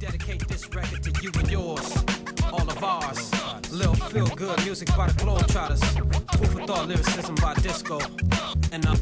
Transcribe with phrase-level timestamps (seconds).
[0.00, 2.04] Dedicate this record to you and yours,
[2.50, 3.30] all of ours.
[3.70, 5.84] Little feel good music by the Globetrotters.
[6.38, 8.00] Food for thought lyricism by disco.
[8.72, 8.96] And uh,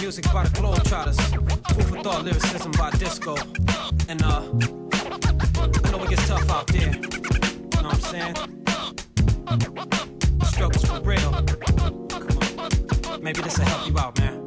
[0.00, 1.18] music by the Globetrotters.
[1.74, 3.36] Food for thought lyricism by disco.
[4.08, 4.42] And uh,
[5.84, 6.92] I know it gets tough out there.
[6.92, 8.34] You know what I'm saying?
[10.44, 11.30] Struggles for real.
[13.20, 14.42] Maybe this will help you out, man.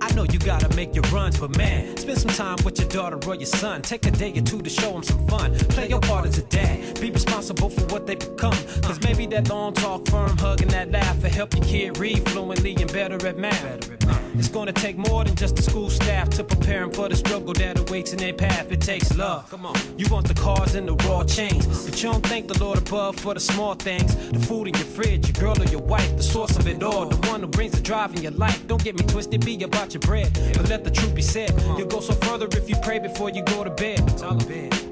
[0.00, 3.18] I know you gotta make your runs, but man, spend some time with your daughter
[3.28, 3.82] or your son.
[3.82, 5.54] Take a day or two to show them some fun.
[5.70, 7.00] Play your part as a dad.
[7.00, 8.56] Be responsible for what they become.
[8.82, 12.28] Cause maybe that long talk, firm hug, and that laugh will help your kid read
[12.28, 13.89] fluently and better at math.
[14.34, 17.52] It's gonna take more than just the school staff to prepare them for the struggle
[17.54, 18.70] that awaits in their path.
[18.70, 19.50] It takes love.
[19.50, 19.76] Come on.
[19.98, 23.16] You want the cars and the raw chains, but you don't thank the Lord above
[23.16, 24.14] for the small things.
[24.30, 27.06] The food in your fridge, your girl or your wife, the source of it all,
[27.06, 28.66] the one who brings the drive in your life.
[28.66, 31.52] Don't get me twisted, be about your bread, but let the truth be said.
[31.76, 34.00] You'll go so further if you pray before you go to bed.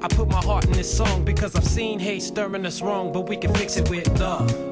[0.01, 3.27] I put my heart in this song because I've seen hate stirring us wrong, but
[3.27, 4.68] we can fix it with love.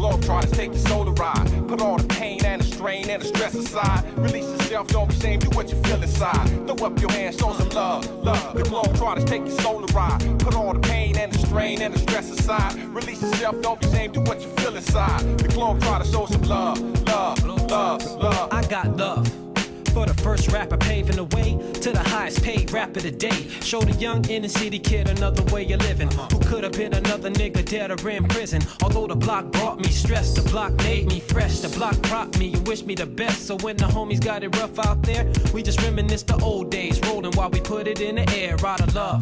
[0.00, 1.68] The globe try to take your soul to ride.
[1.68, 4.02] Put all the pain and the strain and the stress aside.
[4.16, 6.48] Release yourself, don't be ashamed, do what you feel inside.
[6.66, 8.56] Throw up your hands, show some love, love.
[8.56, 10.18] The to take your soul to ride.
[10.38, 12.76] Put all the pain and the strain and the stress aside.
[12.94, 15.20] Release yourself, don't be ashamed, do what you feel inside.
[15.36, 18.48] The globe try to show some love, love, love, love.
[18.50, 19.49] I got love.
[19.92, 23.48] For the first rapper paving the way to the highest paid rapper today.
[23.60, 26.10] Show the young inner city kid another way of living.
[26.12, 28.62] Who could have been another nigga dead or in prison.
[28.82, 31.58] Although the block brought me stress, the block made me fresh.
[31.58, 33.46] The block propped me and wished me the best.
[33.46, 37.00] So when the homies got it rough out there, we just reminisce the old days.
[37.00, 39.20] Rolling while we put it in the air out of love.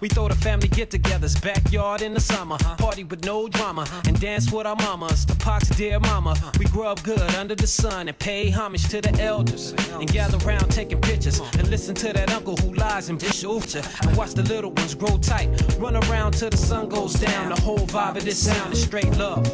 [0.00, 2.58] We throw the family get togethers, backyard in the summer.
[2.78, 5.26] Party with no drama and dance with our mamas.
[5.26, 6.34] The Pac's dear mama.
[6.58, 9.74] We grew up good under the sun and pay homage to the elders.
[9.92, 14.16] And gather round taking pictures and listen to that uncle who lies in Bishopcha and
[14.16, 15.48] watch the little ones grow tight.
[15.78, 17.50] Run around till the sun goes down.
[17.54, 19.44] The whole vibe of this sound is straight love.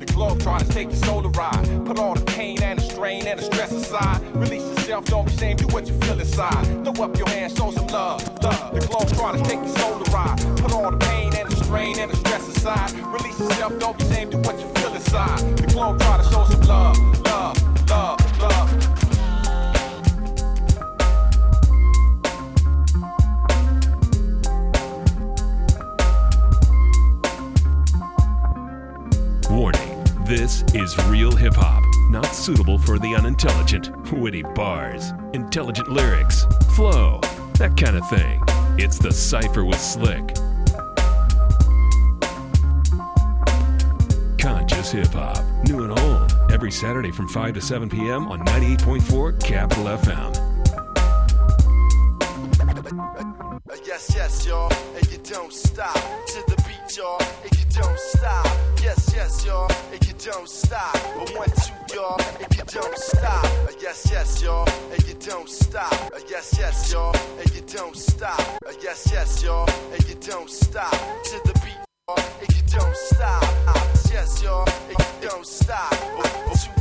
[0.00, 1.86] The globe try to take your soul to ride.
[1.86, 4.20] Put all the pain and the strain and the stress aside.
[4.36, 6.64] Release yourself, don't be ashamed, do what you feel inside.
[6.84, 8.74] Throw up your hands, show some love, love.
[8.74, 10.38] The globe try to take your soul to ride.
[10.56, 12.92] Put all the pain and the strain and the stress aside.
[13.12, 15.38] Release yourself, don't be ashamed, do what you feel inside.
[15.56, 16.96] The globe try to show some love,
[30.30, 33.90] this is real hip hop, not suitable for the unintelligent.
[34.12, 36.46] Witty bars, intelligent lyrics,
[36.76, 37.18] flow,
[37.54, 38.40] that kind of thing.
[38.78, 40.36] It's the Cypher with Slick.
[44.38, 48.28] Conscious hip hop, new and old, every Saturday from 5 to 7 p.m.
[48.28, 50.36] on 98.4 Capital FM.
[53.84, 56.59] Yes, yes, y'all, and you don't stop to the
[56.96, 58.46] y'all, and you don't stop.
[58.82, 60.92] Yes, yes, y'all, and you don't stop.
[61.16, 63.44] But one, two, y'all, and you don't stop.
[63.44, 65.92] Uh, Yes, yes, y'all, and you don't stop.
[65.92, 68.40] Uh, Yes, yes, y'all, and you don't stop.
[68.66, 70.90] Uh, Yes, yes, y'all, and you don't stop
[71.24, 73.42] to the beat, y'all, and you don't stop.
[74.12, 75.90] Yes, y'all, and you don't stop.
[75.90, 76.79] But one,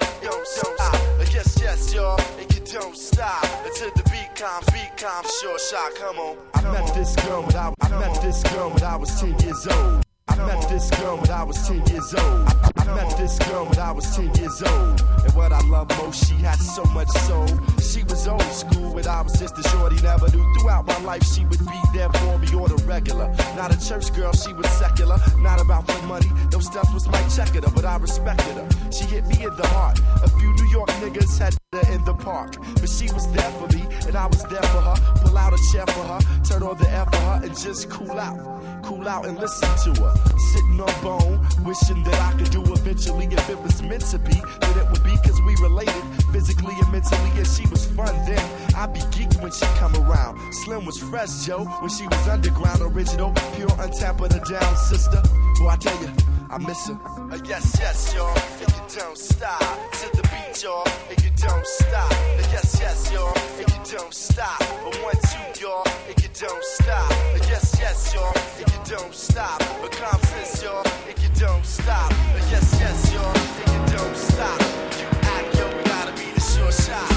[0.00, 0.94] don't stop.
[1.32, 5.94] Yes, yes, y'all, and you don't stop until the beat comes, beat comes, short shot,
[5.94, 6.36] come on.
[6.54, 9.66] I met this girl when I, I met this girl when I was 10 years
[9.66, 10.04] old.
[10.28, 12.48] I met this girl when I was 10 years old.
[12.48, 15.00] I met this girl when I was 10 years old.
[15.24, 17.46] And what I love most, she had so much soul.
[17.80, 20.44] She was old school, but I was just a shorty, never knew.
[20.54, 23.28] Throughout my life, she would be there for me on the regular.
[23.56, 25.18] Not a church girl, she was secular.
[25.38, 28.68] Not about the money, those stuff was my checker, but I respected her.
[28.90, 30.00] She hit me in the heart.
[30.22, 33.68] A few New York niggas had her in the park, but she was there for
[33.74, 34.96] me, and I was there for her.
[35.24, 38.18] Pull out a chair for her, turn on the air for her, and just cool
[38.18, 38.38] out.
[38.82, 40.14] Cool out and listen to her.
[40.52, 43.26] Sitting on bone, wishing that I could do eventually.
[43.26, 46.02] If it was meant to be, then it would be cause we related
[46.32, 47.30] physically and mentally.
[47.36, 48.42] And she was fun then.
[48.74, 50.38] I'd be geeked when she come around.
[50.64, 55.22] Slim was fresh, Joe, when she was underground, original, pure, untampered her down, sister.
[55.60, 56.10] Well, I tell you,
[56.52, 56.98] I miss her.
[57.32, 58.28] Uh, yes, yes, y'all,
[58.60, 59.58] and you don't stop
[59.92, 62.12] to the beat, y'all, and you don't stop.
[62.12, 64.60] Uh, yes, yes, y'all, and you don't stop.
[64.60, 67.10] Uh, one, two, y'all, and you don't stop.
[67.10, 69.62] Uh, yes, yes, y'all, and you don't stop.
[69.62, 72.12] Uh, confidence, y'all, and you don't stop.
[72.12, 74.60] Uh, yes, yes, y'all, and you don't stop.
[75.00, 77.08] You act, yo, we gotta be the sure shot.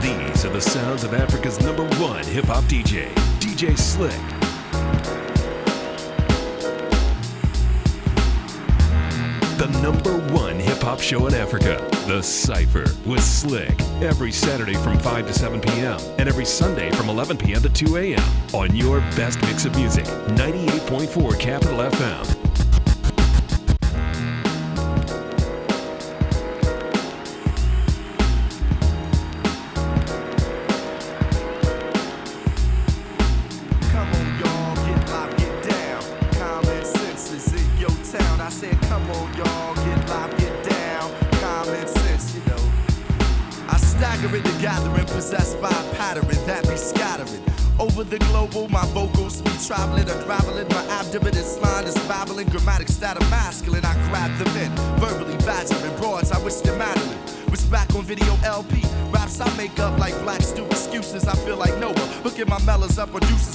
[0.00, 4.47] These are the sounds of Africa's number one hip hop DJ, DJ Slick.
[9.58, 15.00] The number one hip hop show in Africa, The Cypher with Slick, every Saturday from
[15.00, 15.98] 5 to 7 p.m.
[16.16, 17.60] and every Sunday from 11 p.m.
[17.62, 18.22] to 2 a.m.
[18.54, 22.67] on your best mix of music, 98.4 Capital FM.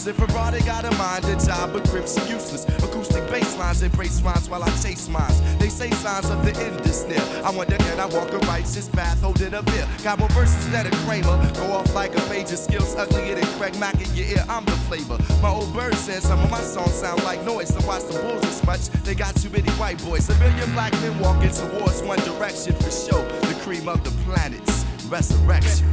[0.04, 0.08] Producers.
[0.08, 2.66] If Ferrari got a mind, a job, but grips are useless.
[2.84, 5.42] Acoustic bass lines embrace rhymes while I chase mines.
[5.58, 7.22] They say signs of the end is near.
[7.44, 9.88] I wonder can I walk a righteous path holding a beer?
[10.04, 11.38] Got more verses than a Kramer.
[11.54, 14.46] Go off like a page of skills, uglier than Craig Mack in your ear.
[14.50, 15.18] I'm the flavor.
[15.42, 17.70] My old bird said some of my songs sound like noise.
[17.70, 18.90] So watch the bulls as much.
[19.04, 20.30] They got too many white boys.
[20.30, 23.22] A million black men walking towards one direction for show.
[23.48, 24.86] The cream of the planets.
[25.10, 25.90] Resurrection.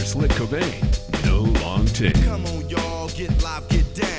[0.00, 1.24] Slick Cobain.
[1.24, 2.14] No long take.
[2.24, 4.17] Come on, y'all, get live, get down.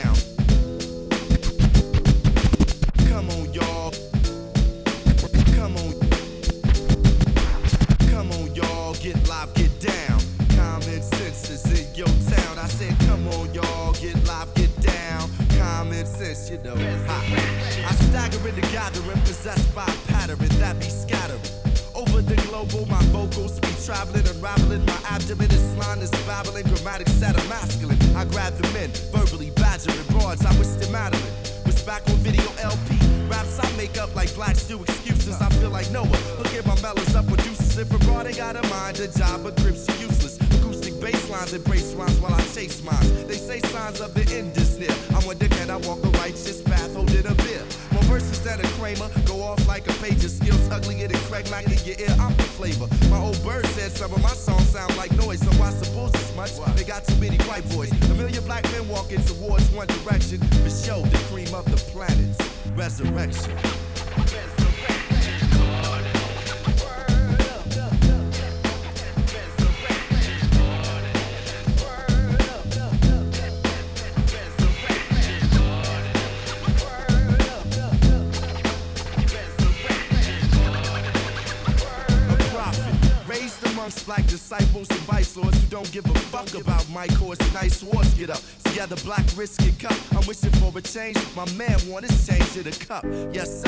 [91.39, 93.05] My man want his change to the cup.
[93.34, 93.63] Yes,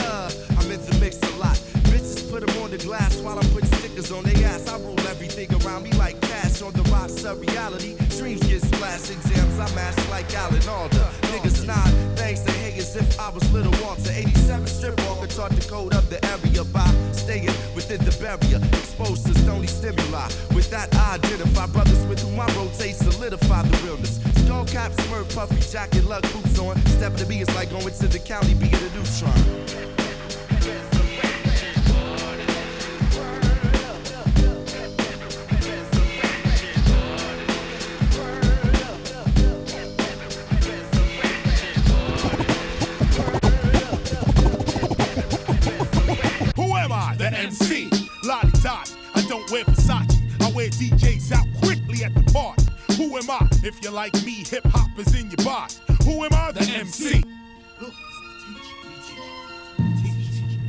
[53.82, 55.74] If you're like me, hip hop is in your body.
[56.04, 56.52] Who am I?
[56.52, 57.24] The MC.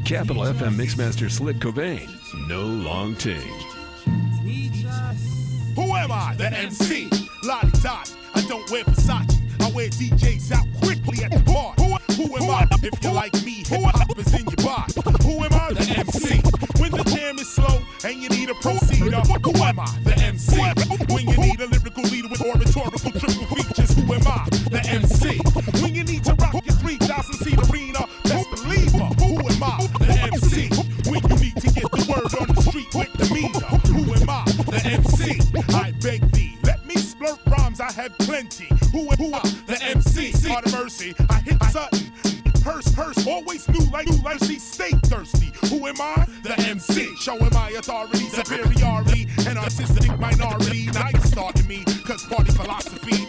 [0.06, 2.08] Capital FM Mixmaster Slick Cobain.
[2.48, 3.36] No long take.
[5.74, 6.34] Who am I?
[6.38, 7.10] The MC.
[7.44, 8.14] Lottie Dottie.
[8.34, 9.38] I don't wear Versace.
[9.60, 11.74] I I wear DJs out quickly at the bar.
[11.76, 12.66] Who, who am I?
[12.82, 14.94] If you're like me, hip hop is in your body.
[15.22, 15.74] Who am I?
[15.74, 16.40] The MC.
[16.80, 19.98] When the jam is slow and you need a proceeder, who am I?
[20.02, 21.01] The MC.
[38.02, 38.66] Have plenty.
[38.90, 39.30] Who am who?
[39.66, 40.48] The MC.
[40.48, 42.10] Lord of mercy, I hit Sutton.
[42.62, 45.52] Purse, purse, always new like new like she stay thirsty.
[45.68, 46.26] Who am I?
[46.42, 47.14] The MC.
[47.16, 50.86] Showing my authority, superiority, and artistic minority.
[50.92, 53.26] Now you starting me, cause party philosophy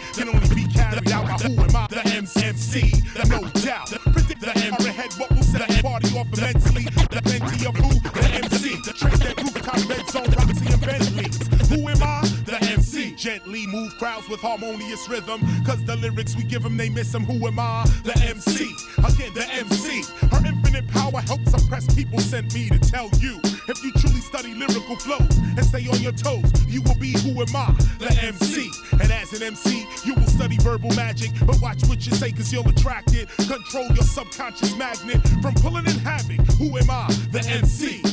[13.24, 15.40] Gently move crowds with harmonious rhythm.
[15.64, 17.24] Cause the lyrics we give them, they miss them.
[17.24, 17.86] Who am I?
[18.04, 18.76] The MC.
[18.98, 20.04] Again, the MC.
[20.28, 22.20] Her infinite power helps suppress people.
[22.20, 23.40] Sent me to tell you.
[23.70, 27.40] If you truly study lyrical flows and stay on your toes, you will be who
[27.40, 27.74] am I?
[27.98, 28.70] The MC.
[28.92, 31.32] And as an MC, you will study verbal magic.
[31.46, 33.30] But watch what you say, cause you'll attract it.
[33.48, 36.46] Control your subconscious magnet from pulling in havoc.
[36.60, 37.08] Who am I?
[37.32, 38.04] The MC.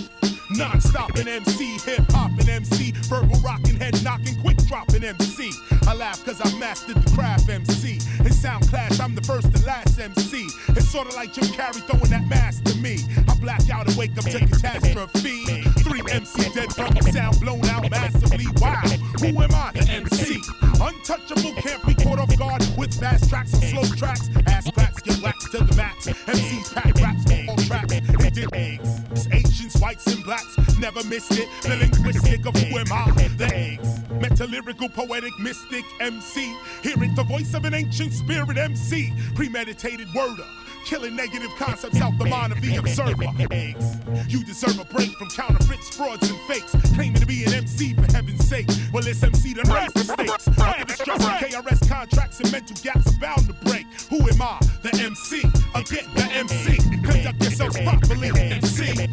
[0.50, 5.50] Non-stop an MC, hip hop and MC, verbal rocking, head knocking, quick dropping MC.
[5.89, 7.99] I laugh cause I mastered the craft MC.
[8.21, 10.47] In sound clash, I'm the first and last MC.
[10.69, 12.99] It's sorta like Jim Carrey throwing that mask to me.
[13.27, 15.65] I black out and wake up to catastrophe.
[15.83, 18.47] Three MC dead from the sound blown out massively.
[18.62, 18.87] Wow,
[19.19, 19.73] who am I?
[19.75, 20.41] The MC.
[20.81, 24.31] Untouchable, can't be caught off guard with fast tracks and slow tracks.
[24.47, 26.07] Ass cracks get waxed to the max.
[26.07, 27.91] MCs pack raps for all tracks.
[27.91, 29.27] They did eggs.
[29.33, 31.49] Asians, whites, and blacks never missed it.
[31.62, 33.11] The linguistic of who am I?
[33.37, 34.00] The eggs.
[34.21, 36.55] Metalyrical, poetic, mystic MC.
[36.83, 39.12] Hearing the voice of an ancient spirit MC.
[39.35, 40.45] Premeditated worder.
[40.85, 43.25] Killing negative concepts out the mind of the observer.
[43.50, 43.97] Eggs.
[44.29, 46.75] You deserve a break from counterfeits, frauds, and fakes.
[46.95, 48.67] Claiming to be an MC for heaven's sake.
[48.93, 50.49] Well, this MC done raised the stakes.
[50.49, 53.87] Under the KRS contracts and mental gaps are bound to break.
[54.11, 54.59] Who am I?
[54.83, 55.41] The MC.
[55.75, 56.77] Again, the MC.
[57.03, 58.29] Conduct yourself properly.
[58.29, 59.09] MC.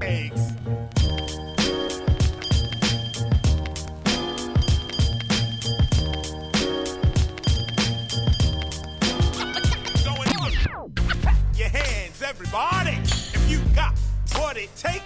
[0.00, 0.37] Eggs.
[14.48, 15.04] What it takes.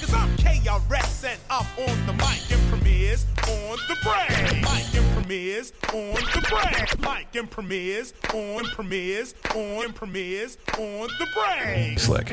[0.00, 4.62] Cause I'm KRS and I'm on the mic and premieres on the brain.
[4.62, 6.86] Mic and premieres on the brain.
[7.00, 11.98] Mic and premieres on premieres on premieres on the brain.
[11.98, 12.28] Slick.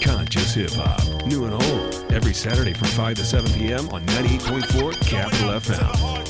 [0.00, 1.26] Conscious Hip Hop.
[1.26, 2.12] New and old.
[2.12, 3.88] Every Saturday from 5 to 7 p.m.
[3.88, 6.21] on 98.4 Capital FM.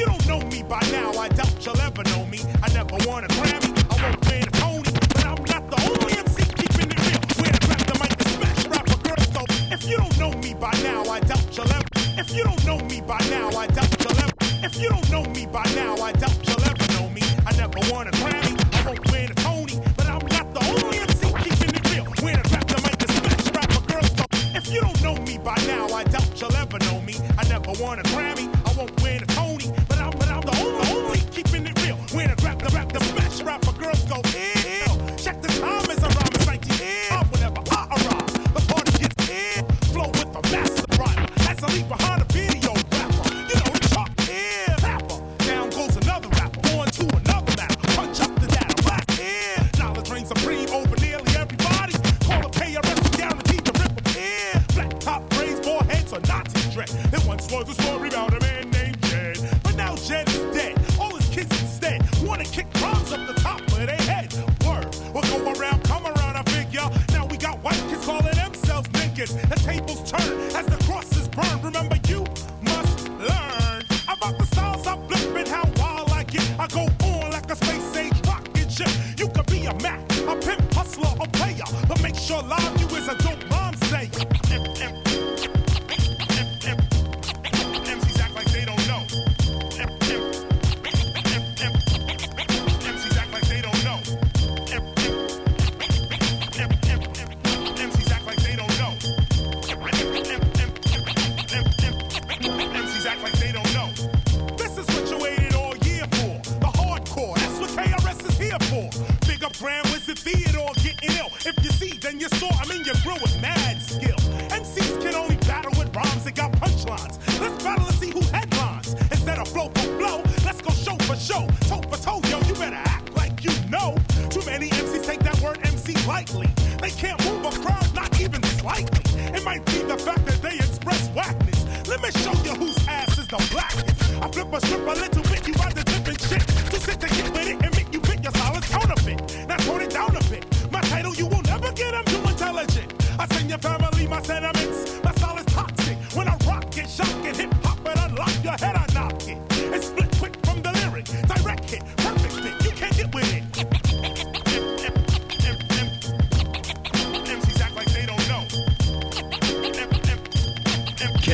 [0.00, 2.40] You don't know me by now, I doubt you'll ever know me.
[2.62, 6.12] I never won a Grammy, I won't win a Tony, but I'm not the only
[6.16, 7.20] MC keeping it real.
[7.36, 10.54] When I grab the mic and smash rapper girls, so if you don't know me
[10.54, 11.84] by now, I doubt you'll ever.
[12.16, 14.32] If you don't know me by now, I doubt you'll ever.
[14.64, 17.22] If you don't know me by now, I doubt you'll ever know me.
[17.44, 20.98] I never won a Grammy, I won't win a Tony, but I'm not the only
[20.98, 22.06] MC keeping it real.
[22.24, 24.24] When I grab the mic and smash rapper girls, so
[24.56, 27.16] if you don't know me by now, I doubt you'll ever know me.
[27.36, 28.48] I never won a Grammy,
[32.62, 34.79] the the smash rapper girls go ill.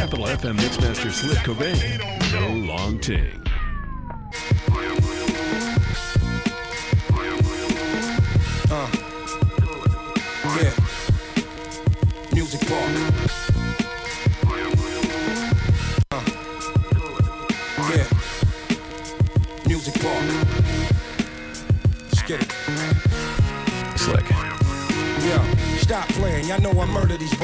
[0.07, 1.77] Capital FM Mixmaster Slick Cobain.
[2.33, 3.43] No long ting.
[10.55, 10.75] Yeah.
[12.33, 12.91] Music Park.
[16.13, 16.23] Uh.
[17.91, 18.07] Yeah.
[19.67, 20.25] Music Park.
[22.05, 22.53] Let's get it.
[23.99, 24.31] Slick.
[25.27, 25.43] Yeah,
[25.79, 26.47] stop playing.
[26.47, 27.35] Y'all know I murder these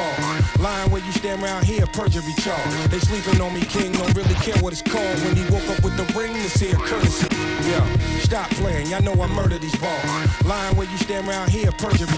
[1.04, 2.90] You stand around here, perjury charge.
[2.90, 3.92] They sleeping on me, king.
[3.92, 5.18] Don't really care what it's called.
[5.25, 7.32] When he woke up with the ring, this here courtesy.
[7.64, 7.87] Yeah,
[8.19, 8.88] stop playing.
[8.88, 10.04] Y'all know I murder these balls.
[10.45, 12.09] Lying where you stand around here, perjury.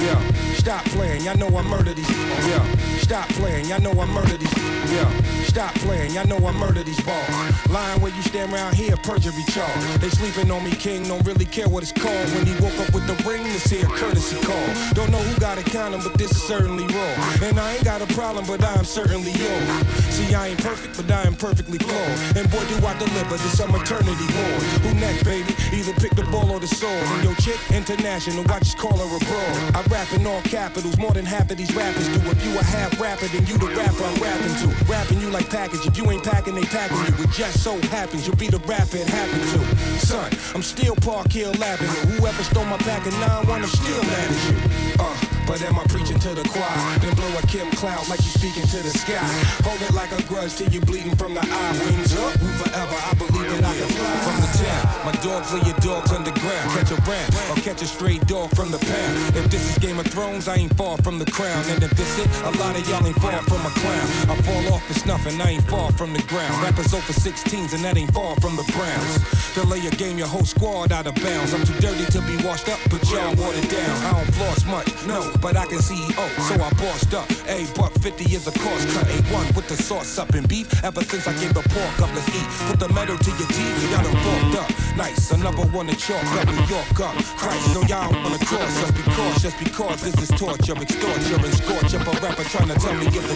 [0.00, 0.18] Yeah,
[0.54, 1.24] stop playing.
[1.24, 2.08] Y'all know I murder these.
[2.48, 2.64] Yeah,
[2.98, 3.66] stop playing.
[3.66, 4.56] Y'all know I murder these.
[4.92, 5.10] Yeah,
[5.44, 6.14] stop playing.
[6.14, 7.28] Y'all know I murder these balls.
[7.70, 10.00] Lying where you stand around here, perjury charge.
[10.00, 11.04] They sleeping on me, king.
[11.04, 12.28] Don't really care what it's called.
[12.34, 14.68] When he woke up with the ring, this here courtesy call.
[14.94, 17.46] Don't know who got to count 'em, but this is certainly raw.
[17.46, 19.68] And I ain't got a problem, but I'm certainly yours.
[20.10, 22.36] See, I ain't perfect, but I am perfectly flawed.
[22.36, 24.60] And boy, do I deliver to some eternity boy.
[24.84, 25.54] Who next, baby?
[25.72, 26.92] Either pick the ball or the sword.
[26.92, 29.54] And your chick, international, I just call her abroad.
[29.74, 32.20] I rap in all capitals, more than half of these rappers do.
[32.30, 34.84] If you a half rapper, then you the rapper I'm rapping to.
[34.90, 35.86] Rapping you like package.
[35.86, 37.24] If you ain't packing, they packing you.
[37.24, 39.60] It just so happens you'll be the rapper it happened to.
[39.98, 42.18] Son, I'm still Park Hill Avenue.
[42.18, 44.56] Whoever stole my pack of 9-1, I'm still mad at you.
[45.00, 46.98] Uh, but am I preaching to the choir?
[47.00, 49.28] Then blow a Kim cloud like you speaking to the sky.
[49.64, 51.72] Hold it like a grudge till you bleeding from the eye.
[51.84, 52.96] Wings up, we forever.
[52.96, 54.83] I believe that I can fly from the town.
[55.04, 56.70] My dogs lay your dogs underground.
[56.76, 59.36] Catch a ram or catch a stray dog from the pound.
[59.36, 61.64] If this is Game of Thrones, I ain't far from the crown.
[61.68, 64.06] And if this it, a lot of y'all ain't far from a clown.
[64.30, 65.40] I fall off, it's nothing.
[65.40, 66.54] I ain't far from the ground.
[66.62, 69.14] Rappers over 16s and that ain't far from the Browns.
[69.54, 71.54] Delay your game, your whole squad out of bounds.
[71.54, 73.96] I'm too dirty to be washed up, but y'all watered down.
[74.04, 77.30] I don't floss much, no, but I can CEO, oh, so I bossed up.
[77.48, 79.06] A buck 50 is a cost cut.
[79.06, 80.66] A1 with the sauce up in beef.
[80.84, 82.48] Ever since I gave the pork up, let's eat.
[82.70, 84.73] Put the metal to your teeth, y'all done forked up.
[84.96, 87.14] Nice, another one to chalk up, New York up.
[87.34, 91.94] Christ, no, y'all wanna cross us because, just because this is torture, extorture, and scorch
[91.94, 93.34] up a rapper trying to tell me give the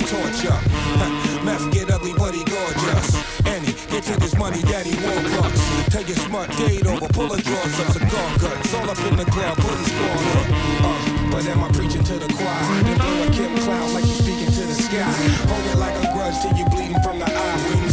[0.49, 0.63] up.
[0.99, 3.19] Huh, Meth get ugly, but he gorgeous.
[3.47, 5.61] Annie, get to this money, daddy war bucks.
[5.91, 8.75] Tell your smart date over, pull a draws up, cigar guts.
[8.75, 10.47] All up in the club, putting score up.
[10.87, 12.83] Uh, but am I preaching to the choir?
[12.85, 15.11] Then blow a Kim cloud like you speaking to the sky.
[15.51, 17.88] Hold it like a grudge till you bleeding from the eye.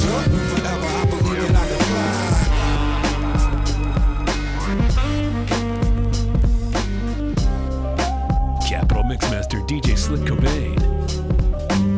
[9.17, 10.75] Capital Mixmaster DJ Slick Cobain.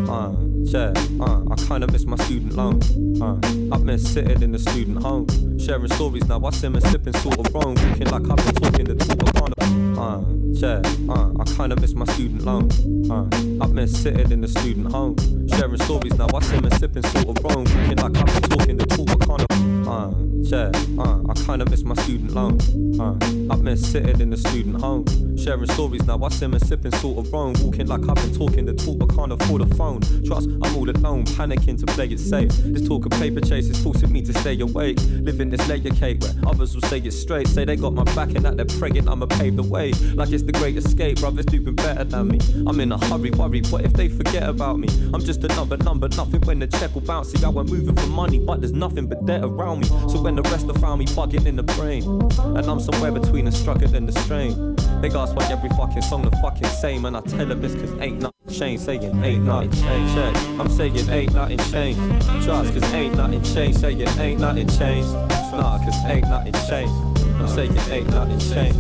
[0.10, 2.82] Uh, yeah, uh, I kinda miss my student loan.
[3.22, 3.40] Uh,
[3.76, 5.28] I miss sitting in the student home,
[5.60, 6.44] sharing stories now.
[6.44, 9.54] I sim and sipping sort of wrong, looking like I've been talking the talk kind
[9.98, 10.22] Uh,
[10.54, 12.70] yeah, uh, I kinda miss my student loan.
[13.10, 13.28] Uh,
[13.64, 15.16] I miss sitting in the student home,
[15.50, 16.28] sharing stories now.
[16.34, 19.57] I sim and sipping sort of wrong, looking like I've been talking the talk kind
[19.88, 20.70] Uh, yeah,
[21.00, 22.60] uh, I kinda miss my student loan.
[23.00, 23.14] Uh,
[23.50, 25.06] I've been sitting in the student home,
[25.38, 26.22] sharing stories now.
[26.22, 29.16] I sim and sipping sort of wrong, walking like I've been talking the talk, but
[29.16, 30.02] can't afford a phone.
[30.26, 32.50] Trust, I'm all alone, panicking to play it safe.
[32.50, 34.98] This talk of paper chase is forcing me to stay awake.
[35.22, 38.30] Living this layer cake where others will say it straight, say they got my back
[38.36, 39.08] and that they're pregnant.
[39.08, 41.20] I'ma pave the way like it's the great escape.
[41.20, 42.40] Brothers doing better than me.
[42.68, 43.62] I'm in a hurry, worry.
[43.70, 44.90] What if they forget about me?
[45.14, 47.32] I'm just another number, nothing when the check will bounce.
[47.32, 49.88] See, I went moving for money, but there's nothing but debt around me.
[50.10, 53.46] So when the rest have found me bugging in the brain, and I'm somewhere between
[53.46, 54.76] the struggle and the strain.
[55.02, 57.94] They ask why every fucking song the fucking same, and I tell them it's cause
[58.00, 58.84] ain't nothing changed.
[58.84, 60.16] Saying ain't nothing changed.
[60.16, 62.00] Yeah, I'm saying ain't nothing changed.
[62.44, 63.80] Trust, cause ain't nothing changed.
[63.80, 65.14] Saying ain't nothing changed.
[65.52, 66.94] Nah, cause ain't nothing changed.
[67.40, 68.80] I'm saying ain't nothing changed.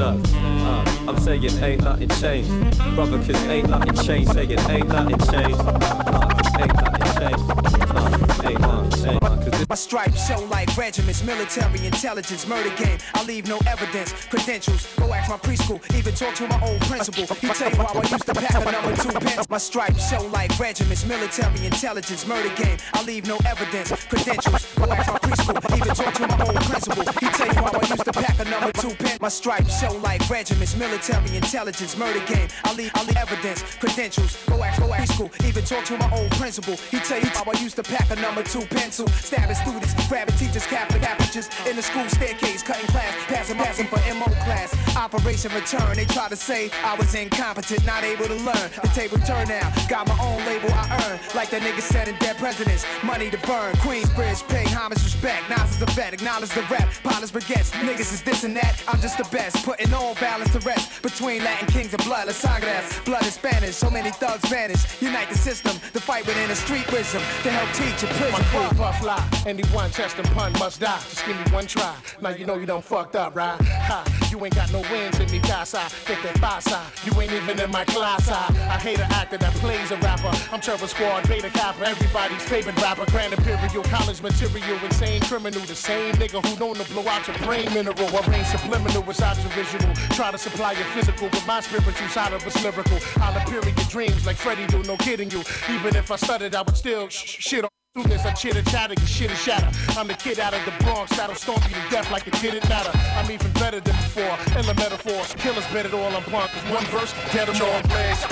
[0.00, 2.50] Uh, I'm saying ain't nothing changed.
[2.94, 4.32] Brother, cause ain't nothing changed.
[4.32, 5.58] Saying ain't nothing changed.
[5.58, 8.37] Nah, cause ain't nothing changed.
[8.40, 12.98] My stripes show like regiments, military intelligence, murder game.
[13.14, 14.86] I leave no evidence, credentials.
[14.96, 17.34] Go ask my preschool, even talk to my old principal.
[17.36, 19.48] He tell you how I used to pack a number two pence.
[19.50, 22.78] My stripes show like regiments, military intelligence, murder game.
[22.94, 24.72] I leave no evidence, credentials.
[24.76, 25.76] Go ask my preschool.
[25.76, 27.04] Even talk to my old principal.
[27.20, 29.18] He tell you how I used to pack a number two pen.
[29.20, 32.48] My stripes show like regiments, military intelligence, murder game.
[32.64, 34.38] I leave, I leave evidence, credentials.
[34.46, 35.46] Go ask, go ask preschool.
[35.46, 36.76] Even talk to my old principal.
[36.90, 39.06] He tell you how I used to pack a number two pencil.
[39.08, 43.98] Stabbing students, grabbing teachers, Catholic apertures in the school staircase, cutting class, passing, passing for
[44.14, 44.74] MO class.
[44.96, 45.96] Operation Return.
[45.96, 48.68] They try to say I was incompetent, not able to learn.
[48.82, 49.72] The table turn now.
[49.88, 51.20] Got my own label I earn.
[51.34, 52.84] Like that nigga said in Dead Presidents.
[53.02, 53.72] Money to burn.
[53.84, 55.48] Queensbridge, pay homage, respect.
[55.48, 56.88] Nas is the vet, acknowledge the rap.
[57.02, 57.70] Pilots, baguettes.
[57.86, 58.82] Niggas is this and that.
[58.88, 59.64] I'm just the best.
[59.64, 61.02] Putting all balance to rest.
[61.02, 62.26] Between Latin kings and blood.
[62.26, 63.04] La Sagras.
[63.04, 63.74] Blood is Spanish.
[63.76, 65.00] So many thugs vanish.
[65.00, 65.76] Unite the system.
[65.92, 67.22] The fight within a street wisdom.
[67.42, 68.17] To help teach a.
[68.18, 69.46] My crew puff.
[69.46, 70.98] Anyone test and pun must die.
[71.08, 71.94] Just give me one try.
[72.20, 73.60] Now you know you done fucked up, right?
[73.62, 74.04] Ha.
[74.30, 75.88] You ain't got no wins in me, casa.
[76.06, 76.82] Get that pasa.
[77.04, 78.28] You ain't even in my class.
[78.28, 80.30] I, I hate an actor that plays a rapper.
[80.52, 83.06] I'm Terror Squad, Beta Kappa, everybody's favorite rapper.
[83.10, 85.60] Grand Imperial, college material, insane criminal.
[85.60, 87.96] The same nigga who known to blow out your brain mineral.
[87.98, 89.94] I rain subliminal it's without your visual.
[90.10, 92.98] Try to supply your physical, but my spiritual side of it's lyrical.
[93.16, 95.42] I'll appear in your dreams like Freddy do, no kidding you.
[95.70, 97.77] Even if I stuttered, I would still sh- shit on.
[97.98, 99.68] Soon as I chitter chatter, your shit is shatter.
[99.98, 102.68] I'm the kid out of the Bronx that'll stomp you to death like it didn't
[102.68, 102.96] matter.
[103.16, 104.38] I'm even better than before.
[104.56, 106.22] In the metaphors, killers better all I'm.
[106.22, 108.24] Cause one verse, get them all blaze.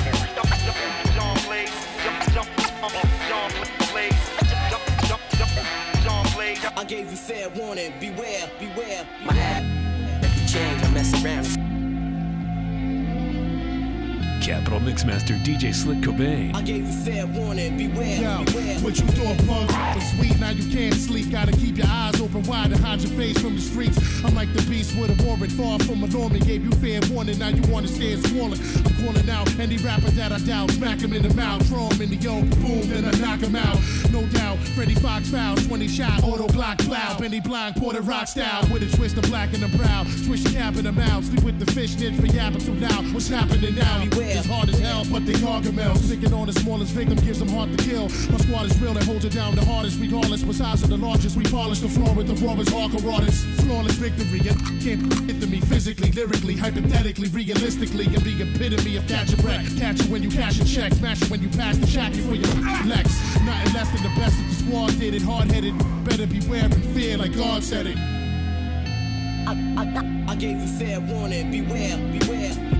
[6.76, 9.62] I gave you fair warning, beware, beware, beware.
[10.22, 11.65] Let me change, I mess around.
[14.46, 16.54] Capital Mixmaster DJ Slick Cobain.
[16.54, 18.78] I gave you fair warning, beware, Yo, beware.
[18.78, 21.32] what you thought punk was sweet, now you can't sleep.
[21.32, 23.98] Gotta keep your eyes open wide and hide your face from the streets.
[24.24, 26.38] I'm like the beast with a warrant, far from a Norman.
[26.38, 28.61] Gave you fair warning, now you wanna stay swollen.
[28.87, 30.70] I'm calling out any rapper that I doubt.
[30.70, 33.56] Smack him in the mouth, throw him in the yoke, boom, then I knock him
[33.56, 33.80] out.
[34.12, 37.18] No doubt, Freddie Fox foul, 20 shot, auto block plow.
[37.18, 40.04] Benny Blanc, Porter Rock style, with a twist of black in the brow.
[40.24, 43.12] Twist your cap in the mouth, sleep with the fish, nit for yapping too loud.
[43.12, 44.04] What's happening now?
[44.04, 44.36] Beware.
[44.37, 45.96] It's hard as hell, but they gargamel.
[45.96, 48.03] Sticking on the smallest victim gives them hard to kill.
[48.31, 49.99] My squad is real and holds it down the hardest.
[49.99, 53.44] Regardless, what size of the largest, we polish the floor with the rawest hardcore artists.
[53.64, 59.09] Flawless victory, and can't get to me physically, lyrically, hypothetically, realistically, and the epitome of
[59.09, 59.66] catch a breath.
[59.79, 62.37] Catch it when you cash a check, smash it when you pass the shack before
[62.37, 62.46] your
[62.85, 63.09] flex.
[63.40, 65.22] Nothing less than the best of the squad did it.
[65.22, 67.96] Hard headed, better beware and fear like God said it.
[69.49, 72.75] I, I, I gave you fair warning, beware, beware,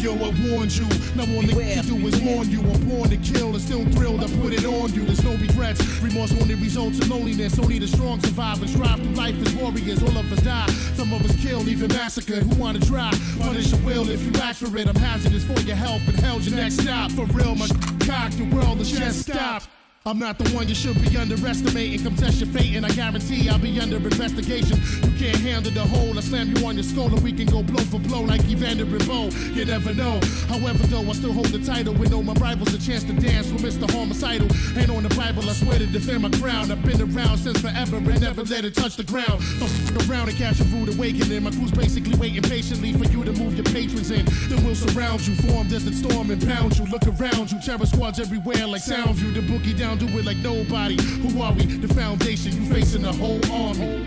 [0.00, 0.86] yo, I warned you.
[1.14, 2.60] Now all they can do is mourn you.
[2.60, 4.22] I'm born to kill and still thrilled.
[4.22, 5.04] I put it on you.
[5.04, 5.80] There's no regrets.
[6.00, 7.58] Remorse only results in loneliness.
[7.58, 10.02] Only the strong survive and strive through life as warriors.
[10.02, 10.66] All of us die.
[10.96, 12.42] Some of us killed, even massacred.
[12.44, 13.10] Who wanna try?
[13.40, 14.88] Punish your will if you ask for it.
[14.88, 17.10] I'm hazardous for your health and hell's your next stop.
[17.12, 17.68] For real, my
[18.06, 19.62] cock, the world is just stop.
[20.06, 22.02] I'm not the one you should be underestimating.
[22.02, 24.78] Come test your fate, and I guarantee I'll be under investigation.
[25.02, 26.16] You can't handle the whole.
[26.16, 28.84] I slam you on your skull, and we can go blow for blow like Evander
[28.84, 29.28] and Bowe.
[29.52, 30.20] You never know.
[30.48, 31.92] However, though, I still hold the title.
[31.94, 33.90] With no my rivals a chance to dance with Mr.
[33.90, 34.48] Homicidal.
[34.78, 36.70] Ain't on the Bible, I swear to defend my crown.
[36.70, 39.42] I've been around since forever and never let it touch the ground.
[39.60, 41.42] Don't f around and catch a rude awakening.
[41.42, 44.24] My crew's basically waiting patiently for you to move your patrons in.
[44.48, 46.86] Then we'll surround you, form desert storm and pound you.
[46.86, 49.34] Look around you, terror squads everywhere like Soundview.
[49.34, 50.96] The boogie down, do it like nobody.
[51.02, 51.64] Who are we?
[51.64, 54.06] The foundation, you facing the whole army.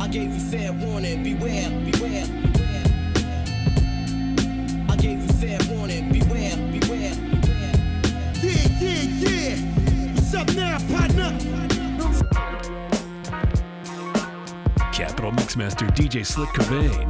[0.00, 2.86] I gave you fair warning, beware, beware, beware.
[4.88, 7.74] I gave you fair warning, beware, beware, beware.
[8.40, 9.56] Yeah, yeah, yeah.
[10.14, 11.36] What's up now, partner?
[14.92, 17.08] Capital Mixmaster DJ Slick Cobain.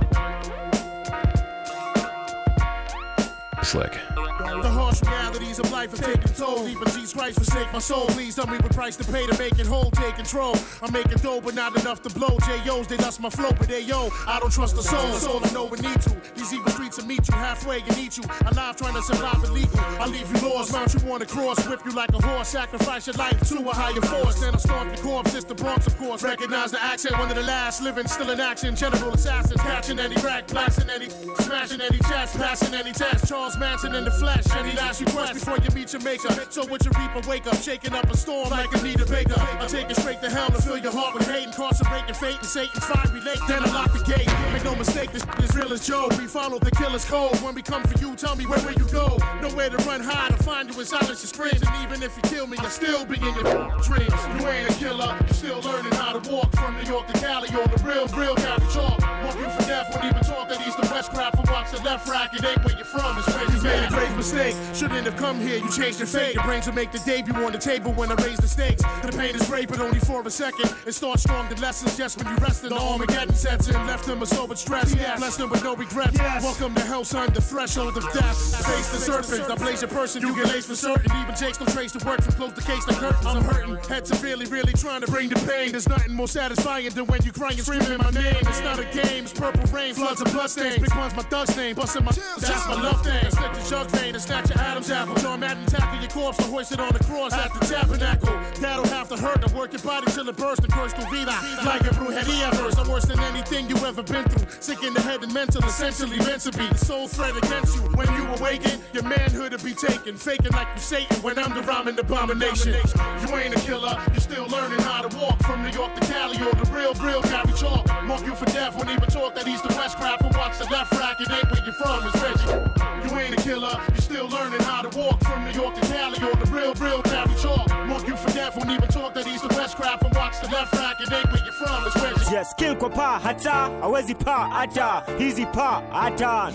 [3.65, 4.10] Slick.
[4.59, 6.67] The harsh realities of life have taken toll.
[6.67, 8.07] Even Jesus Christ forsake my soul.
[8.09, 9.91] Please tell me what price to pay to make it whole.
[9.93, 10.57] Take control.
[10.83, 12.37] I'm making dough, but not enough to blow.
[12.47, 14.11] J.O.'s, they lost my flow, but they yo.
[14.27, 15.31] I don't trust the soul.
[15.31, 16.17] All I know we need to.
[16.35, 18.25] These evil streets will meet you halfway and eat you.
[18.47, 19.79] Alive trying to survive illegal.
[20.01, 20.73] I leave you lost.
[20.73, 21.67] Mount you on the cross.
[21.69, 22.49] Whip you like a horse.
[22.49, 24.41] Sacrifice your life to a higher force.
[24.41, 25.35] Then I stomp your corpse.
[25.35, 26.23] It's the Bronx, of course.
[26.23, 27.19] Recognize the accent.
[27.19, 28.75] One of the last living, still in action.
[28.75, 29.61] General assassins.
[29.61, 30.49] Catching any rack.
[30.49, 31.09] Blasting any.
[31.41, 32.37] Smashing any chest.
[32.37, 33.29] Passing any test.
[33.29, 34.40] Charles Manson in the flesh.
[34.57, 36.29] Any last request before you meet your maker.
[36.49, 39.35] So with your reaper, wake up, shaking up a storm like Anita Baker.
[39.37, 42.47] I take it straight to hell to fill your heart with hate, incarcerating fate and
[42.47, 43.39] Satan's fiery lake.
[43.47, 44.29] Then I lock the gate.
[44.53, 46.09] Make no mistake, this is real as Joe.
[46.19, 47.37] We follow the killer's code.
[47.43, 49.19] When we come for you, tell me where will you go?
[49.43, 51.63] Nowhere to run high to find you in silence your screams.
[51.63, 53.45] And even if you kill me, I'll still be in your
[53.85, 54.21] dreams.
[54.41, 57.49] You ain't a killer, you're still learning how to walk from New York to Cali
[57.51, 59.01] on the real, real Cali talk.
[59.25, 62.09] Walk you for death, won't even talk that east to west crap from the left
[62.09, 62.33] rack.
[62.35, 64.30] It ain't where you're from, it's where you made a grave mistake.
[64.31, 66.35] Shouldn't have come here, you changed your fate.
[66.35, 68.81] Your brains will make the debut on the table when I raise the stakes.
[69.03, 70.73] The pain is great, but only for a second.
[70.87, 72.71] It starts strong, the lessons just when you rested.
[72.71, 74.95] The Armageddon sets in, left them a sober stress.
[74.95, 76.17] Blessed them with no regrets.
[76.19, 78.37] Welcome to hell, son, the threshold of death.
[78.67, 81.11] Face the serpent, I blaze your person, you get laced for certain.
[81.21, 83.27] Even Jake's no trace to work from close the case, the curtains.
[83.27, 85.73] I'm hurting, head severely, really trying to bring the pain.
[85.73, 88.37] There's nothing more satisfying than when you crying and screaming my name.
[88.43, 90.79] It's not a game, it's purple rain, floods and bloodstains.
[90.79, 93.29] Big one's my thug's name, busting my that's my love thing.
[93.31, 95.15] Slip the jug vein and snatch your Adam's apple.
[95.17, 98.29] John Madden tackle your corpse and hoist it on the cross at the tabernacle.
[98.61, 101.37] That'll have to hurt to work your body till it bursts and curse to vida.
[101.65, 104.47] Like a brujeria verse, I'm worse than anything you ever been through.
[104.61, 107.83] Sick in the head and mental, essentially meant to be the sole threat against you.
[107.97, 110.17] When you awaken, your manhood will be taken.
[110.17, 112.75] Faking like you Satan when I'm the rhyming abomination.
[112.75, 116.37] You ain't a killer, you're still learning how to walk from New York to Cali
[116.37, 117.87] or the real, real Cali chalk.
[118.05, 120.65] Mark you for death, won't even talk that east to west crap and watch the
[120.67, 121.21] left rack.
[121.21, 122.81] It ain't where you're from, it's Reggie.
[123.09, 123.81] You ain't a killer,
[124.21, 127.35] still learning how to walk from New York to Cali or the real, real Cali
[127.41, 127.69] chalk.
[127.87, 130.49] Mark you for death, won't even talk that east to west crap and watch the
[130.49, 130.97] left rack.
[131.01, 132.35] It ain't where you're from, it's Reggie.
[132.35, 136.53] Yes, kill kwa pa hata hawezi pa hata hizi pa hata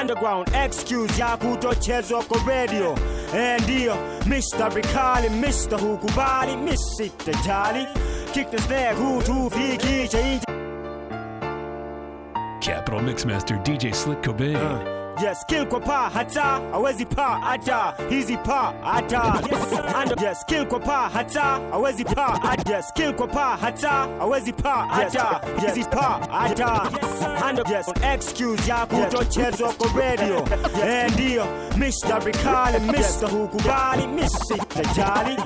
[0.00, 2.98] underground excuse ya kutochezwa kwa radio
[3.34, 3.96] eh, ndio
[4.26, 4.74] Mr.
[4.74, 5.80] Rikali Mr.
[5.80, 7.86] hukubali misitajali
[8.32, 10.40] kick the snare hutufikisha nje
[12.60, 14.99] Capital Mixmaster DJ Slick Cobain.
[15.18, 16.42] Yes, kill kwa pa hata
[16.72, 19.22] hawezi pa hata hizi pa hata.
[20.02, 22.72] Under, yes, kill kwa pa hata hawezi pa hata.
[22.76, 26.82] Yes, kill kwa pa hata hawezi pa hata hizi pa hata.
[27.48, 30.44] Under, yes, excuse ya kutochezwa kwa radio.
[30.86, 31.44] Eh, ndio
[31.76, 32.24] Mr.
[32.24, 33.30] Rikali Mr.
[33.30, 35.36] hukubali misitajali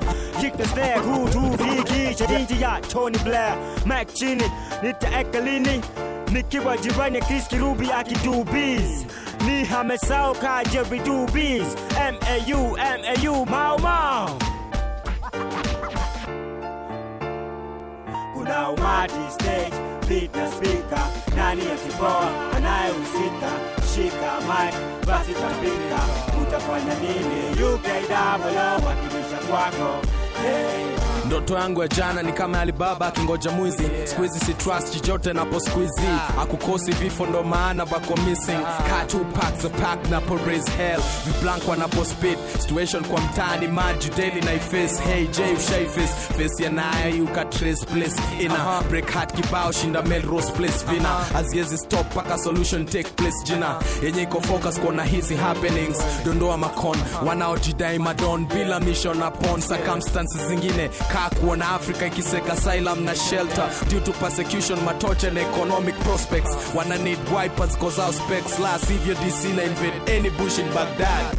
[0.41, 3.55] kick the snare hutufikisha nje ya Tony Blair.
[3.85, 4.51] Mac chini
[4.81, 5.81] nitaeka lini
[6.35, 9.05] nikiwa jirani ya Chris Kirubi akidubiz
[9.45, 11.63] ni hamesao ka Jerry Dubiz
[12.09, 14.29] M-A-U, M-A-U, Mau Mau.
[18.33, 19.73] Kuna umati stage
[20.07, 23.51] pita speaker nani kipoa anayehusika?
[23.95, 24.75] Shika mic
[25.07, 26.01] basi tapika.
[26.41, 27.63] Utafanya nini?
[27.63, 30.01] UK double wakilisha kwako.
[30.41, 31.14] Hey.
[31.25, 33.83] Ndoto yangu ya jana ni kama alibaba akingoja mwizi.
[34.05, 36.07] Skuizi si trust chochote napo squeezy
[36.41, 38.59] akukosi vifo ndo maana bako missing.
[38.89, 41.01] Ka two packs a pack napo raise hell.
[41.25, 42.37] Viblank wanapo speed.
[42.59, 47.27] Situation kwa mtaani maji daily na iface hey j ushai face face ya naye you
[47.27, 50.85] trace place ina break heart kibao shinda melrose place.
[50.91, 53.75] Vina aziezi stop paka solution take place jina.
[54.03, 55.97] Yenye iko focus kuona hizi happenings.
[56.25, 59.61] Dondoa makon wanaojidai madon bila mission upon.
[59.61, 65.95] Circumstances zingine kaa kuona africa ikiseka asylum na shelter due to persecution matoche na economic
[65.99, 66.51] prospects.
[66.75, 71.37] Wana need wipers cause our specs la sivyo dc na invade any bush in baghdad.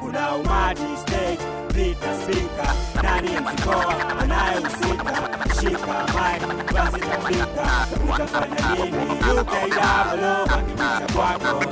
[0.00, 1.38] Kuna umati stage
[1.74, 5.28] beat na speaker nani msikoa anayehusika
[5.60, 8.96] shika mic basi tapika utafanya nini?
[9.40, 11.64] UK double wakilisha kwako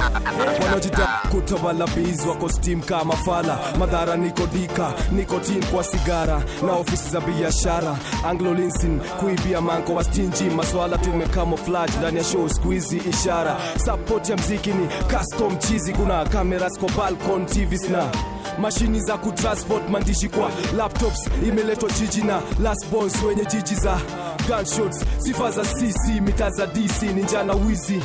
[0.63, 3.59] wanaojita kutawala biz wako steam kama fala.
[3.79, 6.43] Madhara niko dika nikotin kwa sigara.
[6.67, 12.97] Na ofisi za biashara anglolinsin kuibia manko wa stinji maswala tumekamoflage ndani ya show skuizi
[13.11, 13.57] ishara.
[13.85, 18.05] Sapoti ya mziki ni custom chizi kuna cameras kwa balcon tvs na
[18.59, 21.29] mashini za kutransport mandishi kwa laptops.
[21.49, 23.99] Imeletwa jiji na lasbons wenye jiji za
[24.49, 28.01] gunshots sifa za cc mita za dc ni njana wizi.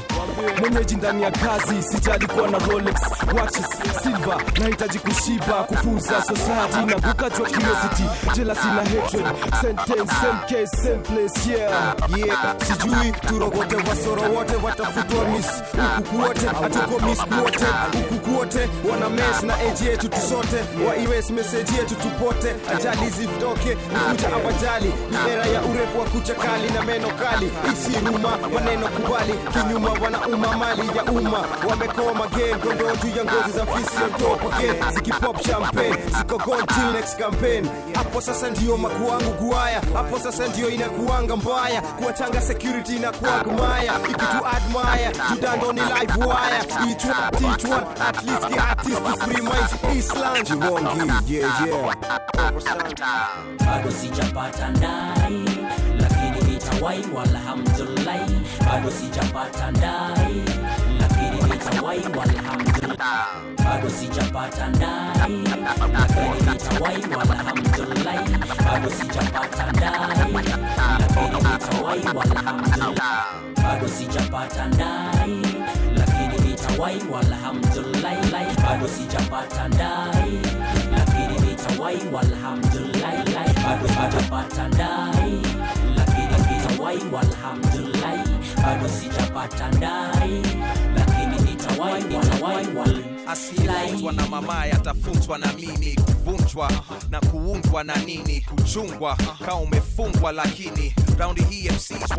[0.60, 2.96] Mwenyeji ndani ya kazi sijali kuwa na rolex
[3.36, 3.66] watches
[4.04, 4.38] silver.
[4.60, 8.04] Nahitaji kushiba kufuza society na bukajwa curiosity.
[8.36, 9.26] Jealousy na hatred
[9.62, 11.96] sentence same case same place yeah.
[12.18, 12.56] Yeah.
[12.68, 15.46] Sijui turogote wasoro wote watafutwa miss.
[15.98, 17.66] Huku kuote, hatuko miss kuote.
[18.10, 20.56] Huku kuote, wana mess na age yetu tusote.
[20.88, 22.56] Wa US message yetu tupote.
[22.76, 27.52] Ajali ziftoke nikuja abajali, ni era ya urefu wa kucha kali na meno kali.
[27.74, 29.34] Isiruma maneno kubali.
[29.54, 31.46] Kinyuma wanauma mali ya umma.
[31.70, 32.28] Wamekoma
[32.64, 33.98] gondoo juu ya ngozi za fisi.
[34.26, 35.98] On again zikipop champagne.
[36.18, 37.70] Ziko gone till next campaign.
[37.96, 39.82] Hapo sasa ndio makuangu guaya.
[39.94, 41.82] Hapo sasa ndio inakuanga mbaya.
[41.82, 45.12] Kuwachanga security inakuwa gumaya ikitu admire.
[45.30, 46.60] Judando ni live wire.
[46.90, 47.86] Each one teach one.
[48.08, 51.96] At least the artist to free minds Island jiwongi yeah yeah.
[53.66, 55.59] Bado sijapata ndai
[56.80, 58.22] nitawahi, wala hamtulai,
[58.66, 60.44] bado sijapata ndai,
[61.00, 62.96] lakini nitawahi, wala hamtulai,
[63.64, 65.44] bado sijapata ndai,
[65.94, 68.20] lakini nitawahi, wala hamtulai,
[68.66, 70.24] bado sijapata ndai,
[71.04, 73.26] lakini nitawahi, wala hamtulai,
[73.64, 75.42] bado sijapata ndai,
[75.98, 80.40] lakini nitawahi, wala hamtulai, bado sijapata ndai,
[80.92, 83.18] lakini nitawahi, wala hamtulai,
[83.64, 85.49] bado sijapata ndai.
[86.90, 88.26] Tawai walhamdulillah
[88.64, 90.42] bado sijapata ndai
[90.96, 96.72] lakini nitawai nitawai wal asiyefunzwa na mama yatafutwa na mimi kuvunjwa
[97.10, 98.42] na kuungwa na nini?
[98.42, 102.10] Kuchungwa kaa umefungwa lakini raundi hii mcs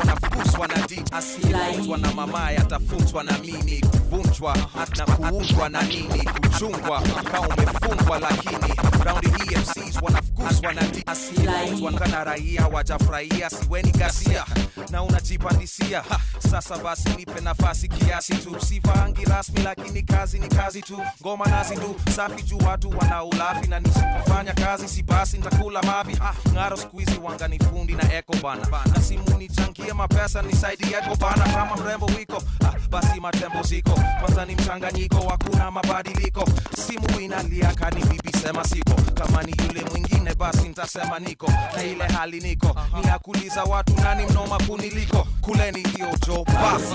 [0.68, 1.02] na d.
[1.12, 4.56] Asiyefunzwa na mama yatafutwa na mimi kuvunjwa
[4.98, 6.24] na kuungwa na nini?
[6.42, 11.02] Kuchungwa kaa umefungwa lakini raundi hii mcs na d.
[11.06, 14.44] Asiyefunzwa na raia wajafurahia siweni gasia
[14.90, 16.04] na unajipandisia.
[16.50, 18.56] Sasa basi nipe nafasi kiasi tu.
[18.66, 23.80] Sivangi rasmi lakini kazi ni kazi tu ngoma nazi tu safi juu watu wanaulafi na
[23.80, 25.38] nisipofanya kazi si basi
[25.82, 26.18] mavi.
[26.22, 28.66] Ah, ng'aro skuizi wanga ni fundi na eko bana.
[28.94, 31.44] Na simu nichangie mapesa nisaidi bana.
[31.54, 34.00] Kama mrembo wiko ah, basi matembo ziko.
[34.20, 36.44] Kwanza ni mchanganyiko hakuna mabadiliko.
[36.86, 38.94] Simu inalia kani bibi sema siko.
[39.14, 41.52] Kama ni yule mwingine basi ntasema niko.
[41.76, 42.76] Na ile hali niko.
[43.00, 43.18] Ni ya
[43.64, 45.26] watu nani mnoma kuniliko.
[45.40, 46.94] Kuleni hiyo jo basi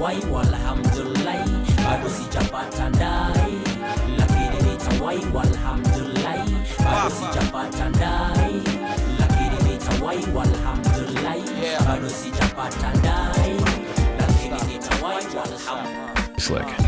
[0.00, 1.44] nitawahi wala hamdulai
[1.84, 3.60] bado sijapata ndai.
[4.18, 8.62] Lakini nitawahi wala hamdulai bado sijapata ndai.
[9.18, 11.42] Lakini nitawahi wala hamdulai
[11.86, 13.60] bado sijapata ndai.
[14.18, 16.79] Lakini nitawahi wala hamdulai Slick.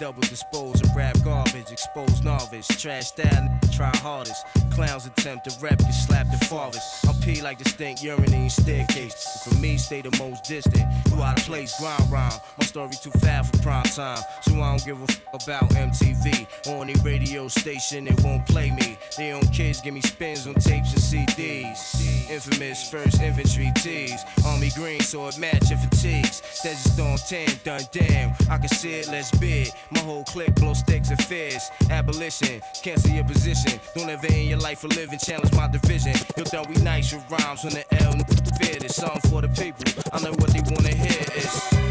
[0.00, 4.46] Double dispose of rap garbage, expose novice, trash style, try hardest.
[4.70, 7.06] Clowns attempt to rep, get slapped the farthest.
[7.06, 9.42] I'm P like the stink urinating staircase.
[9.44, 10.86] For me, stay the most distant.
[11.10, 12.32] You out of place, grind rhyme.
[12.70, 16.46] Story too fast for prime time, so I don't give a f about MTV.
[16.68, 18.96] On a radio station, it won't play me.
[19.16, 22.30] They own kids, give me spins on tapes and CDs.
[22.30, 24.24] Infamous first infantry tees.
[24.46, 26.42] Army green, so it match fatigues.
[26.62, 28.36] Desert Storm 10, done damn.
[28.48, 29.72] I can see it, let's bid.
[29.90, 31.72] My whole clique blow sticks and fears.
[31.90, 33.80] Abolition, cancel your position.
[33.96, 36.14] Don't ever in your life for living, challenge my division.
[36.36, 38.12] Yo, done we nice with rhymes on the L.
[38.60, 39.82] Fear this song for the people.
[40.12, 41.89] I know what they wanna hear is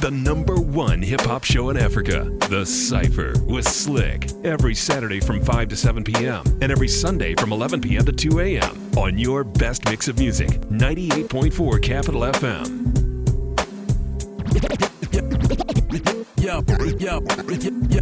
[0.00, 5.44] The number one hip hop show in Africa, The Cypher with Slick, every Saturday from
[5.44, 6.42] 5 to 7 p.m.
[6.62, 8.06] and every Sunday from 11 p.m.
[8.06, 8.90] to 2 a.m.
[8.96, 12.96] on your best mix of music, 98.4 Capital FM.
[16.38, 18.00] Yo, yo, yo, yo, yo,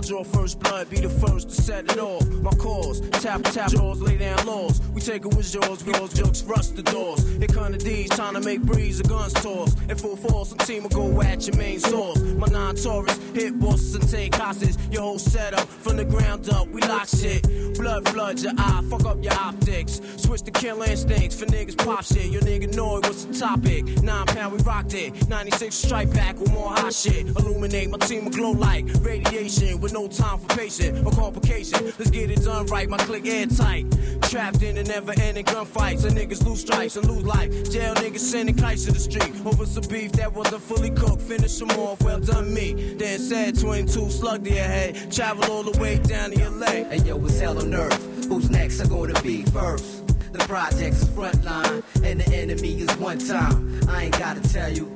[0.00, 2.26] draw first blood, be the first to set it off.
[2.40, 4.80] My cause, tap, tap, jaws, lay down laws.
[4.94, 7.22] We take it with jaws, all jokes, rust the doors.
[7.36, 9.74] Here kinda D's, trying to make breeze, the guns toss.
[9.90, 12.18] In full force, some team will go at your main source.
[12.22, 14.76] My non Taurus, hit bosses and take hostage.
[14.90, 17.42] Your whole setup, from the ground up, we lock shit.
[17.76, 20.00] Blood floods your eye, fuck up your optics.
[20.16, 22.26] Switch the kill instincts for niggas pop shit.
[22.26, 23.84] Your nigga know it, what's the topic?
[24.02, 25.28] Nine pound, we rocked it.
[25.28, 27.26] 96 strike back with more hot shit.
[27.26, 31.84] Illuminate, my team will glow like radiation with no time for patience or complication.
[31.98, 33.86] Let's get it done right, my click airtight.
[34.22, 36.04] Trapped in a never ending gunfights.
[36.04, 37.50] And niggas lose stripes and lose life.
[37.70, 39.34] Jail niggas sending kites to the street.
[39.44, 41.22] Over some beef that wasn't fully cooked.
[41.22, 42.94] Finish them off, well done me.
[42.94, 45.10] Then said 22 slug to your head.
[45.10, 46.86] Travel all the way down to leg.
[46.86, 48.26] Hey yo, it's hell on earth.
[48.28, 50.06] Who's next are gonna be first?
[50.32, 53.80] The project's frontline, and the enemy is one time.
[53.88, 54.86] I ain't gotta tell you,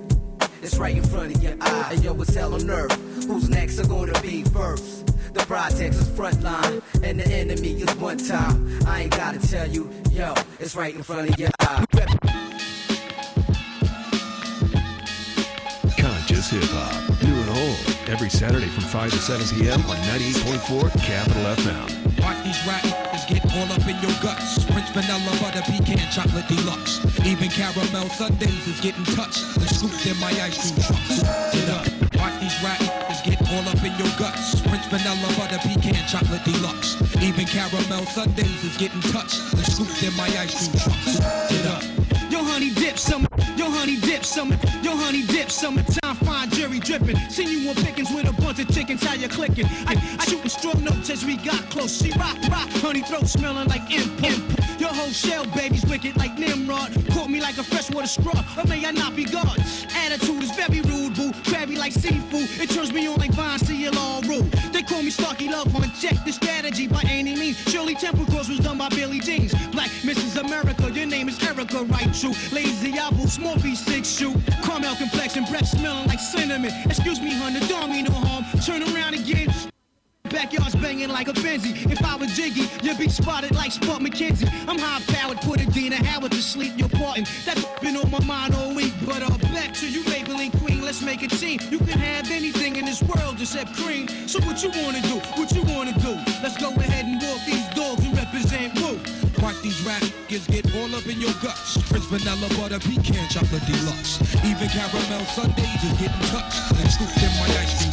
[0.62, 1.83] it's right in front of your eye.
[1.91, 3.14] Hey yo, it's hell on earth.
[3.27, 5.07] Who's next are gonna be first?
[5.33, 8.79] The projects is frontline, and the enemy is one time.
[8.87, 11.85] I ain't gotta tell you, yo, it's right in front of your eye.
[15.97, 19.81] Conscious Hip Hop, new and old, every Saturday from 5 to 7 p.m.
[19.89, 22.22] on 98.4 Capital FM.
[22.22, 24.64] Watch these rap niggas get all up in your guts.
[24.64, 27.01] French vanilla, butter, pecan, chocolate deluxe.
[27.25, 31.01] Even caramel sundaes is getting touched and scooped in my ice cream truck.
[31.01, 32.03] Scooped up.
[32.25, 32.81] Watch these rap
[33.22, 34.61] get all up in your guts.
[34.61, 36.97] French vanilla, butter, pecan, chocolate deluxe.
[37.22, 40.97] Even caramel sundaes is getting touched and scooped in my ice cream truck.
[41.05, 41.83] Scooped up.
[42.31, 43.27] Yo, honey dip some.
[43.85, 44.51] Honey dip some.
[44.80, 47.16] Yo, honey dip summertime fine jerry dripping.
[47.28, 49.05] Seen you on pickings with a bunch of chickens.
[49.05, 49.66] How you clicking?
[49.87, 52.01] I, I shooting strong notes as we got close.
[52.01, 52.70] She rock, rock.
[52.80, 54.80] Honey throat smelling like imp, imp.
[54.80, 56.93] Your whole shell, baby's wicked like Nimrod.
[57.11, 58.43] Caught me like a freshwater straw.
[58.57, 59.59] Or may I not be God?
[59.95, 61.32] Attitude is very rude, boo.
[61.45, 62.49] Crabby like seafood.
[62.61, 63.59] It turns me on like Vine,
[63.99, 64.51] all rude.
[64.72, 65.95] They call me Starky Love Hunt.
[66.01, 67.59] Check the strategy by any means.
[67.70, 69.55] Shirley Temple Cross was done by Billy Jeans.
[69.68, 70.41] Black Mrs.
[70.41, 72.12] America, your name is Erica, right?
[72.14, 72.35] True.
[72.53, 74.35] Lazy apple, small V6 shoe.
[74.62, 76.70] Caramel complexion, breath smelling like cinnamon.
[76.87, 78.45] Excuse me, the don't mean no harm.
[78.61, 79.53] Turn around again.
[80.31, 81.91] Backyard's banging like a Benzie.
[81.91, 84.49] If I was Jiggy, you'd be spotted like Spuds MacKenzie.
[84.68, 86.72] I'm high powered, put Adina Howard to sleep.
[86.77, 87.27] You're parting.
[87.45, 88.93] That's been on my mind all week.
[89.05, 90.81] But uh, back to you, labeling queen.
[90.81, 91.61] Let's make a team.
[91.70, 94.09] You can have anything in this world except cream.
[94.29, 95.18] So what you wanna do?
[95.35, 96.14] What you wanna do?
[96.43, 98.84] Let's go ahead and walk these dogs and represent.
[99.45, 99.84] Watch these
[100.47, 101.76] get all up in your guts.
[101.82, 104.18] French vanilla, butter, pecan, chocolate deluxe.
[104.42, 107.84] Even caramel is getting touched and scooped in my ice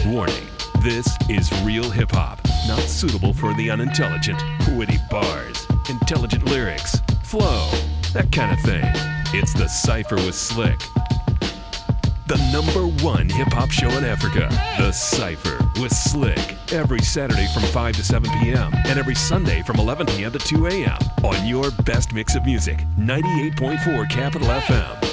[0.00, 0.14] cream.
[0.14, 0.46] Warning
[0.82, 4.42] this is real hip hop, not suitable for the unintelligent.
[4.78, 7.68] Witty bars, intelligent lyrics, flow,
[8.14, 8.84] that kind of thing.
[9.34, 10.80] It's the Cypher with Slick.
[12.30, 14.46] The number one hip hop show in Africa.
[14.78, 16.56] The Cypher with Slick.
[16.72, 18.72] Every Saturday from 5 to 7 p.m.
[18.86, 20.30] and every Sunday from 11 p.m.
[20.30, 20.98] to 2 a.m.
[21.24, 22.78] on your best mix of music.
[22.96, 25.09] 98.4 Capital FM.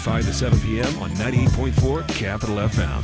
[0.00, 1.02] 5 to 7 p.m.
[1.02, 3.02] on 98.4 Capital FM.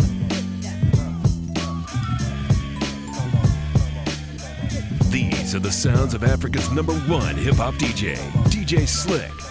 [5.10, 8.16] These are the sounds of Africa's number one hip hop DJ,
[8.48, 9.45] DJ Slick.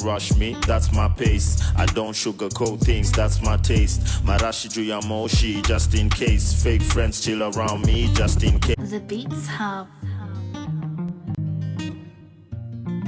[0.00, 1.62] Don't rush me, that's my pace.
[1.76, 4.00] I don't sugarcoat things, that's my taste.
[4.24, 6.62] Marashi juu ya moshi, just in case.
[6.62, 8.76] Fake friends chill around me, just in case.
[8.78, 9.88] The Beats Hub.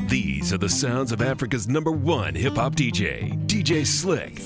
[0.08, 4.36] These are the sounds of Africa's number one hip hop DJ, DJ Slick.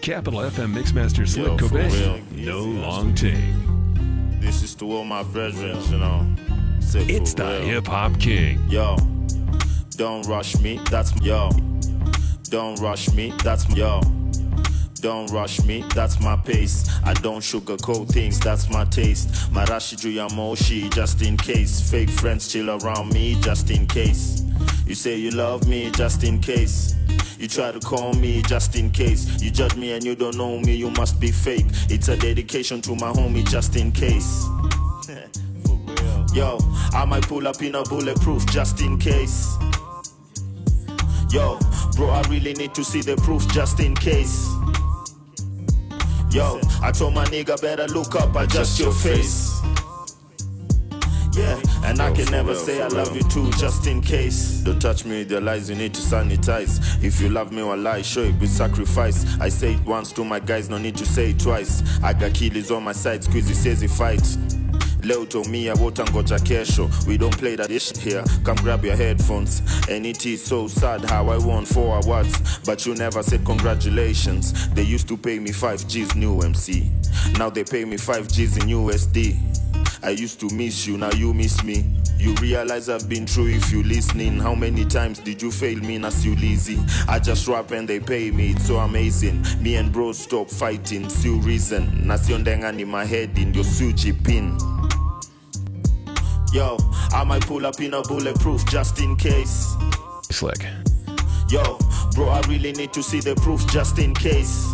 [0.00, 1.78] Capital FM Mixmaster Slick Yo, for.
[1.78, 2.30] Cobain.
[2.32, 3.34] No long take.
[4.40, 6.26] This is to all my brethren, you know.
[6.94, 8.60] It's the hip hop king.
[8.70, 8.96] Yo,
[9.96, 11.50] don't rush me, that's yo.
[12.50, 14.00] Don't rush me, that's yo.
[15.00, 16.88] Don't rush me, that's my pace.
[17.04, 19.28] I don't sugarcoat things, that's my taste.
[19.52, 21.90] Marashi juu ya moshi, just in case.
[21.90, 24.42] Fake friends chill around me, just in case.
[24.86, 26.94] You say you love me, just in case.
[27.38, 29.42] You try to call me just in case.
[29.42, 31.66] You judge me and you don't know me, you must be fake.
[31.88, 34.44] It's a dedication to my homie, just in case.
[36.34, 36.58] Yo,
[36.92, 39.56] I might pull up in a bulletproof just in case.
[41.36, 41.58] Yo,
[41.96, 44.48] bro, I really need to see the proof just in case.
[46.34, 49.60] Yo, I told my nigga better look up, adjust your face.
[51.34, 54.62] Yeah, and I can never say I love you too, just in case.
[54.64, 57.04] Don't touch me with your lies, you need to sanitize.
[57.04, 59.38] If you love me or lie, show it with sacrifice.
[59.38, 61.82] I say it once to my guys, no need to say it twice.
[62.02, 64.38] I got killers on my side, squeezy says he fights.
[65.06, 66.90] Leo told me I won't ngoja kesho.
[67.06, 68.24] We don't play that shit here.
[68.42, 69.62] Come grab your headphones.
[69.88, 74.68] And it is so sad how I won four awards, but you never said congratulations.
[74.70, 76.90] They used to pay me five G's new MC.
[77.38, 79.38] Now they pay me five G's in USD.
[80.02, 81.84] I used to miss you, now you miss me.
[82.18, 84.40] You realize I've been true if you listening.
[84.40, 86.80] How many times did you fail me, as you lazy?
[87.06, 89.44] I just rap and they pay me, it's so amazing.
[89.60, 91.86] Me and bro stop fighting, still reason.
[92.04, 94.56] Nasiondenga in my head in your suji pin.
[96.56, 96.78] Yo,
[97.12, 99.76] I might pull up in a bulletproof just in case.
[100.22, 100.64] Slick.
[101.50, 101.78] Yo,
[102.14, 104.64] bro, I really need to see the proof just in case.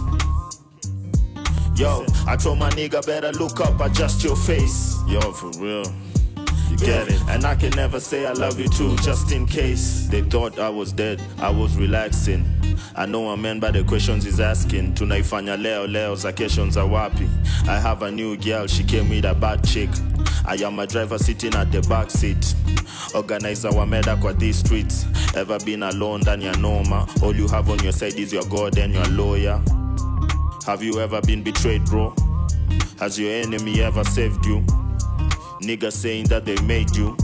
[1.74, 4.97] Yo, I told my nigga better look up, adjust your face.
[5.09, 5.83] Yo, for real.
[6.73, 7.20] You get it?
[7.29, 10.07] And I can never say I love you too, just in case.
[10.09, 12.47] They thought I was dead, I was relaxing.
[12.97, 14.95] I know a man by the questions he's asking.
[14.95, 17.29] Tunaifanya leo leo za kesho wapi?
[17.68, 19.91] I have a new girl, she came with a bad chick.
[20.47, 22.55] I am a driver sitting at the back seat.
[23.14, 25.05] Organizer wa meda kwa these streets.
[25.37, 27.07] Ever been alone ndani ya noma?
[27.23, 29.61] All you have on your side is your God and your lawyer.
[30.66, 32.14] Have you ever been betrayed, bro?
[32.99, 34.64] Has your enemy ever saved you?
[35.63, 37.17] Niggas saying that they made you.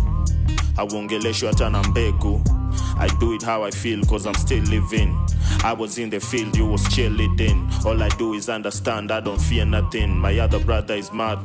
[0.76, 2.40] Awongeleshwa hata na mbegu.
[2.46, 2.58] I'm
[3.00, 5.16] I do it how I feel cause I'm still living.
[5.64, 7.84] I was in the field, you was cheerleading.
[7.84, 10.18] All I do is understand, I don't fear nothing.
[10.18, 11.38] My other brother is mad,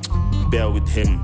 [0.49, 1.19] bear with him.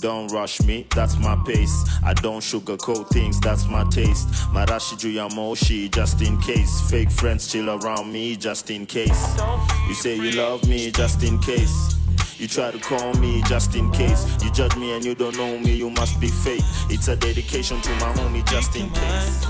[0.00, 1.84] Don't rush me, that's my pace.
[2.02, 4.28] I don't sugarcoat things, that's my taste.
[4.52, 6.90] Marashi juu ya moshi, just in case.
[6.90, 9.36] Fake friends chill around me, just in case.
[9.88, 11.94] You say you love me, just in case.
[12.42, 14.26] You try to call me just in case.
[14.42, 16.64] You judge me and you don't know me, you must be fake.
[16.90, 19.46] It's a dedication to my homie, just in case.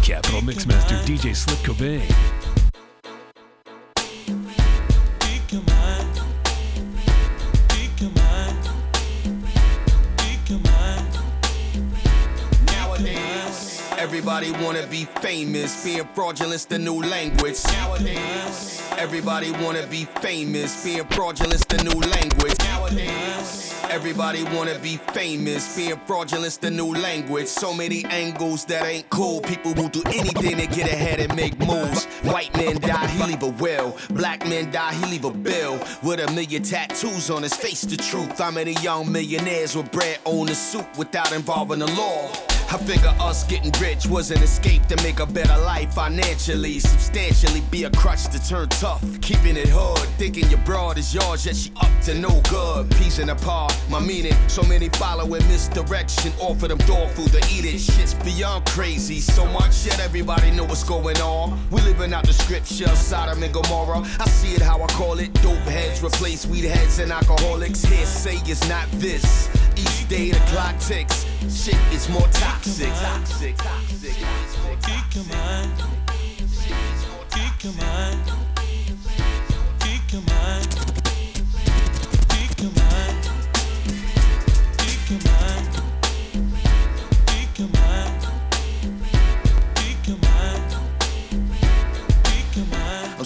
[0.00, 2.31] Capital Mixmaster DJ Slick Cobain.
[14.12, 17.64] Everybody wanna be famous, being fraudulent's the new language.
[17.64, 22.58] Nowadays, everybody wanna be famous, being fraudulent's the new language.
[22.58, 27.46] Nowadays, everybody wanna be famous, being fraudulent's the new language.
[27.46, 29.40] So many angles that ain't cool.
[29.40, 32.04] People will do anything to get ahead and make moves.
[32.22, 33.96] White man die, he leave a will.
[34.10, 35.80] Black man die, he leave a bill.
[36.02, 38.38] With a million tattoos on his face, the truth.
[38.38, 42.30] How many young millionaires with bread own a suit without involving the law?
[42.70, 47.60] I figure us getting rich was an escape to make a better life financially, substantially.
[47.70, 51.56] Be a crutch to turn tough, keeping it hard, Thinking your broad is yours, yet
[51.56, 52.88] she up to no good.
[52.92, 54.34] Peace in part, my meaning.
[54.48, 56.32] So many following misdirection.
[56.40, 57.78] Offer them dog food to eat it.
[57.78, 59.20] Shit's beyond crazy.
[59.20, 61.58] So much yet everybody know what's going on.
[61.70, 64.06] We living out the scripture, Sodom and Gomorrah.
[64.20, 65.32] I see it how I call it.
[65.42, 67.82] Dope heads replace weed heads and alcoholics.
[67.82, 69.48] Here say it's not this.
[69.76, 71.26] Each day the clock ticks.
[71.50, 72.88] Shit is more toxic.
[72.88, 73.56] toxic.
[73.56, 74.14] toxic.
[74.82, 75.82] Kick your mind.
[77.30, 78.32] Kick your mind.
[79.80, 80.81] Kick your mind.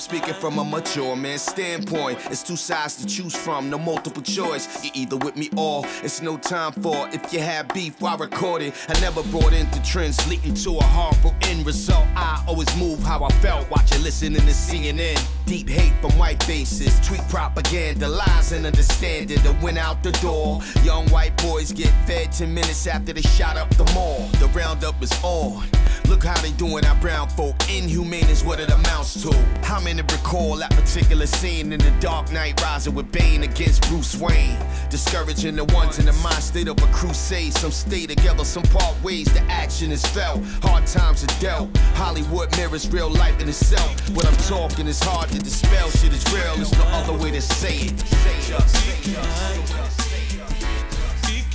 [0.06, 2.16] Speaking from a mature man's standpoint.
[2.30, 4.84] It's two sides to choose from, no multiple choice.
[4.84, 7.08] You're either with me or it's no time for.
[7.12, 8.74] If you have beef, why record it?
[8.88, 12.06] I never brought into trends leading to a horrible end result.
[12.14, 15.35] I always move how I felt, watching, listening to CNN.
[15.46, 20.60] Deep hate from white faces, tweet propaganda, lies and understanding that went out the door.
[20.82, 24.26] Young white boys get fed 10 minutes after they shot up the mall.
[24.40, 25.64] The roundup is on.
[26.08, 27.54] Look how they doing our brown folk.
[27.68, 29.32] Inhumane is what it amounts to.
[29.62, 34.16] How many recall that particular scene in the Dark Knight Rising with Bane against Bruce
[34.16, 34.58] Wayne?
[34.88, 37.54] Discouraging the ones in the mind state of a crusade.
[37.54, 39.26] Some stay together, some part ways.
[39.32, 40.44] The action is felt.
[40.62, 41.76] Hard times are dealt.
[41.94, 44.10] Hollywood mirrors real life in itself.
[44.10, 45.90] What I'm talking is hard to dispel.
[45.90, 46.56] Shit is real.
[46.56, 47.98] There's no other way to say it.
[48.00, 49.26] Say just, say just.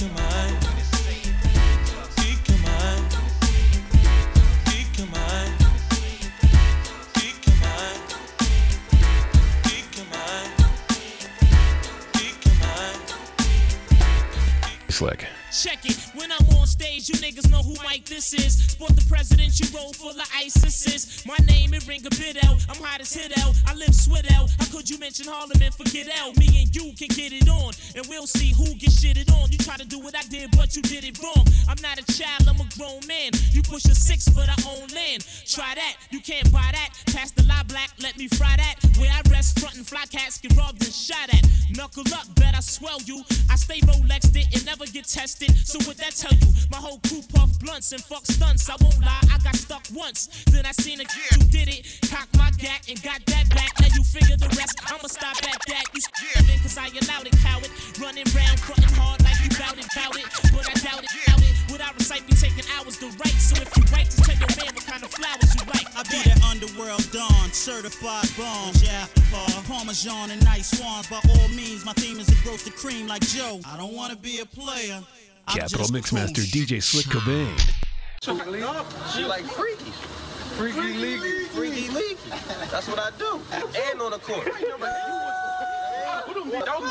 [0.02, 0.68] Your mind.
[2.18, 3.06] Kick your mind.
[4.66, 5.54] Kick your mind.
[7.14, 8.02] Kick your mind.
[9.64, 10.52] Kick your mind.
[12.14, 13.02] Kick your mind.
[14.90, 15.28] Slick.
[15.52, 15.98] Check it.
[16.16, 18.72] When I'm on stage, you niggas know who Mike this is.
[18.72, 21.26] Sport the presidential role full of ISIS.
[21.28, 22.58] My name it ring a bit out.
[22.70, 23.54] I'm hot as hit out.
[23.68, 24.50] I live sweat out.
[24.58, 26.38] How could you mention Harlem and forget out?
[26.38, 29.52] Me and you can get it on, and we'll see who gets shitted on.
[29.52, 31.46] You try to do what I did, but you did it wrong.
[31.68, 33.32] I'm not a child, I'm a grown man.
[33.52, 35.26] You push a six for I own land.
[35.46, 36.90] Try that, you can't buy that.
[37.14, 38.76] Pass the lie black, let me fry that.
[38.98, 41.46] Where I rest, front and fly cats get robbed and shot at.
[41.76, 43.24] Knuckle up, bet I swell you.
[43.50, 45.52] I stay Rolexed it and never get tested.
[45.66, 46.54] So what that tell you?
[46.70, 48.70] My whole crew puff blunts and fuck stunts.
[48.70, 50.28] I won't lie, I got stuck once.
[50.52, 51.70] Then I seen a kid who did it.
[52.11, 53.72] Cock my gat and got that back.
[53.80, 54.76] Now you figure the rest.
[54.91, 55.86] I'ma stop at that.
[55.95, 57.72] You scaring cause I allowed it, coward.
[57.99, 60.28] Running round, fronting hard like you bout it, bout it.
[60.51, 61.55] But I doubt it, doubt it.
[61.72, 63.39] What I recite be taking hours to write.
[63.39, 65.88] So if you write, just tell your man what kind of flowers you like.
[65.95, 68.76] I be the underworld dawn, certified bomb.
[68.84, 71.07] Yeah, uh, Parmesan and nice swans.
[71.07, 73.59] By all means, my theme is to roast the cream like Joe.
[73.63, 74.99] I don't wanna be a player.
[75.47, 76.43] I'm Capital Mixmaster.
[76.51, 77.55] DJ Slick Cobain.
[78.22, 79.91] She like freaky.
[80.58, 81.45] Freaky leaky.
[81.56, 82.30] Freaky leaky.
[82.72, 83.39] That's what I do.
[83.91, 84.45] And on the court.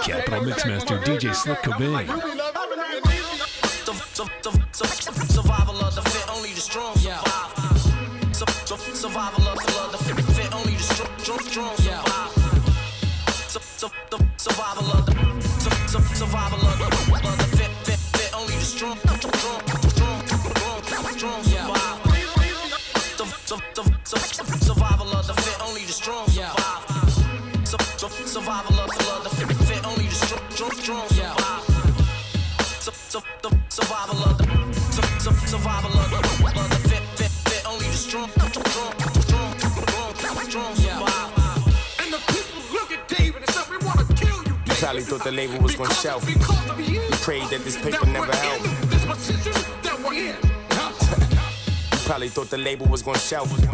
[0.05, 2.07] Capital Mixmaster DJ Slick Cobain.
[3.85, 8.35] Su- su- su- su- Survival of the fit, only the strong survive.
[8.35, 9.59] Su- su- Survival of
[9.93, 12.33] the fit, fit, only the strong, strong, strong survive.
[13.49, 15.10] Su- su- su- Survival of the
[44.91, 46.35] probably thought the label was gonna shelf me.
[47.23, 48.65] Prayed that this paper never helped.
[51.93, 53.69] You probably thought the label was gonna shelf me.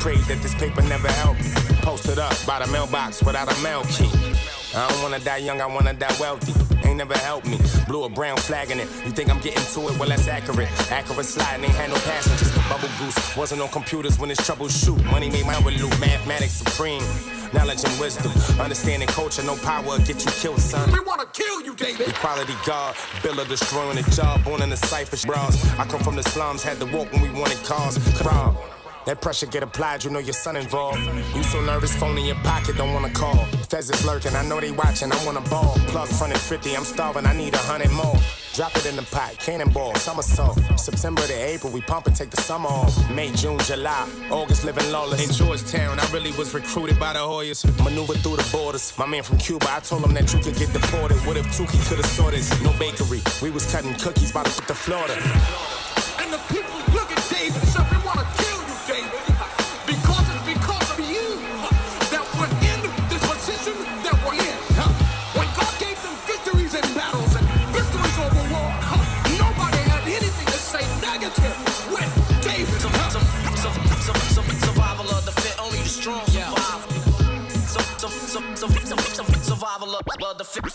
[0.00, 1.42] Prayed that this paper never helped.
[1.82, 4.10] Posted up by the mailbox without a mail key.
[4.74, 6.52] I don't wanna die young, I wanna die wealthy.
[6.88, 7.58] Ain't never helped me.
[7.86, 8.88] Blew a brown flag in it.
[9.04, 9.96] You think I'm getting to it?
[9.96, 10.68] Well, that's accurate.
[10.90, 12.50] Accurate sliding, ain't had no passengers.
[12.68, 15.04] Bubble goose wasn't on computers when it's troubleshoot.
[15.08, 15.96] Money made mine with loot.
[16.00, 17.04] Mathematics supreme.
[17.52, 18.32] Knowledge and wisdom.
[18.60, 20.90] Understanding culture, no power get you killed, son.
[20.92, 22.08] We wanna kill you, David.
[22.08, 25.54] Equality God, builder destroying the job, born in the cipher bras.
[25.78, 27.98] I come from the slums, had to walk when we wanted cars.
[28.16, 28.56] Crowd.
[29.04, 31.00] That pressure get applied, you know your son involved.
[31.34, 33.46] You so nervous, phone in your pocket, don't wanna call.
[33.68, 35.74] Feds is lurking, I know they watching, I wanna ball.
[35.88, 38.16] Plug front at 50, I'm starving, I need a hundred more.
[38.54, 40.58] Drop it in the pot, cannonball, somersault.
[40.78, 43.10] September to April, we pump and take the summer off.
[43.10, 45.26] May, June, July, August living lawless.
[45.26, 47.64] In Georgetown, I really was recruited by the Hoyas.
[47.82, 48.92] Maneuver through the borders.
[48.98, 51.16] My man from Cuba, I told him that you could get deported.
[51.26, 52.50] What if Tookie could've saw this?
[52.62, 55.14] No bakery, we was cutting cookies by the, the Florida.
[56.20, 57.91] And the people look at David and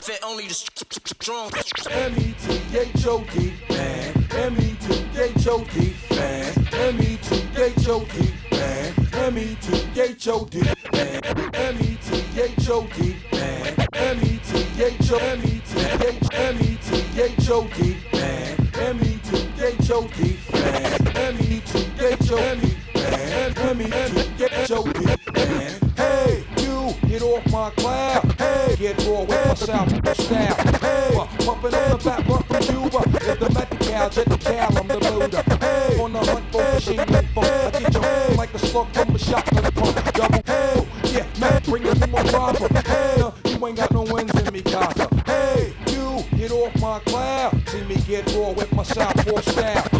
[0.09, 1.51] of the fit, fit only the strong.
[1.91, 4.13] M-E-T-H-O-D, man.
[4.31, 6.53] M-E-T-H-O-D, man.
[6.73, 8.15] M-E-T-H-O-D,
[8.51, 8.93] man.
[9.13, 10.61] M-E-T-H-O-D,
[10.93, 11.21] man.
[11.55, 13.73] M-E-T-H-O-D, man.
[13.93, 17.79] M-E-T-H-O- M-E-T-H- M-E-T-H-O-D,
[18.13, 18.55] man.
[18.75, 20.19] M-E-T-H-O-D,
[20.53, 21.17] man.
[21.17, 22.61] M-E-T-H-O-D,
[22.95, 23.57] man.
[23.57, 24.99] M-E-T-H-O-D,
[25.33, 25.71] man.
[25.97, 28.35] Hey, you, get off my cloud.
[28.37, 29.07] Hey, get
[29.59, 30.55] my sound style.
[30.81, 31.09] Hey,
[31.45, 33.01] pumping on the back, run from Cuba.
[33.29, 35.43] If the Met the cow, jet the cow, I'm the loader.
[35.59, 37.47] Hey, on the hunt for machine gun funk.
[37.47, 40.13] I get your home like a slug from a shotgun pump.
[40.13, 42.67] Double, hey, yeah, man, bring it to my proper.
[42.87, 45.09] Hey, uh, you ain't got no wins in me, casa.
[45.25, 47.69] Hey, you, get off my cloud.
[47.69, 49.96] See me get raw with my southpaw style.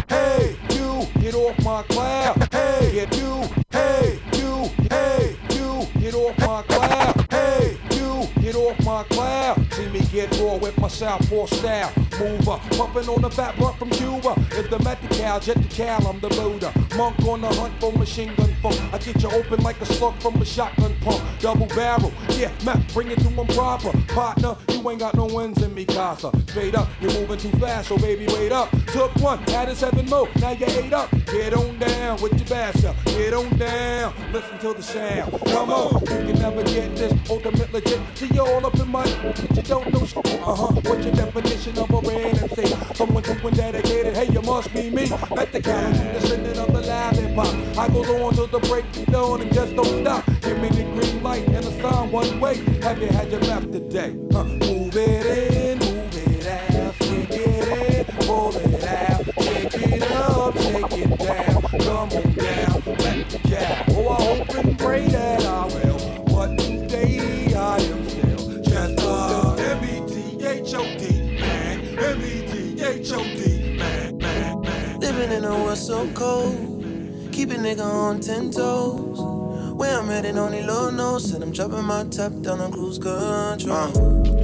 [11.08, 12.07] Southpaw style.
[12.18, 14.34] Mover, pumping on the back blunt from Cuba.
[14.52, 16.72] If the Met the cow, jet the cow, I'm the loader.
[16.96, 18.80] Monk on the hunt for machine gun funk.
[18.92, 21.22] I get you open like a slug from a shotgun pump.
[21.40, 23.92] Double barrel, yeah, man, bring it to them proper.
[24.08, 26.30] Partner, you ain't got no wins in me, casa.
[26.46, 28.70] Straight up, you're moving too fast, so baby, wait up.
[28.86, 31.10] Took one, added seven more, now you ate up.
[31.26, 32.96] Get on down with your bass up.
[33.04, 35.32] Get on down, listen to the sound.
[35.46, 38.00] Come on, you can never get this ultimate legit.
[38.14, 39.04] See you all up in my,
[39.54, 40.06] you don't know.
[40.24, 42.66] Uh huh, what's your definition of a red MC?
[42.94, 45.06] Someone doing dedicated, hey, you must be me.
[45.30, 47.78] Let the count, descendant of the loud hip hop.
[47.78, 50.24] I go on to the break of dawn and just don't stop.
[50.42, 52.56] Give me the green light and the sign one way.
[52.82, 54.16] Have you had your left today?
[54.32, 54.44] Huh.
[54.44, 60.58] Move it in, move it out, shake it in, pull it out, shake it up,
[60.58, 63.84] shake it down, come on down, let the cow.
[63.90, 66.24] Oh, I hope and pray that I will.
[66.26, 66.77] But
[75.74, 76.84] So cold.
[77.32, 79.20] Keep a nigga on ten toes.
[79.74, 81.32] Where I'm heading, only Lord knows.
[81.32, 83.70] And I'm dropping my top down on cruise control.
[83.70, 84.37] Uh.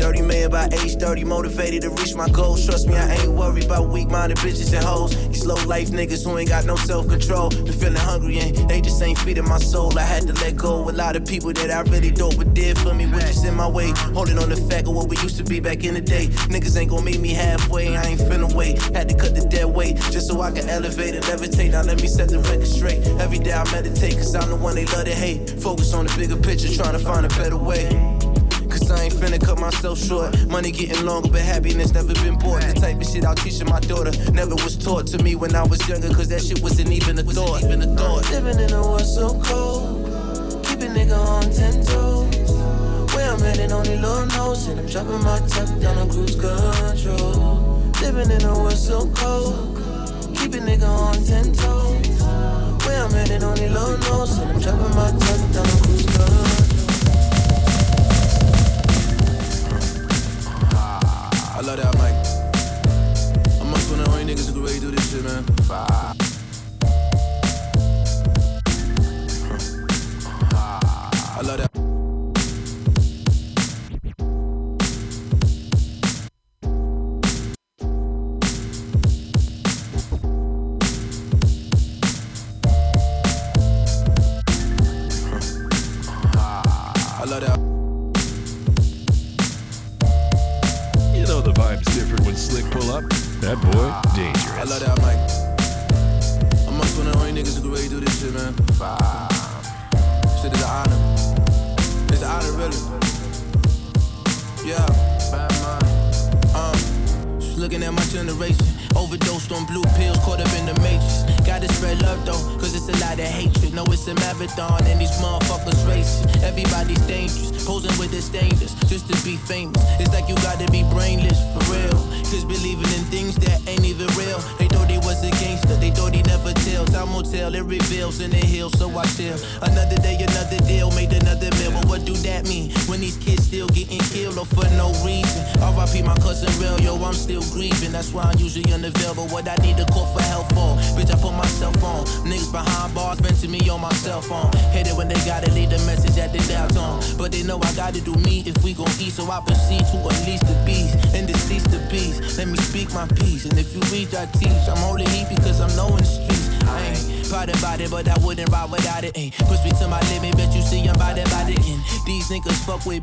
[0.00, 2.64] Dirty man by age 30, motivated to reach my goals.
[2.64, 5.14] Trust me, I ain't worried about weak minded bitches and hoes.
[5.28, 7.50] These low life niggas who ain't got no self control.
[7.50, 9.96] Been feeling hungry and they just ain't feeding my soul.
[9.98, 10.88] I had to let go.
[10.88, 13.54] A lot of people that I really don't, but did for me, was just in
[13.54, 13.92] my way.
[14.14, 16.28] Holding on the fact of what we used to be back in the day.
[16.48, 18.80] Niggas ain't gonna meet me halfway, I ain't finna wait.
[18.96, 21.72] Had to cut the dead weight just so I can elevate and levitate.
[21.72, 23.06] Now let me set the record straight.
[23.20, 25.60] Every day I meditate, cause I'm the one they love to hate.
[25.60, 28.19] Focus on the bigger picture, trying to find a better way.
[28.90, 30.34] Cause I ain't finna cut myself short.
[30.48, 32.62] Money getting longer, but happiness never been bought.
[32.62, 35.62] The type of shit I'll teach my daughter never was taught to me when I
[35.62, 37.62] was younger, cause that shit wasn't even a thought.
[37.62, 38.28] Even a thought.
[38.32, 42.34] Living in a world so cold, keep a nigga on ten toes.
[43.14, 47.94] Where I'm heading, only Lord knows, and I'm dropping my top down on cruise control.
[48.02, 49.78] Living in a world so cold,
[50.34, 52.08] keep a nigga on ten toes.
[52.84, 55.89] Where I'm heading, only Lord knows, and I'm dropping my top down on cruise control.
[61.60, 62.14] I love that mic.
[63.60, 65.44] Amongst one of the only niggas who can really do this shit, man.
[71.36, 71.69] I love that.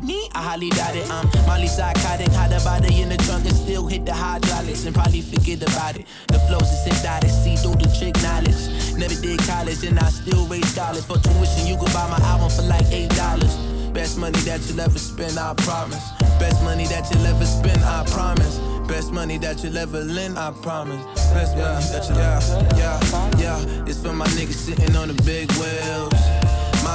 [0.02, 1.08] Me, I highly doubt it.
[1.10, 4.94] I'm Molly psychotic, hide the body in the trunk and still hit the hydraulics and
[4.94, 6.06] probably forget about it.
[6.28, 8.58] The flows is hypnotic, see through the trick knowledge.
[8.98, 11.04] Never did college and I still raise scholars.
[11.04, 13.54] For tuition, you could buy my album for like eight dollars.
[13.92, 16.04] Best money that you'll ever spend, I promise.
[16.38, 18.58] Best money that you'll ever spend, I promise.
[18.86, 21.02] Best money that you'll ever lend, I promise.
[21.32, 23.00] Best money that you'll ever, yeah,
[23.38, 23.84] yeah, yeah.
[23.86, 26.47] It's for my niggas sitting on the big wheels.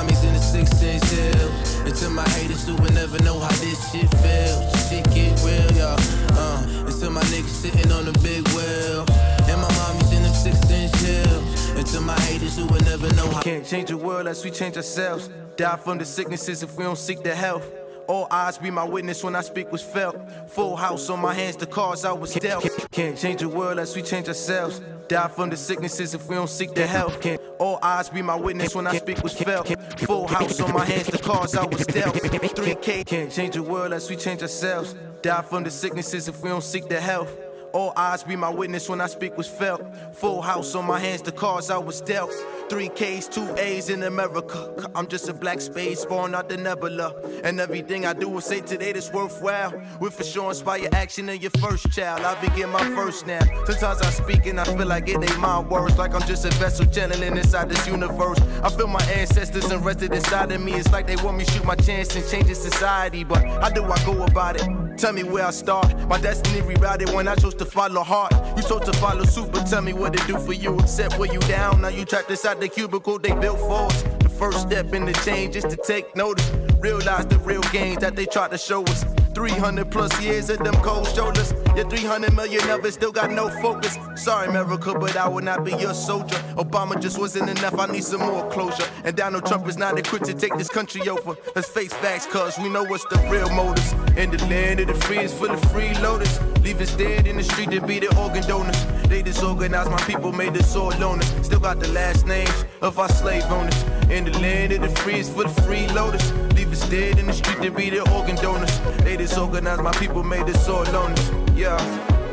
[0.03, 1.79] Mommy's in the six inch heels.
[1.85, 4.89] And to my haters who will never know how this shit feels.
[4.89, 5.97] Shit get real, y'all.
[6.31, 9.05] Uh, it's to my niggas sitting on the big wheel.
[9.49, 11.69] And my mommy's in the six inch heels.
[11.77, 13.41] And to my haters who will never know how.
[13.41, 15.29] Can't change the world unless we change ourselves.
[15.55, 17.69] Die from the sicknesses if we don't seek the health.
[18.07, 20.17] All eyes be my witness when I speak was felt.
[20.49, 22.67] Full house on my hands, the cards I was dealt.
[22.91, 24.81] Can't change the world unless we change ourselves.
[25.13, 27.13] Die from the sicknesses if we don't seek the help.
[27.59, 29.67] All eyes be my witness when I speak was felt.
[29.99, 32.15] Full house on my hands, the cards I was dealt.
[32.15, 34.95] 3K can't change the world as we change ourselves.
[35.21, 37.31] Die from the sicknesses if we don't seek the health.
[37.73, 39.83] All eyes be my witness when I speak was felt.
[40.15, 42.33] Full house on my hands, the cards I was dealt.
[42.73, 44.73] Three K's, two A's in America.
[44.95, 47.13] I'm just a black space born out the nebula.
[47.43, 49.79] And everything I do will say today that's worthwhile.
[49.99, 52.21] Will for sure inspire action in your first child.
[52.21, 53.41] I begin my first now.
[53.67, 55.99] Sometimes I speak and I feel like it ain't my words.
[55.99, 58.39] Like I'm just a vessel channeling inside this universe.
[58.63, 60.73] I feel my ancestors arrested inside of me.
[60.73, 63.23] It's like they want me to shoot my chance and change society.
[63.23, 64.82] But how do I go about it?
[64.97, 66.07] Tell me where I start.
[66.07, 68.33] My destiny rerouted when I chose to follow heart.
[68.55, 70.79] You told to follow suit, but tell me what to do for you.
[70.79, 71.81] Except where you down.
[71.81, 74.03] Now you trapped inside the cubicle they built for us.
[74.19, 76.62] The first step in the change is to take notice.
[76.83, 79.05] Realize the real gains that they tried to show us.
[79.33, 81.53] 300 plus years of them cold shoulders.
[81.77, 83.97] Yeah, 300 million of it still got no focus.
[84.17, 86.35] Sorry, America, but I will not be your soldier.
[86.57, 88.83] Obama just wasn't enough, I need some more closure.
[89.05, 91.37] And Donald Trump is not equipped to take this country over.
[91.55, 93.93] Let's face facts, cuz we know what's the real motives.
[94.17, 96.33] In the land of the free is full of freeloaders.
[96.65, 98.85] Leave us dead in the street to be the organ donors.
[99.07, 101.45] They disorganized my people, made us all loners.
[101.45, 103.83] Still got the last names of our slave owners.
[104.09, 106.52] In the land of the free is full of freeloaders.
[106.73, 108.79] Leave dead in the street to be the organ donors.
[109.03, 111.55] They disorganized my people, made us all loners.
[111.55, 111.77] Yeah,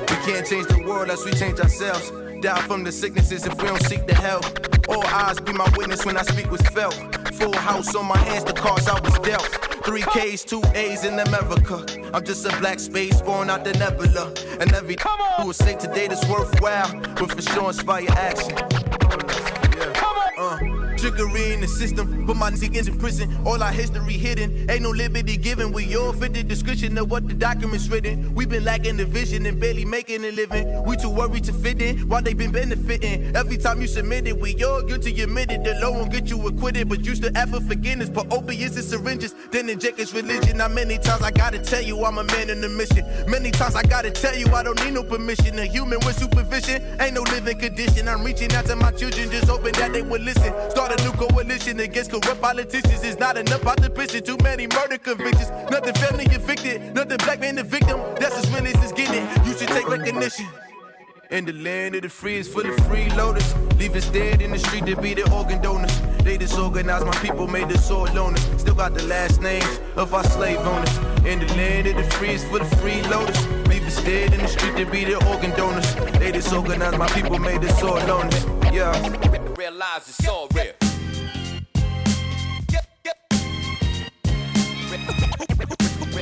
[0.00, 2.10] we can't change the world unless we change ourselves.
[2.40, 4.46] Die from the sicknesses if we don't seek the help.
[4.88, 6.94] All eyes be my witness when I speak was felt.
[7.34, 9.44] Full house on my hands, the cards I was dealt.
[9.84, 11.84] Three K's, two A's in America.
[12.14, 14.32] I'm just a black space born out the nebula.
[14.58, 14.96] And every
[15.36, 18.56] who will say today that's worthwhile will for sure inspire action.
[19.92, 23.34] Come Uh, trickery in the system, put my niggas in prison.
[23.46, 25.72] All our history hidden, ain't no liberty given.
[25.72, 28.34] We all fit the description of what the documents written.
[28.34, 30.84] we been lacking the vision and barely making a living.
[30.84, 33.34] We too worried to fit in while they been benefiting.
[33.34, 35.64] Every time you submit it, we all guilty admitted.
[35.64, 38.10] The law won't get you acquitted, but you still for forgiveness.
[38.10, 40.58] But opiates and syringes, then inject his religion.
[40.58, 43.04] Now many times I gotta tell you I'm a man in the mission.
[43.26, 45.58] Many times I gotta tell you I don't need no permission.
[45.58, 48.08] A human with supervision ain't no living condition.
[48.08, 50.52] I'm reaching out to my children, just hoping that they would listen.
[50.70, 53.02] Start a new coalition against corrupt politicians.
[53.02, 53.62] It's not enough
[53.94, 54.22] prison.
[54.22, 55.50] Too many murder convictions.
[55.70, 56.94] Nothing family evicted.
[56.94, 58.00] Nothing black man the victim.
[58.18, 59.24] That's as real as it's getting.
[59.46, 60.46] You should take recognition.
[61.30, 63.78] In the land of the free is full of freeloaders.
[63.78, 66.00] Leave us dead in the street to be the organ donors.
[66.24, 68.58] They disorganized my people, made us all loners.
[68.58, 70.96] Still got the last names of our slave owners.
[71.24, 73.68] In the land of the free is full of freeloaders.
[73.68, 75.94] Leave us dead in the street to be the organ donors.
[76.18, 78.72] They disorganized my people, made us all loners.
[78.72, 79.39] Yeah.
[79.60, 80.72] Realize it's all real.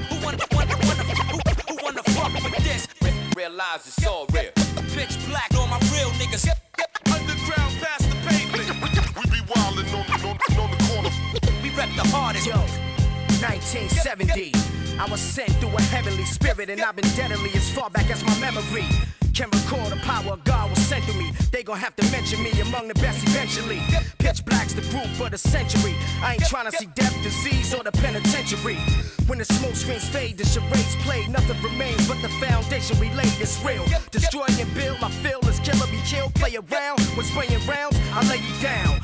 [0.08, 0.24] Who
[1.84, 2.88] wanna fuck with this?
[3.36, 4.50] Realize it's all real.
[4.92, 6.48] Pitch black on my real niggas.
[7.14, 8.70] Underground past the pavement.
[9.14, 11.10] We be wildin' on, on, on the corner.
[11.62, 12.44] We rep the hardest.
[12.44, 14.50] Yo, 1970.
[14.98, 18.24] I was sent through a heavenly spirit, and I've been deadly as far back as
[18.24, 18.84] my memory.
[19.38, 21.30] Can recall the power God was sent to me.
[21.52, 23.78] They gon' have to mention me among the best eventually.
[24.18, 25.94] Pitch black's the group for the century.
[26.20, 28.78] I ain't tryna see death, disease, or the penitentiary.
[29.28, 31.28] When the smoke screens fade, the charades play.
[31.28, 33.84] Nothing remains but the foundation we laid is real.
[34.10, 36.34] Destroy and build, my feel is killer be killed.
[36.34, 38.97] Play around when spraying rounds, I lay you down.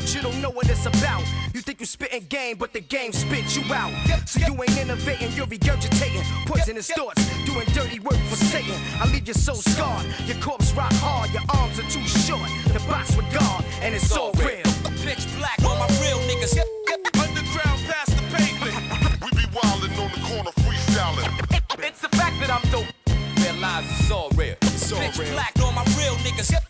[0.00, 1.22] No you don't know what it's about.
[1.52, 3.92] You think you spitting game, but the game spit you out.
[4.26, 8.74] So you ain't innovating, you're regurgitating poisonous thoughts, doing dirty work for Satan.
[8.98, 12.48] I leave your soul scarred, your corpse rock hard, your arms are too short.
[12.72, 14.64] The box with God, and it's all real.
[15.04, 16.56] Pitch black on my real niggas.
[17.20, 18.74] Underground past the pavement.
[19.20, 21.28] We be wildin' on the corner freestyling.
[21.84, 22.88] It's the fact that I'm dope.
[23.44, 24.56] Realize it's all real.
[24.56, 26.69] Pitch black on my real niggas.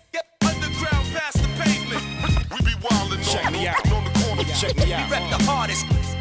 [4.61, 5.09] Check me out.
[5.09, 6.20] We rep the hardest.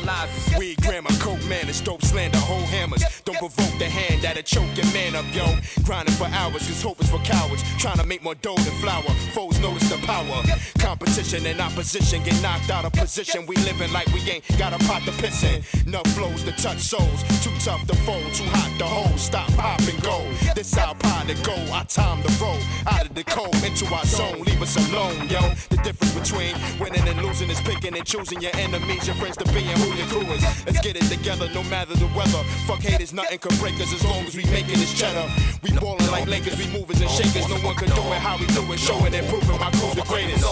[0.00, 3.04] Realize it's Weed, grammar, coke, man, it's dope slander, whole hammers.
[3.24, 5.44] Don't provoke the hand that'll choke your man up, yo.
[5.84, 7.62] Grinding for hours, cause hope is for cowards.
[7.78, 9.02] Trying to make more dough than flour.
[9.34, 10.42] Foes notice the power.
[10.78, 13.44] Competition and opposition get knocked out of position.
[13.46, 15.62] We living like we ain't got a pot to piss in.
[15.86, 17.22] Enough flows to touch souls.
[17.44, 19.18] Too tough to fold, too hot to hold.
[19.20, 20.24] Stop, pop, and go.
[20.54, 21.56] This our pot to go.
[21.72, 22.58] Our time to roll.
[22.86, 24.40] Out of the cold, into our zone.
[24.42, 25.40] Leave us alone, yo.
[25.68, 29.44] The difference between winning and losing is picking and choosing your enemies, your friends to
[29.52, 30.42] be and who your crew is.
[30.66, 32.42] Let's get it together no matter the weather.
[32.66, 35.26] Fuck haters, nothing can break us as long as we making this cheddar.
[35.62, 37.48] We ballin' like Lakers, we movers and shakers.
[37.48, 38.78] No one can do it how we do it.
[38.78, 40.44] Showing and proving my crew's the greatest.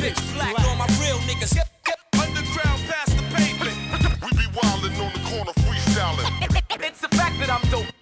[0.00, 1.56] pitch black on my real niggas.
[2.16, 3.76] Underground past the pavement.
[4.22, 6.30] We be wildin' on the corner freestyling.
[6.86, 7.95] It's the fact that I'm dope.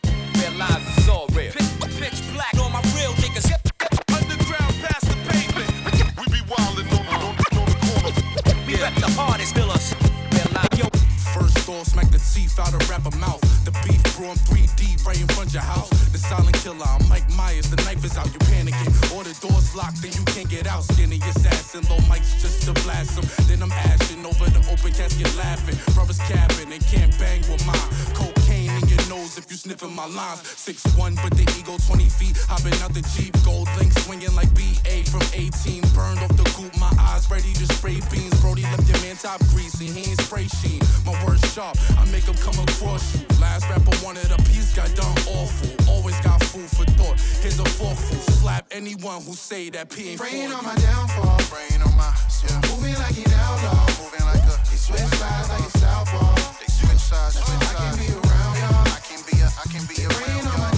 [11.75, 13.43] Thought, smack the teeth out of rapper mouth.
[13.65, 15.91] The beef brew 3D right in front your house.
[16.15, 17.69] The silent killer, I'm Mike Myers.
[17.69, 18.95] The knife is out, you panicking.
[19.11, 20.85] Or the door's locked, then you can't get out.
[20.85, 23.27] Skinny assassin, low mics just to blast them.
[23.49, 25.75] Then I'm ashing over the open casket laughing.
[25.95, 28.44] Brothers capping and can't bang with in your
[29.15, 30.43] nose if you sniffing my lines.
[30.47, 32.37] Six one, but the ego 20 feet.
[32.49, 35.83] Hopping out the Jeep, gold link swinging like BA from 18.
[35.95, 38.35] Burned off the goop, my eyes ready to spray beans.
[38.41, 40.83] Brody left your man top greasy, he ain't spray sheen.
[41.07, 43.27] My words sharp, I make them come across you.
[43.41, 45.71] Last rapper wanted a piece, got done awful.
[45.89, 47.21] Always got food for thought.
[47.43, 48.19] Here's a forkful.
[48.41, 51.39] Slap anyone who say that P ain't Praying on my downfall.
[51.53, 52.11] Praying on my
[52.45, 52.61] yeah.
[52.71, 53.87] Moving like an outlaw.
[54.03, 56.35] Moving like a they switch sides like a southpaw.
[56.61, 57.75] They switch sides, switch sides.
[57.75, 58.24] I can be
[59.65, 60.74] I can be a around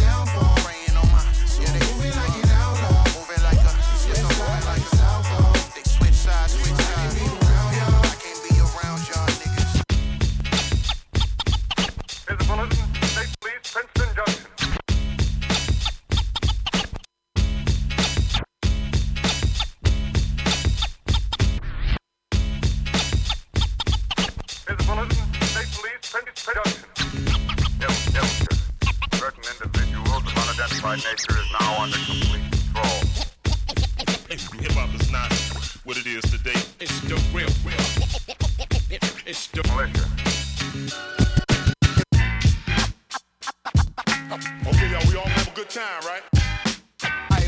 [30.97, 33.01] unidentified nature is now under complete control.
[34.61, 35.32] Hip hop is not
[35.84, 36.61] what it is today.
[36.80, 37.76] It's the real, real.
[39.26, 40.05] It's the militia.
[44.66, 46.45] Okay, y'all, we all have a good time, right?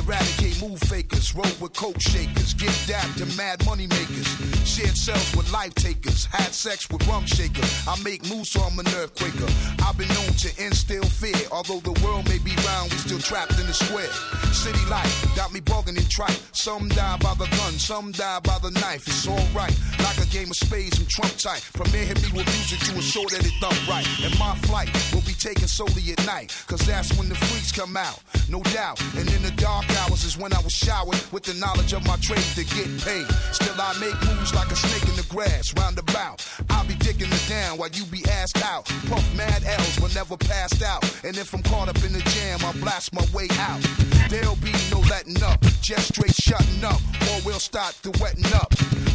[0.09, 4.27] Eradicate move fakers, roll with coke shakers, get dapped to mad money makers,
[4.65, 7.61] shared cells with life takers, had sex with rum shaker.
[7.87, 9.45] I make moves so I'm an earthquaker.
[9.85, 13.61] I've been known to instill fear, although the world may be round, we still trapped
[13.61, 14.09] in the square.
[14.55, 16.41] City life got me bugging and tripe.
[16.53, 19.07] Some die by the gun, some die by the knife.
[19.07, 21.61] It's alright, like a game of spades and trump type.
[21.75, 24.09] Premier hit me with music to assure that it thump right.
[24.25, 28.21] And my flight will taken solely at night, cause that's when the freaks come out,
[28.49, 29.01] no doubt.
[29.17, 32.17] And in the dark hours is when I was showered with the knowledge of my
[32.17, 33.27] trade to get paid.
[33.53, 36.45] Still, I make moves like a snake in the grass, roundabout.
[36.71, 38.87] I'll be digging it down while you be asked out.
[39.09, 41.05] Puff mad L's but never passed out.
[41.25, 43.81] And if I'm caught up in the jam, I blast my way out.
[44.29, 48.75] There'll be no letting up, just straight shutting up, or we'll start the wetting up.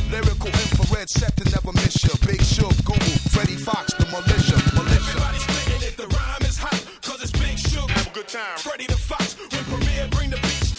[0.09, 2.15] Lyrical infrared set to never miss ya.
[2.25, 5.62] Big Shug, Guru, Freddie Foxxx, the militia, militia.
[5.73, 7.89] Everybody spitting it, the rhyme is hot, cause it's Big Shug.
[7.89, 8.57] Have a good time.
[8.57, 10.73] Freddy the Fox, when Premier bring the beats.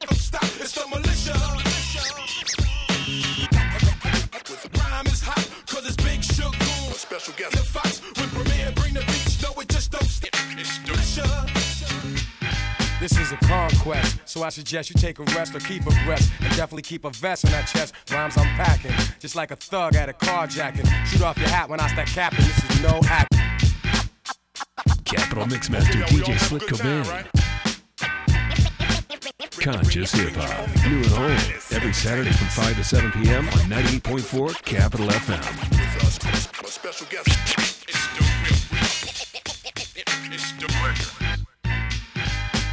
[0.00, 1.32] Don't stop, it's the militia.
[4.48, 6.52] The rhyme is hot, cause it's Big Shug.
[6.58, 6.92] Goon.
[6.94, 7.52] Special guest.
[7.52, 9.42] The Fox, when Premier bring the beats.
[9.42, 10.30] No, it just don't stop.
[10.56, 11.46] It's the militia.
[13.00, 16.28] This is a conquest, so I suggest you take a rest or keep a breath.
[16.40, 17.94] And definitely keep a vest on that chest.
[18.10, 20.86] Rhymes I'm packing, just like a thug at a carjacking.
[21.06, 23.34] Shoot off your hat when I start capping, this is no act.
[25.08, 27.26] Capital Mixmaster DJ Slick Cobain.
[29.58, 30.68] Conscious Hip Hop.
[30.86, 31.30] New and old.
[31.72, 33.48] Every Saturday from 5 to 7 p.m.
[33.48, 35.78] on 98.4 Capital FM.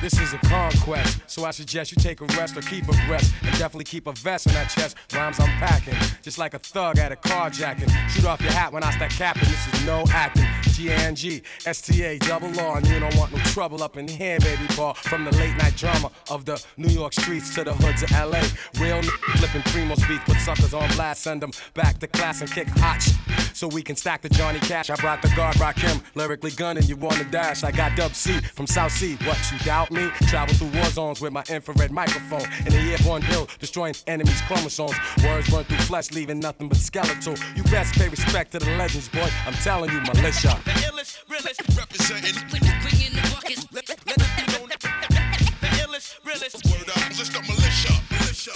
[0.06, 3.34] This is a conquest, so I suggest you take a rest or keep a breath.
[3.42, 4.96] And definitely keep a vest on that chest.
[5.12, 7.90] Rhymes I'm packing, just like a thug at a carjacking.
[8.12, 10.46] Shoot off your hat when I start capping, this is no acting.
[10.74, 14.94] G-A-N-G, S-T-A, double R, and you don't want no trouble up in here, baby boy.
[14.94, 18.44] From the late night drama of the New York streets to the hoods of L.A.
[18.80, 19.04] Real n-
[19.38, 23.02] flipping Primo's beat, put suckers on blast, send them back to class and kick hot
[23.02, 23.14] sh-
[23.54, 24.90] so we can stack the Johnny Cash.
[24.90, 27.64] I brought the guard, rock him, lyrically gunning, you wanna dash.
[27.64, 30.10] I got Dub C from South C, what you doubt me?
[30.28, 32.46] Travel through war zones with my infrared microphone.
[32.66, 34.96] In the airborne hill, destroying enemies' chromosomes.
[35.24, 37.36] Words burn through flesh, leaving nothing but skeletal.
[37.56, 39.30] You best pay respect to the legends, boy.
[39.46, 40.60] I'm telling you, militia.
[40.66, 42.36] The illest, realest, representing.
[42.50, 42.64] Bring
[43.02, 43.66] in the buckets.
[43.72, 44.70] Let, let, let it be known.
[44.70, 46.66] The illest, realest.
[46.66, 47.94] Word up, list up militia.
[48.12, 48.54] Militia.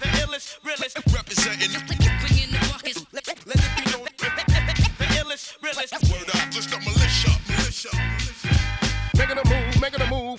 [0.00, 1.99] The illest, realest, representing.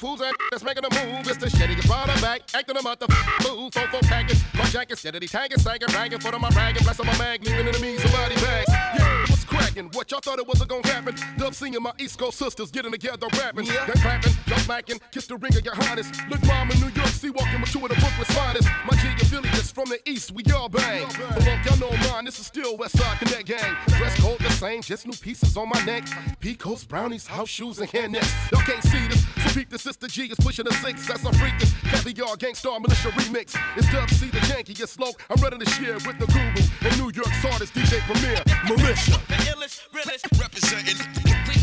[0.01, 0.11] Making a.
[0.11, 1.27] Who's that that's making a move?
[1.27, 2.41] It's the shitty get brought back.
[2.53, 3.07] Acting a mother
[3.43, 3.71] move.
[3.71, 4.37] Fofo packing.
[4.53, 6.19] Carjacking, steadily tagging, sagging, ragging.
[6.19, 6.83] Foot on my ragging.
[6.83, 7.43] Bless on my mag.
[7.45, 8.69] Leaving enemies somebody bags.
[8.69, 9.89] Yeah, what's cracking?
[9.93, 11.15] What y'all thought it wasn't gonna happen?
[11.37, 13.65] Dub singing my East Coast sisters getting together rapping.
[13.65, 13.85] Yeah.
[13.85, 14.99] Then clapping, jump smacking.
[15.11, 16.11] Kiss the ring of your highness.
[16.29, 18.69] Look, mom in New York, see walking with two of the Brooklyn's finest.
[18.85, 21.07] My G affiliates from the East, we all bang.
[21.07, 22.25] But look, y'all know mine.
[22.25, 23.75] This is still West Side Connect Gang.
[23.97, 26.07] Dress code the same, just new pieces on my neck.
[26.39, 28.31] Peacoats, brownies, house shoes, and hair nets.
[28.51, 29.20] Y'all can't see this,
[29.53, 31.07] peep the sister G is pushing the six.
[31.07, 31.57] That's a freak.
[31.59, 33.55] This caviar gangstar militia remix.
[33.75, 35.11] It's Dub C, the jankiest slow.
[35.29, 39.19] I'm running this year with the guru and New York's artist DJ Premier Militia.
[39.27, 41.60] The illest, realest, representing.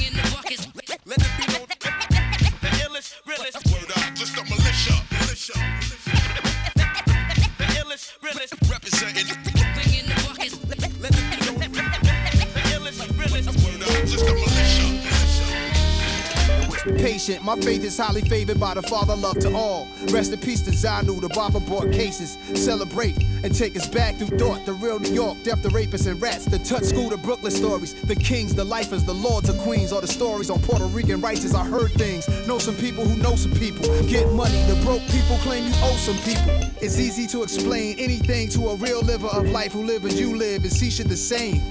[16.99, 19.87] Patient, my faith is highly favored by the Father, love to all.
[20.11, 22.39] Rest in peace to Zanu, the Baba brought cases.
[22.55, 24.67] Celebrate and take us back through thought.
[24.67, 26.45] The real New York, death to rapists and rats.
[26.47, 27.95] The touch school, the Brooklyn stories.
[27.95, 29.93] The kings, the lifers, the lords, the queens.
[29.93, 31.55] All the stories on Puerto Rican righteous.
[31.55, 32.29] I heard things.
[32.49, 33.87] Know some people who know some people.
[34.09, 36.69] Get money, the broke people claim you owe some people.
[36.83, 40.37] It's easy to explain anything to a real liver of life who live as you
[40.37, 41.63] live and see shit the same.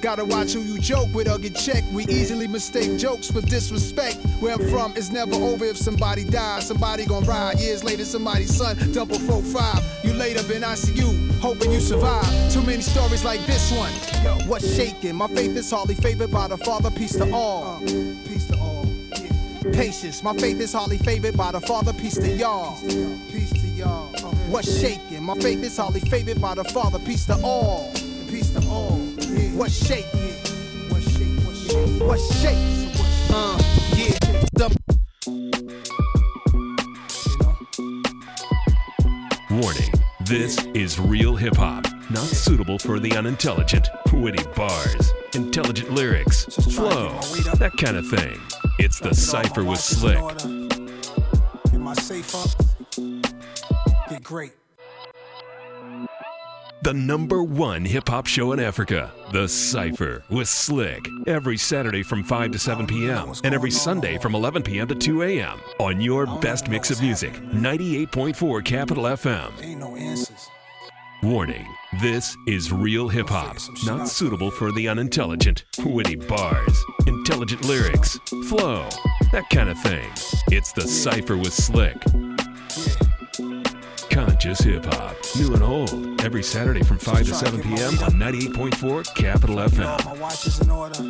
[0.00, 1.86] Gotta watch who you joke with or get checked.
[1.88, 4.16] We easily mistake jokes for disrespect.
[4.40, 6.66] Where From, it's never over if somebody dies.
[6.66, 7.58] Somebody gon' ride.
[7.60, 9.82] Years later, somebody's son, double four five.
[10.02, 12.26] You laid up in ICU, hoping you survive.
[12.52, 13.92] Too many stories like this one.
[14.24, 15.14] Yo, what's shaking?
[15.14, 16.90] My faith is hardly favored by the Father.
[16.90, 17.80] Peace to all.
[17.80, 18.86] Peace to all.
[19.72, 21.92] Patience, my faith is hardly favored by the Father.
[21.92, 22.80] Peace to y'all.
[23.30, 24.08] Peace to y'all.
[24.50, 25.22] What's shaking?
[25.22, 26.98] My faith is hardly favored by the Father.
[26.98, 27.92] Peace to all.
[28.28, 28.96] Peace to all.
[29.54, 30.34] What's shaking?
[30.88, 31.36] What's shaking?
[31.44, 32.06] What's shaking?
[32.06, 32.78] What's shaking?
[33.30, 33.67] Uh,
[34.58, 34.76] The
[39.50, 39.92] Warning
[40.26, 43.88] this is real hip hop, not suitable for the unintelligent.
[44.12, 46.44] Witty bars, intelligent lyrics,
[46.74, 47.10] flow,
[47.54, 48.40] that kind of thing.
[48.80, 50.18] It's the Cypher with Slick.
[51.70, 52.50] Get my safe up.
[54.10, 54.52] Get great.
[56.82, 61.08] The number one hip hop show in Africa, The Cypher with Slick.
[61.26, 63.32] Every Saturday from 5 to 7 p.m.
[63.42, 64.86] and every Sunday from 11 p.m.
[64.86, 65.58] to 2 a.m.
[65.80, 69.52] on your best mix of music, 98.4 Capital FM.
[71.24, 71.66] Warning
[72.00, 75.64] this is real hip hop, not suitable for the unintelligent.
[75.84, 78.88] Witty bars, intelligent lyrics, flow,
[79.32, 80.08] that kind of thing.
[80.52, 81.96] It's The Cypher with Slick.
[84.18, 87.94] Conscious hip hop, new and old, every Saturday from 5 to 7 p.m.
[88.02, 90.04] on 98.4 Capital FM.
[90.04, 91.00] My watch is in order.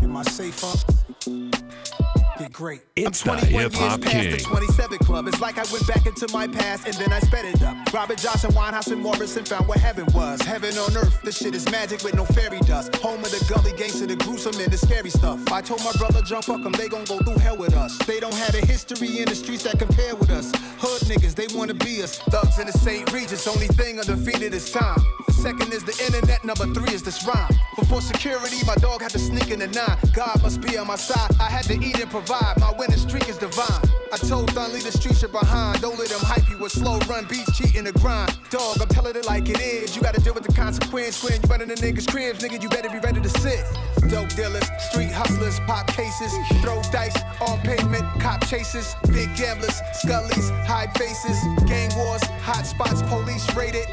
[0.00, 2.01] Get my safe up.
[2.42, 2.80] Get great.
[2.96, 5.28] It's I'm 21 Hip Hop years past the 27 Club.
[5.28, 7.76] It's like I went back into my past and then I sped it up.
[7.94, 10.40] Robert Johnson, Winehouse, and Morrison found what heaven was.
[10.40, 11.22] Heaven on earth.
[11.22, 12.96] This shit is magic with no fairy dust.
[12.96, 15.40] Home of the gully gangster, the gruesome and the scary stuff.
[15.52, 17.96] I told my brother, jump fuck 'em, they gon' go through hell with us.
[18.08, 20.50] They don't have a history in the streets that compare with us.
[20.78, 22.18] Hood niggas, they wanna be us.
[22.18, 23.12] Thugs in the St.
[23.12, 24.98] Regis, only thing undefeated is time.
[25.28, 27.54] The second is the internet, number three is this rhyme.
[27.76, 29.96] Before security, my dog had to sneak in the nine.
[30.12, 31.30] God must be on my side.
[31.38, 32.31] I had to eat and provide.
[32.32, 32.60] Vibe.
[32.60, 33.82] My winning streak is divine.
[34.12, 35.80] I told Thun leave the street shit behind.
[35.80, 38.32] Don't let them hype you with slow run beats, cheating the grind.
[38.50, 39.94] Dog, I'm telling it like it is.
[39.94, 42.42] You gotta deal with the consequence when you running the niggas' cribs.
[42.42, 43.64] Nigga, you better be ready to sit.
[44.08, 46.32] Dope dealers, street hustlers, pop cases,
[46.62, 53.02] throw dice on pavement, cop chases, big gamblers, scullies, hide faces, gang wars, hot spots,
[53.02, 53.88] police raided,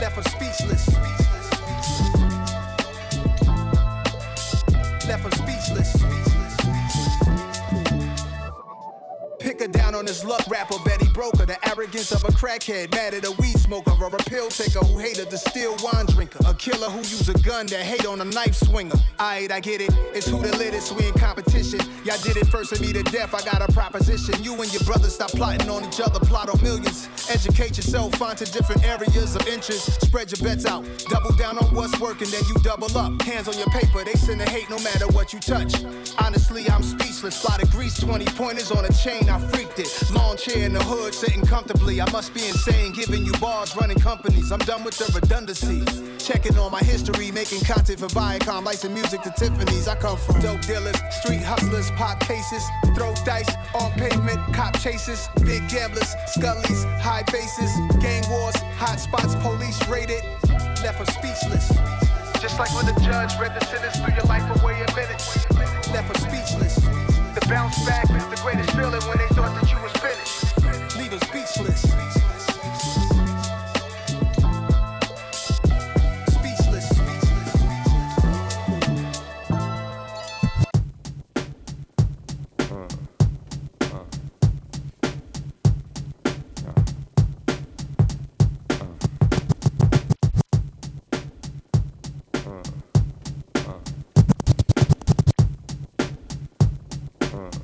[0.00, 1.31] left them speechless.
[9.52, 11.44] Pick her down on his luck rapper, Betty Broker.
[11.44, 14.98] The arrogance of a crackhead, mad at a weed smoker or a pill taker who
[14.98, 16.38] hated the still wine drinker.
[16.46, 18.96] A killer who use a gun that hate on a knife swinger.
[19.20, 19.90] Alright, I get it.
[20.14, 21.80] It's who the latest, we in competition.
[22.02, 23.34] Y'all did it first and me to death.
[23.34, 24.42] I got a proposition.
[24.42, 27.10] You and your brothers stop plotting on each other, plot on millions.
[27.28, 30.00] Educate yourself, find to different areas of interest.
[30.00, 30.82] Spread your bets out.
[31.10, 33.20] Double down on what's working, then you double up.
[33.20, 35.84] Hands on your paper, they send the hate no matter what you touch.
[36.18, 37.42] Honestly, I'm speechless.
[37.42, 39.90] To grease, 20 pointers on a chain, I freaked it.
[40.12, 42.00] Lawn chair in the hood, sitting comfortably.
[42.00, 44.50] I must be insane, giving you bars, running companies.
[44.52, 45.84] I'm done with the redundancy.
[46.18, 49.88] Checking on my history, making content for Viacom, licensing music to Tiffany's.
[49.88, 52.62] I come from dope dealers, street hustlers, pop cases,
[52.94, 57.70] throw dice on pavement, cop chases, big gamblers, scullies, high faces,
[58.00, 60.22] gang wars, hot spots, police raided,
[60.82, 61.68] left them speechless.
[62.40, 65.48] Just like when the judge read the sentence through your life away in minutes,
[65.92, 66.81] left them speechless.
[67.48, 70.96] Bounce back is the greatest feeling when they thought that you was finished.
[70.96, 71.82] Leave speechless.
[71.82, 72.21] Speechless.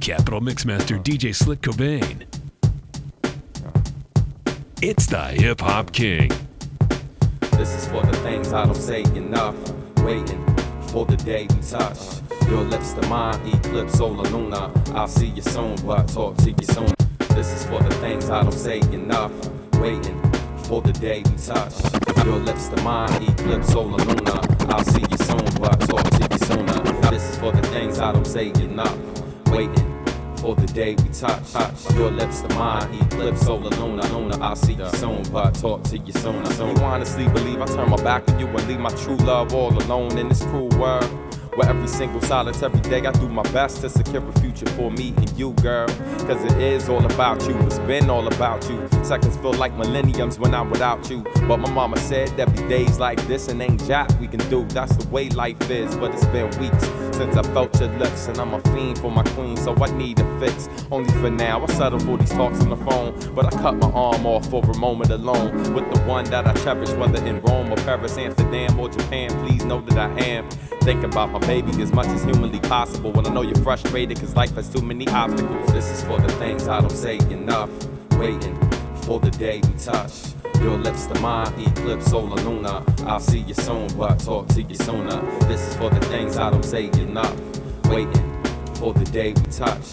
[0.08, 2.24] Capital Mixmaster DJ Slick Cobain.
[4.80, 6.30] It's the Hip Hop King.
[7.52, 9.54] This is for the things I don't say enough.
[9.98, 10.42] Waiting
[10.86, 11.98] for the day we touch.
[12.48, 14.72] Your lips to mine, eclipse solar luna.
[14.94, 16.94] I'll see you soon, but talk to you soon.
[17.36, 19.32] This is for the things I don't say enough.
[19.74, 20.18] Waiting
[20.64, 21.74] for the day we touch.
[22.24, 24.40] Your lips to mine, eclipse solar luna.
[24.72, 27.04] I'll see you soon, but talk to you sooner.
[27.04, 28.96] Uh, this is for the things I don't say enough.
[29.48, 29.87] Waiting
[30.40, 31.52] for the day we touch.
[31.52, 31.94] touch.
[31.94, 34.06] Your lips to mine, eclipse solar luna.
[34.16, 34.38] luna.
[34.40, 36.46] I'll see you soon, but talk to you sooner.
[36.52, 39.54] So you honestly believe I turn my back on you and leave my true love
[39.54, 41.10] all alone in this cruel world?
[41.58, 44.92] Where every single silence, every day I do my best to secure a future for
[44.92, 45.88] me and you, girl.
[46.28, 48.88] Cause it is all about you, it's been all about you.
[49.02, 51.24] Seconds feel like millenniums when I'm without you.
[51.48, 54.66] But my mama said there'd be days like this and ain't jack we can do.
[54.66, 58.28] That's the way life is, but it's been weeks since I felt your lips.
[58.28, 60.68] And I'm a fiend for my queen, so I need a fix.
[60.92, 63.18] Only for now, I settle for these talks on the phone.
[63.34, 66.52] But I cut my arm off for a moment alone with the one that I
[66.62, 69.30] cherish, whether in Rome or Paris, Amsterdam or Japan.
[69.44, 70.48] Please know that I am.
[70.82, 73.10] Think about my baby as much as humanly possible.
[73.10, 75.72] When I know you're frustrated, cause life has too many obstacles.
[75.72, 77.70] This is for the things I don't say enough.
[78.18, 78.54] Waiting
[78.96, 80.34] for the day we touch.
[80.60, 82.84] Your lips to mine, eclipse oh, solar luna.
[83.06, 85.22] I'll see you soon, but talk to you sooner.
[85.48, 87.34] This is for the things I don't say enough.
[87.86, 88.44] Waiting
[88.74, 89.86] for the day we touch.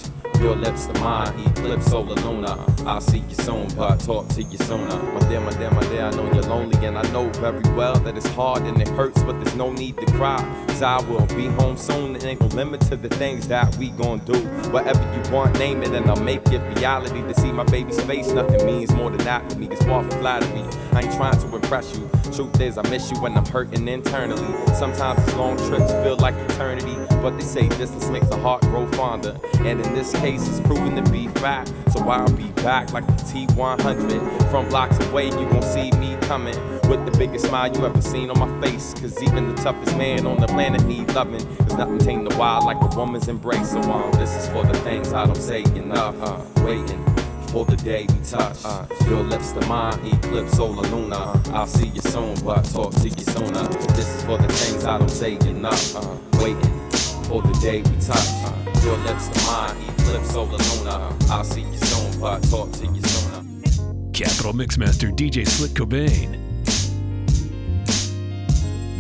[0.45, 2.63] Your lips to mine, eclipse solar luna.
[2.85, 4.95] I'll see you soon, but talk to you sooner.
[5.01, 7.95] My dear, my dear, my dear, I know you're lonely, and I know very well
[7.95, 10.37] that it's hard and it hurts, but there's no need to cry.
[10.67, 13.89] Cause I will be home soon, and ain't no limit to the things that we
[13.89, 14.37] gon' do.
[14.69, 17.23] Whatever you want, name it, and I'll make it reality.
[17.23, 19.67] To see my baby's face, nothing means more than that to me.
[19.71, 20.61] It's far from flattery.
[20.91, 22.07] I ain't trying to impress you.
[22.31, 24.53] Truth is, I miss you when I'm hurting internally.
[24.75, 28.85] Sometimes these long trips feel like eternity, but they say distance makes the heart grow
[28.91, 29.39] fonder.
[29.59, 30.34] And in this case,
[30.65, 31.73] proven to be fact.
[31.91, 34.51] So I'll be back like the T100.
[34.51, 36.55] From blocks away, you gon' see me coming
[36.89, 38.93] with the biggest smile you ever seen on my face.
[38.95, 41.45] Cause even the toughest man on the planet need loving.
[41.57, 43.71] Cause nothing tame the wild like a woman's embrace.
[43.71, 46.15] So um, this is for the things I don't say enough.
[46.21, 47.03] Uh, waiting
[47.47, 48.57] for the day we touch.
[48.65, 51.41] Uh, your lips to mine, eclipse solar luna.
[51.53, 53.63] I'll see you soon, but talk to you sooner.
[53.95, 55.95] This is for the things I don't say enough.
[55.95, 56.89] Uh, waiting
[57.29, 58.27] for the day we touch.
[58.43, 60.89] Uh, your lips to mine, solar luna.
[60.89, 61.33] Uh-huh.
[61.33, 63.37] I'll see you soon, but talk to you sooner.
[63.37, 63.93] Uh-huh.
[64.13, 66.41] Capital Mixmaster DJ Slick Cobain.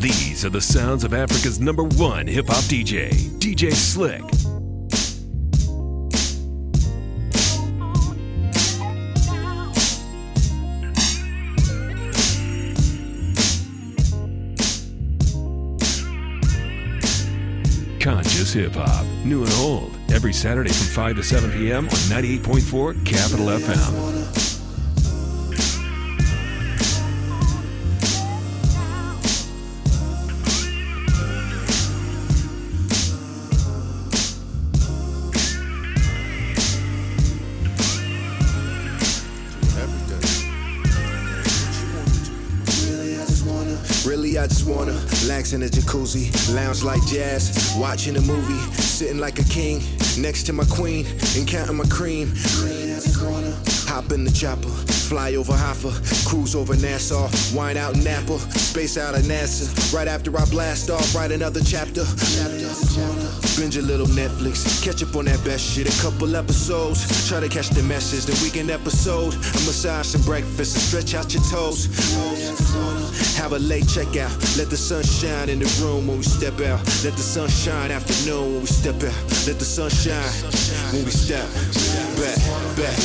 [0.01, 3.09] These are the sounds of Africa's number one hip hop DJ,
[3.39, 4.34] DJ Slick.
[18.05, 21.85] Conscious hip hop, new and old, every Saturday from 5 to 7 p.m.
[21.85, 24.44] on 98.4 Capital FM.
[44.45, 44.93] I just wanna
[45.23, 49.81] relax in a jacuzzi, lounge like jazz, watching a movie, sitting like a king
[50.19, 52.31] next to my queen and counting my cream.
[53.89, 54.69] Hop in the chopper,
[55.09, 55.89] fly over Hoffa,
[56.27, 57.27] cruise over Nassau,
[57.57, 59.65] wine out Napa, space out of NASA.
[59.91, 62.05] Right after I blast off, write another chapter.
[63.57, 65.89] Binge a little Netflix, catch up on that best shit.
[65.89, 68.25] A couple episodes, try to catch the message.
[68.25, 71.87] The weekend episode, a massage some breakfast and stretch out your toes.
[73.35, 76.81] Have a late checkout, let the sun shine in the room when we step out.
[77.03, 79.13] Let the sun shine afternoon when we step out.
[79.45, 80.33] Let the sun shine
[80.91, 81.45] when we step
[82.17, 82.39] back,
[82.79, 82.97] back,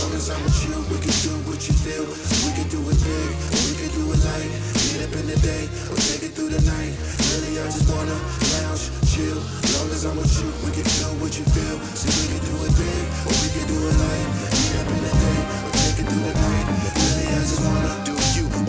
[0.00, 2.06] long as I'm with you, we can do what you feel.
[2.46, 3.30] We can do it big,
[3.68, 4.52] we can do it light.
[4.92, 6.94] Get up in the day, or take it through the night.
[7.32, 9.40] Really, I just wanna lounge, chill.
[9.76, 11.76] Long as I'm with you, we can do what you feel.
[11.76, 14.28] We can do it big, or we can do it light.
[14.56, 16.64] Get up in the day, or take it through the night.
[16.96, 18.11] Really, I just wanna do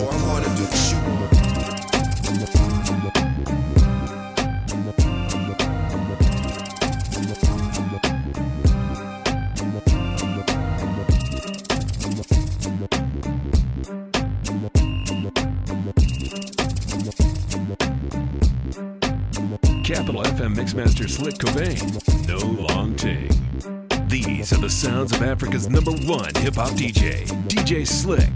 [0.00, 1.04] or I'm gonna do you.
[19.84, 22.26] Capital FM Mixmaster Slick Cobain.
[22.26, 23.30] No long take.
[24.08, 28.33] These are the sounds of Africa's number one hip hop DJ, DJ Slick.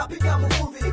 [0.00, 0.92] Napiga muvuvi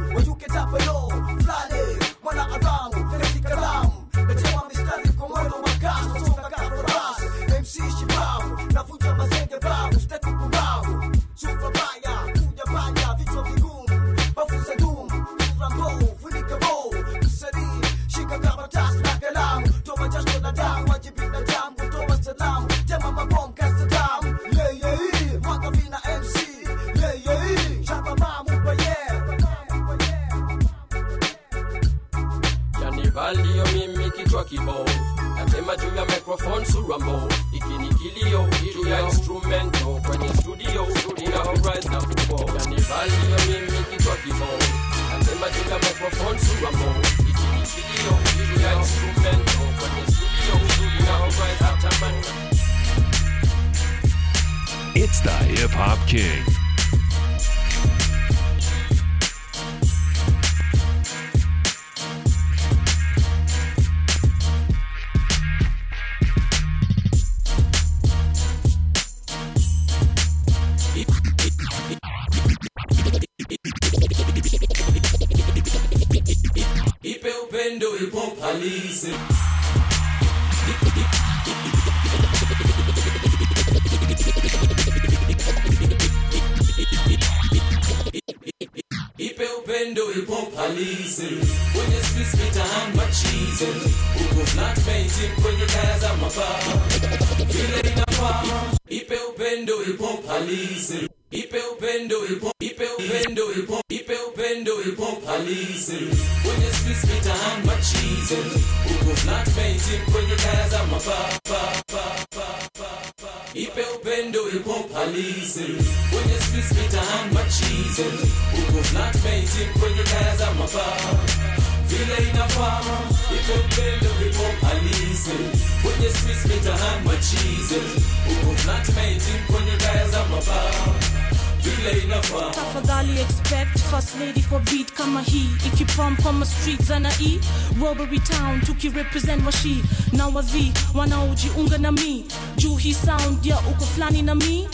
[137.88, 142.26] robbery town tukirepresent washi na wavi wanaojiunga na mi
[142.58, 144.68] juu hii sound ya uko fulani na mi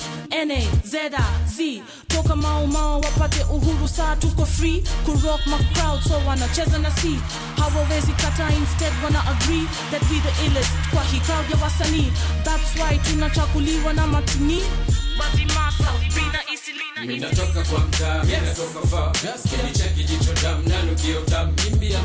[0.47, 1.25] na zeda
[1.57, 4.83] z toka mao mao wapate uhuru saa tuko free.
[5.05, 7.19] Kurock ma crowd so wanacheza na si.
[7.57, 10.71] Hawawezi kata instead wana agree that we the illest.
[10.93, 12.11] Kwa hii crowd ya wasanii.
[12.43, 14.61] That's why tunachakuliwa na matini.
[15.17, 16.39] Mazimasa bina
[17.05, 19.11] minatoka kwa mtaa minatoka far.
[19.49, 21.99] Kinicheki jicho dam nanukio dam imbia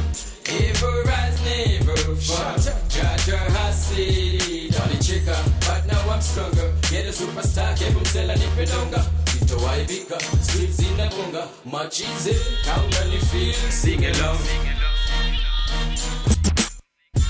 [0.50, 2.56] Ever rise, never fall.
[2.88, 6.72] Jaja hasidi, walicheka, but now I'm stronger.
[6.90, 9.04] Get a superstar, kebu msela nipe donga.
[9.32, 14.38] Sitowaibika, streets zinagonga, machize, kaunga ni feel, sing along.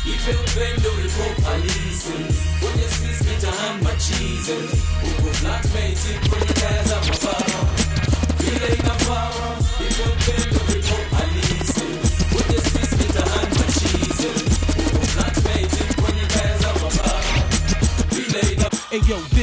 [0.07, 4.55] Ipe upendo ipo halisi kwenye streets mitaani machize
[5.03, 6.83] huko flatmate kwenye kaya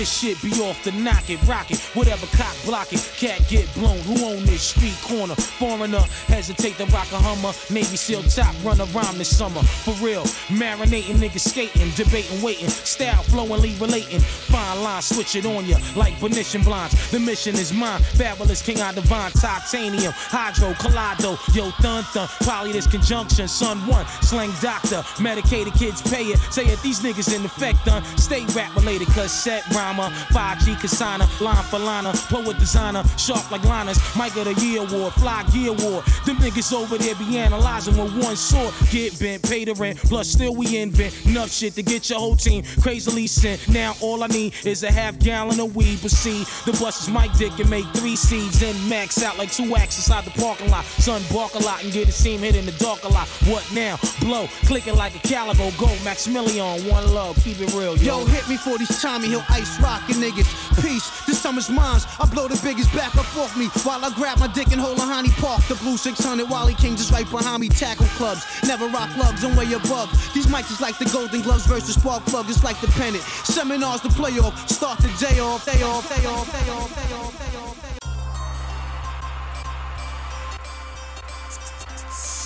[0.05, 3.65] this shit be off the knock it, rock it, whatever cock block it, cat get
[3.73, 3.97] blown.
[4.01, 5.33] Who own this street corner?
[5.33, 7.53] Foreigner, hesitate to rock a Hummer.
[7.73, 9.63] Navy SEAL top, run around this summer.
[9.63, 10.21] For real,
[10.53, 14.19] marinating niggas skating, debating, waiting, style flowingly relating.
[14.19, 16.93] Fine line, switch it on ya like Venetian blinds.
[17.09, 22.27] The mission is mine, fabulous king I divine, titanium, hydro, collido, yo thun thun.
[22.41, 26.37] Probably this conjunction, son one, slang doctor, medicated kids pay it.
[26.51, 28.03] Say it, these niggas in effect done.
[28.17, 29.63] Stay rap related, cause set
[29.95, 34.81] rhymer, 5G consigner, line for liner, poet designer, sharp like liners, Mike of the Year
[34.81, 36.05] Award, Fly Gear Award.
[36.25, 38.73] Them niggas over there be analyzing with one sword.
[38.91, 42.35] Get bent, pay the rent, plus still we invent enough shit to get your whole
[42.35, 43.67] team crazily sent.
[43.69, 47.09] Now all I need is a half gallon of weed, but see, the bus is
[47.09, 50.69] Mike Dick and make three seeds and max out like two acts inside the parking
[50.69, 50.85] lot.
[50.85, 53.27] Son, bark a lot and get a seam hit in the dark a lot.
[53.45, 53.97] What now?
[54.19, 58.19] Blow, clicking like a calico, go Maximilian, one love, keep it real, yo.
[58.19, 60.49] Yo, hit me for these Tommy Hill ice rockin' niggas.
[60.81, 62.01] Peace, this summer's mine.
[62.19, 64.97] I blow the biggest back up off me while I grab my dick and hold
[64.97, 65.61] a honey park.
[65.69, 67.69] The blue 600 Wally King just right behind me.
[67.69, 70.09] Tackle clubs, never rock lugs, I'm way above.
[70.33, 72.49] These mics is like the Golden Gloves versus Spark Plug.
[72.49, 73.23] It's like the pennant.
[73.45, 74.57] Seminars the playoff.
[74.67, 77.65] Start the day off, day off, day off, day off, day off, day off.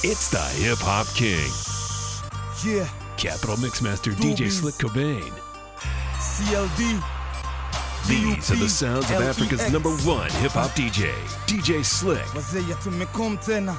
[0.02, 1.52] It's the Hip Hop King.
[2.64, 2.88] Yeah.
[3.18, 4.38] Capital Mixmaster Doobies.
[4.38, 5.34] DJ Slick Cobain.
[6.20, 7.19] CLD.
[8.07, 11.11] These are the sounds of Africa's number one hip hop DJ,
[11.47, 12.26] DJ Slick.
[12.35, 13.76] wazee tumekom tena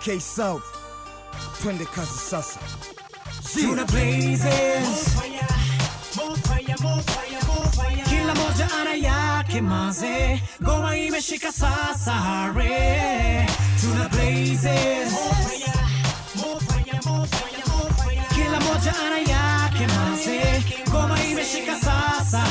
[0.00, 0.64] K South
[1.62, 2.60] twende kazi sasa
[3.54, 5.16] Tuna blazes.
[8.08, 13.46] Kila moja ana yake maze, ngoma imeshika sasa re.
[13.80, 15.12] Tuna blazes.
[18.34, 20.62] Kila moja ana yake maze,
[21.46, 22.42] sasa.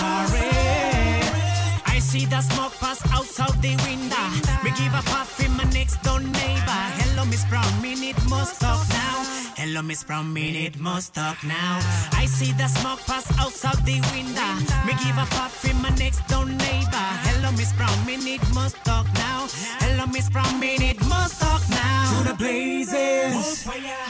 [1.86, 4.28] I see the smoke pass out of the window.
[4.64, 6.82] Me give a puff in my next door neighbor.
[7.00, 9.18] Hello, Miss Brown, minute must talk now.
[9.58, 11.80] Hello, Miss Brown, minute must talk now.
[12.14, 14.52] I see the smoke pass outside the window.
[14.86, 17.08] Me give a puff in my next door neighbor.
[17.28, 19.48] Hello, Miss Brown, minute must talk now.
[19.84, 22.24] Hello, Miss Brown, minute must talk now.
[22.24, 23.34] To the blazes.
[23.34, 24.08] More fire,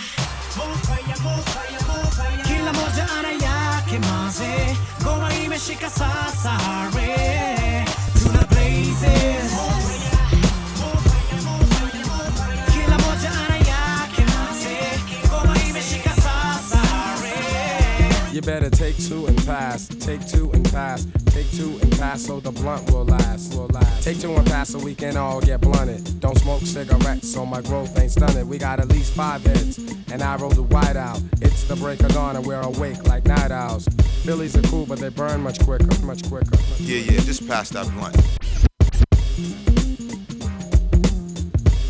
[0.58, 3.45] more fire, more fire, more fire.
[3.96, 4.78] Kila moja ana yake maze.
[5.04, 7.86] Goma imeshika sasa hare.
[8.14, 9.55] To the blazes.
[18.36, 22.42] You better take two and pass, take two and pass, take two and pass so
[22.42, 24.04] the blunt will last, will last.
[24.04, 26.20] Take two and pass so we can all get blunted.
[26.20, 28.46] Don't smoke cigarettes so my growth ain't stunted.
[28.46, 29.78] We got at least five heads,
[30.12, 31.22] and I roll the white out.
[31.40, 33.88] It's the break of dawn and we're awake like night owls.
[34.26, 36.58] Phillies are cool, but they burn much quicker, much quicker.
[36.80, 38.18] Yeah, yeah, just pass that blunt.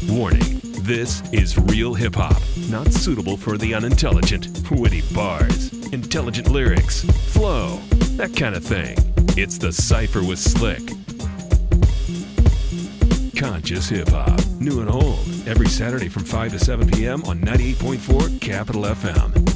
[0.07, 2.39] Warning this is real hip hop,
[2.69, 4.47] not suitable for the unintelligent.
[4.69, 7.03] Witty bars, intelligent lyrics,
[7.33, 7.77] flow,
[8.17, 8.95] that kind of thing.
[9.35, 10.81] It's the Cypher with Slick.
[13.35, 17.23] Conscious hip hop, new and old, every Saturday from 5 to 7 p.m.
[17.23, 19.55] on 98.4 Capital FM.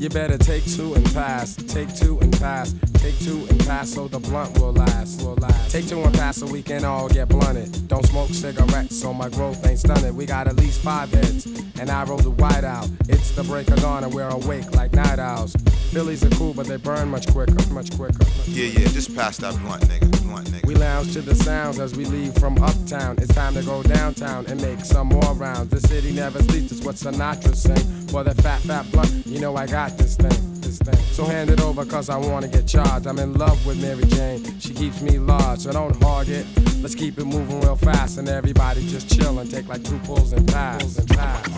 [0.00, 4.06] You better take two and pass, take two and pass, take two and pass so
[4.06, 5.72] the blunt will last, will last.
[5.72, 7.88] Take two and pass so we can all get blunted.
[7.88, 10.14] Don't smoke cigarettes so my growth ain't stunted.
[10.14, 11.46] We got at least five heads,
[11.80, 12.88] and I roll the white out.
[13.08, 15.54] It's the break of dawn and we're awake like night owls.
[15.92, 18.24] Phillies are cool, but they burn much quicker, much quicker.
[18.46, 20.10] Yeah, yeah, just pass that blunt, nigga.
[20.22, 20.66] Blunt, nigga.
[20.66, 23.18] We lounge to the sounds as we leave from uptown.
[23.18, 25.70] It's time to go downtown and make some more rounds.
[25.70, 28.06] The city never sleeps, it's what Sinatra sang.
[28.08, 31.14] For the fat, fat blunt, you know I got this thing, this thing.
[31.14, 33.06] So hand it over, cause I wanna get charged.
[33.06, 36.46] I'm in love with Mary Jane, she keeps me large, so don't hog it.
[36.80, 40.32] Let's keep it moving real fast, and everybody just chill and take like two pulls
[40.32, 40.98] and pass.
[40.98, 41.48] And pass.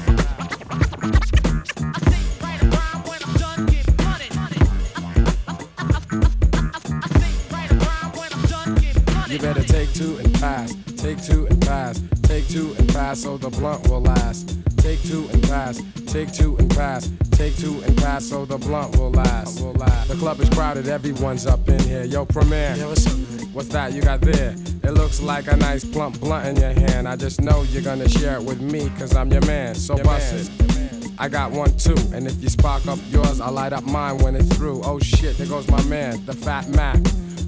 [9.31, 13.36] You better take two and pass, take two and pass, take two and pass so
[13.36, 14.64] the blunt will last.
[14.85, 18.98] Take two and pass, take two and pass, take two and pass so the blunt
[18.98, 19.62] will last.
[19.62, 20.09] Will last.
[20.09, 22.05] The club is crowded, everyone's up in here.
[22.05, 23.55] Yo, Premier, yeah, what's up, man?
[23.55, 24.55] What's that you got there?
[24.82, 27.09] It looks like a nice plump blunt in your hand.
[27.09, 29.74] I just know you're gonna share it with me, cause I'm your man.
[29.74, 31.15] So bust it.
[31.19, 34.36] I got one too, and if you spark up yours, I'll light up mine when
[34.36, 34.82] it's through.
[34.85, 37.01] Oh shit, there goes my man, the Fat Mac.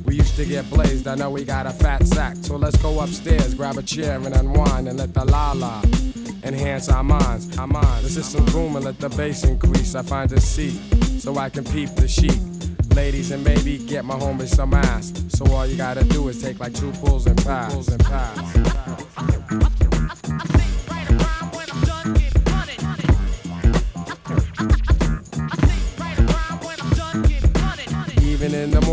[0.06, 2.36] We used to get blazed, I know we got a fat sack.
[2.40, 5.82] So let's go upstairs, grab a chair and unwind and let the la la
[6.46, 7.58] enhance our minds.
[7.58, 8.02] Our minds.
[8.02, 9.94] The system boom and let the bass increase.
[9.94, 10.78] I find a seat
[11.20, 12.40] so I can peep the sheep.
[12.94, 15.12] Ladies and maybe get my homies some ass.
[15.28, 17.36] So all you gotta do is take like two pulls and.
[17.36, 19.35] Pulls and pass.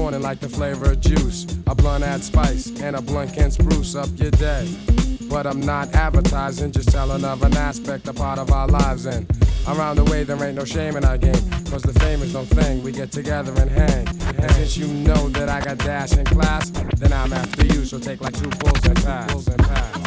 [0.03, 1.45] Morning, like the flavor of juice.
[1.65, 4.67] A blunt add spice, and a blunt can spruce up your day.
[5.29, 9.05] But I'm not advertising, just telling of an aspect, a part of our lives.
[9.05, 9.25] And
[9.65, 11.49] around the way, there ain't no shame in our game.
[11.71, 14.05] Cause the fame is no thing, we get together and hang.
[14.39, 17.97] And since you know that I got dash in class, then I'm after you, so
[17.97, 19.47] take like two pulls and pass.
[19.47, 20.02] And pass.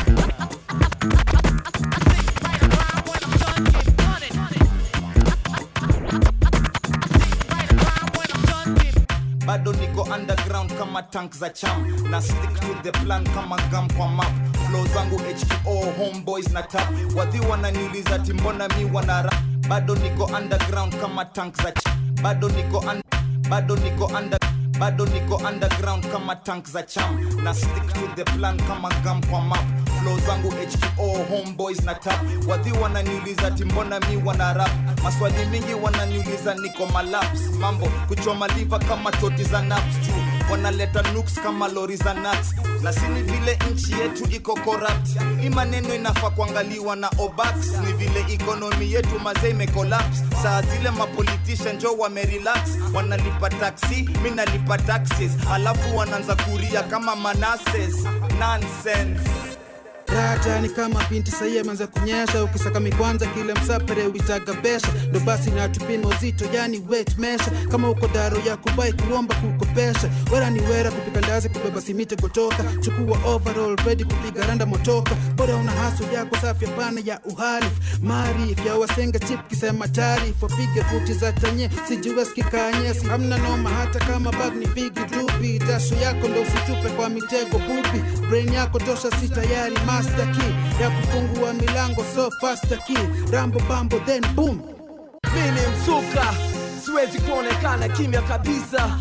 [9.57, 12.11] Bado niko underground kama tank za cham.
[12.11, 14.33] Na stick to the plan kama gam kwa map.
[14.69, 16.89] Flow zangu h2o homeboys na tap.
[17.17, 19.33] Wadhi wananiuliza timbona mi wanara
[19.69, 22.15] bado niko underground kama tank za cham.
[22.23, 22.85] Bado niko
[23.49, 24.39] bado niko under
[24.79, 27.43] bado niko underground kama tank za cham.
[27.45, 29.65] Na stick to the plan kama gam kwa map.
[30.03, 32.21] Flow zangu h2o homeboys na tap.
[32.49, 34.71] Wadhi wananiuliza timbona mi wana rap?
[35.03, 39.97] Maswali mingi wananiuliza niko malaps mambo kuchoma liva kama toti za naps.
[40.07, 42.55] Juu wanaleta nuks kama lori za nuts.
[42.83, 45.09] Na sini vile nchi yetu iko corrupt.
[45.41, 47.55] Hii maneno inafaa kuangaliwa na obax.
[47.87, 50.25] Ni vile ikonomi yetu mazee imecollapse.
[50.43, 52.61] Saa zile mapolitisha njo wamerelax.
[52.95, 55.31] Wanalipa taxi mi nalipa taxes.
[55.53, 57.95] Alafu wanaanza kuria kama manases.
[58.39, 59.31] Nonsense
[60.07, 62.45] rata ni kama binti sahiye manza kunyesha.
[62.45, 68.39] Ukisaka mikwanza kile msapere uitagabesha ndo basi natupima uzito yani wet mesha kama uko daro
[68.47, 72.65] ya kubai kuomba kukopesha wera ni wera kupika ndazi kubeba simite kutoka.
[72.81, 75.15] Chukua overall ready kupiga randa motoka.
[75.37, 77.81] Bora una haso yako safi hapana ya uhalifu.
[78.03, 84.33] Maarif ya wasenga chip kisema taarif wapige buti za tanye sijuweskikanyesi hamna noma hata kama
[84.33, 89.29] bag ni bigi dubi dasho yako ndo usitupe kwa mitego bubi brain yako tosha si
[89.29, 90.53] tayari master key.
[90.83, 92.99] Ya kufungua milango so faster key.
[93.33, 94.61] Rambo bambo then boom.
[95.35, 96.35] Mimi msuka
[96.85, 98.99] siwezi kuonekana kimya kabisa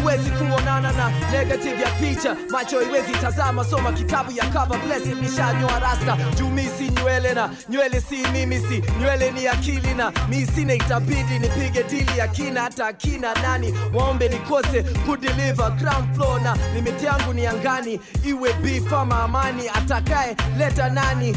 [0.00, 2.36] huwezi kuonana na negative ya picha.
[2.50, 6.16] Macho iwezi tazama soma kitabu ya cover blessing nishanyoa rasta.
[6.36, 8.82] Juu si nywele na nywele si mimi si.
[9.00, 10.74] Nywele ni akili na mi sina.
[10.74, 13.74] Itabidi nipige dili ya kina hata akina nani.
[13.94, 18.00] Waombe nikose kudeliver ground floor na limit yangu ni angani.
[18.24, 21.36] Iwe beef ama amani atakaye leta nani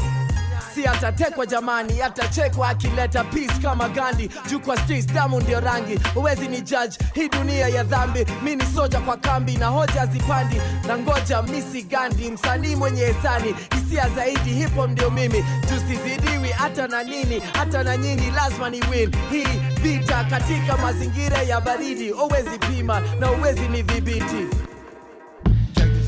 [0.76, 6.00] si atatekwa jamani atachekwa akileta peace kama gandi juu kwa streets damu ndio rangi.
[6.14, 8.26] Huwezi ni judge hii dunia ya dhambi.
[8.44, 10.56] Mi ni soja kwa kambi na hoja zipandi
[10.88, 15.46] na ngoja misi gandi msanii mwenye esani hisia zaidi hipo ndio mimi.
[15.62, 19.12] Tusizidiwi hata na nini hata na nyinyi lazima ni win.
[19.32, 24.48] Hii vita katika mazingira ya baridi huwezi pima na huwezi ni dhibiti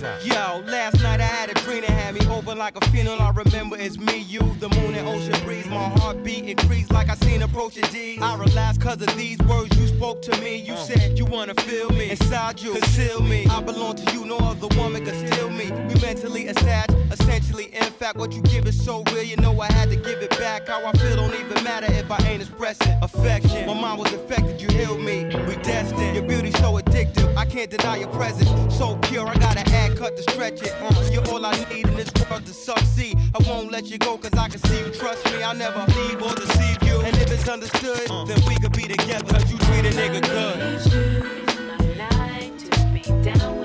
[0.03, 3.21] Yo, last night I had a dream that had me open like a funeral.
[3.21, 5.65] I remember it's me, you, the moon and ocean breeze.
[5.67, 8.21] My heartbeat increased like I seen approaching D's.
[8.21, 10.57] I relaxed cause of these words you spoke to me.
[10.57, 13.45] You said you wanna feel me inside you, conceal me.
[13.49, 15.71] I belong to you, no other woman can steal me.
[15.71, 17.73] We mentally attached, essentially.
[17.73, 20.31] In fact, what you give is so real, you know I had to give it
[20.31, 20.67] back.
[20.67, 23.67] How I feel don't even matter if I ain't expressing affection.
[23.67, 25.25] My mind was affected, you healed me.
[25.47, 26.13] We destined.
[26.13, 28.49] Your beauty so addictive, I can't deny your presence.
[28.76, 30.74] So pure, I gotta add cut to stretch it.
[30.80, 33.18] Uh, you're all I need in this world to succeed.
[33.36, 34.91] I won't let you go cause I can see you.
[34.91, 36.99] Trust me, I'll never leave or deceive you.
[37.02, 41.34] And if it's understood, then we could be together cause you treat a nigga good.
[43.34, 43.62] Lost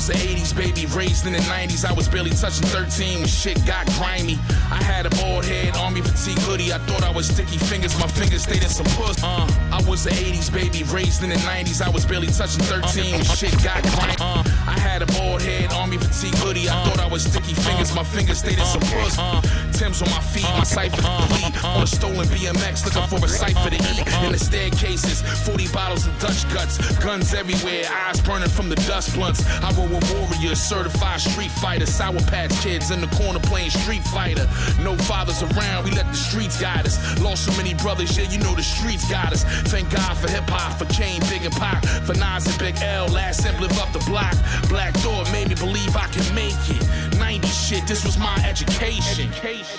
[0.00, 1.84] was an 80s baby, raised in the 90s.
[1.84, 4.38] I was barely touching 13 when shit got grimy.
[4.72, 6.72] I had a bald head, army fatigue hoodie.
[6.72, 9.22] I thought I was sticky fingers, my fingers stayed in some puss.
[9.22, 11.82] Uh, I was an 80s baby, raised in the 90s.
[11.82, 14.16] I was barely touching 13 when shit got grimy.
[14.18, 16.70] Uh, I had a bald head, army fatigue hoodie.
[16.70, 19.18] I thought I was sticky fingers, my fingers stayed in some puss.
[19.18, 19.42] Uh,
[19.80, 21.64] Tim's on my feet, my cipher complete.
[21.64, 24.24] On a stolen BMX, looking for a cipher to eat.
[24.26, 29.14] In the staircases, 40 bottles of Dutch guts, guns everywhere, eyes burning from the dust
[29.14, 29.40] blunts.
[29.64, 34.04] I roll with warriors, certified street fighter, sour patch kids in the corner playing Street
[34.04, 34.46] Fighter.
[34.84, 37.00] No fathers around, we let the streets guide us.
[37.18, 39.44] Lost so many brothers, yeah, you know the streets got us.
[39.72, 43.08] Thank God for hip hop, for Kane, Big and Pac, for Nas and Big L.
[43.08, 44.36] Last simp live up the block.
[44.68, 47.16] Black Thought made me believe I can make it.
[47.18, 49.30] 90 shit, this was my education.
[49.32, 49.69] Hip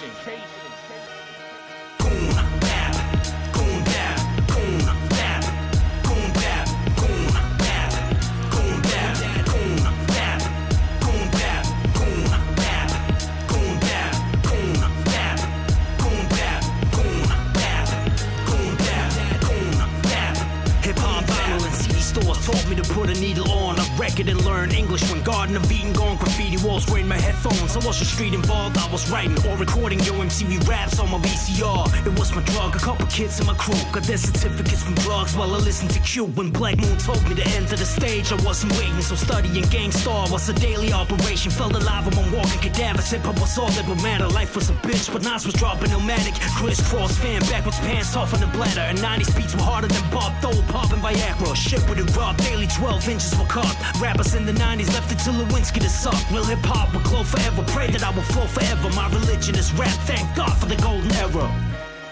[22.82, 26.18] to put a needle on a record and learn English when Garden of Eden gone
[26.18, 27.76] graffiti walls wearing my headphones.
[27.76, 32.06] I wasn't street involved, I was writing or recording yo MTV raps on my VCR.
[32.06, 35.36] It was my drug, a couple kids in my crew got their certificates from drugs
[35.36, 36.26] while I listened to Q.
[36.26, 39.92] When Black Moon told me to enter the stage, I wasn't waiting, so studying Gang
[39.92, 41.52] Starr was a daily operation.
[41.52, 43.12] Felt alive among walking cadavers.
[43.12, 44.28] Hip hop was all that would matter.
[44.28, 46.36] Life was a bitch, but Nas was dropping Illmatic.
[46.58, 48.82] Crisscross fan, backwards pants, off on the bladder.
[48.82, 51.56] And 90s beats were harder than Bob Dole, popping Viagra.
[51.56, 53.76] Shit it raw, daily 12 inches were cut.
[54.00, 56.20] Rappers in the 90s left it to Lewinsky to suck.
[56.32, 57.64] Real hip hop will glow forever.
[57.68, 58.90] Pray that I will flow forever.
[58.96, 59.96] My religion is rap.
[60.06, 61.52] Thank God for the golden era.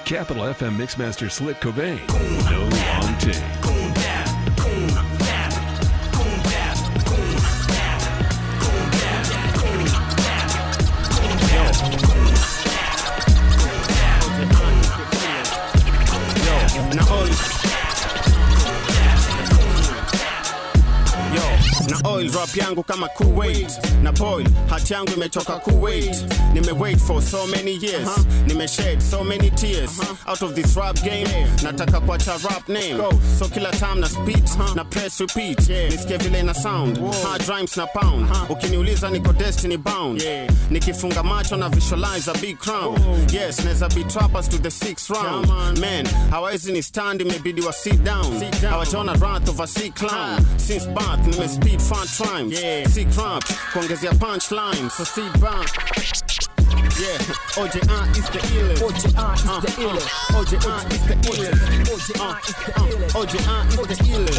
[0.05, 1.99] Capital FM Mixmaster Slick Cobain.
[2.49, 3.78] No long take.
[22.05, 23.79] Oil rap yangu kama Kuwait.
[24.03, 26.15] Na boil hat yangu imetoka Kuwait.
[26.53, 28.07] Nimewait for so many years.
[28.47, 29.99] Nimeshed so many tears.
[30.27, 31.27] Out of this rap game
[31.63, 32.97] nataka kuacha rap name.
[33.37, 34.43] So kila time na speed
[34.75, 35.69] na press repeat.
[35.69, 35.89] Yeah.
[35.91, 36.97] nisikie vile ina sound.
[37.23, 38.27] Hard rhymes na pound.
[38.49, 40.21] Ukiniuliza niko destiny bound.
[40.21, 40.47] Yeah.
[40.69, 42.95] nikifunga macho na visualize a big crown.
[43.31, 45.47] Yes naweza be trappers to the sixth round.
[45.79, 48.41] man hawezi ni stand imebidi wa sit down.
[48.69, 50.45] Hawajaona wrath of a sick clown.
[50.57, 52.59] Since birth nime speed fun times.
[52.93, 55.69] Sick raps kuongezea punchline so see back
[56.99, 57.17] Yeah,
[57.55, 58.81] OJI is the illest.
[58.83, 60.09] OJI is the illest.
[60.37, 61.57] OJI is the illest.
[62.19, 62.73] OJI is the
[64.09, 64.35] illest.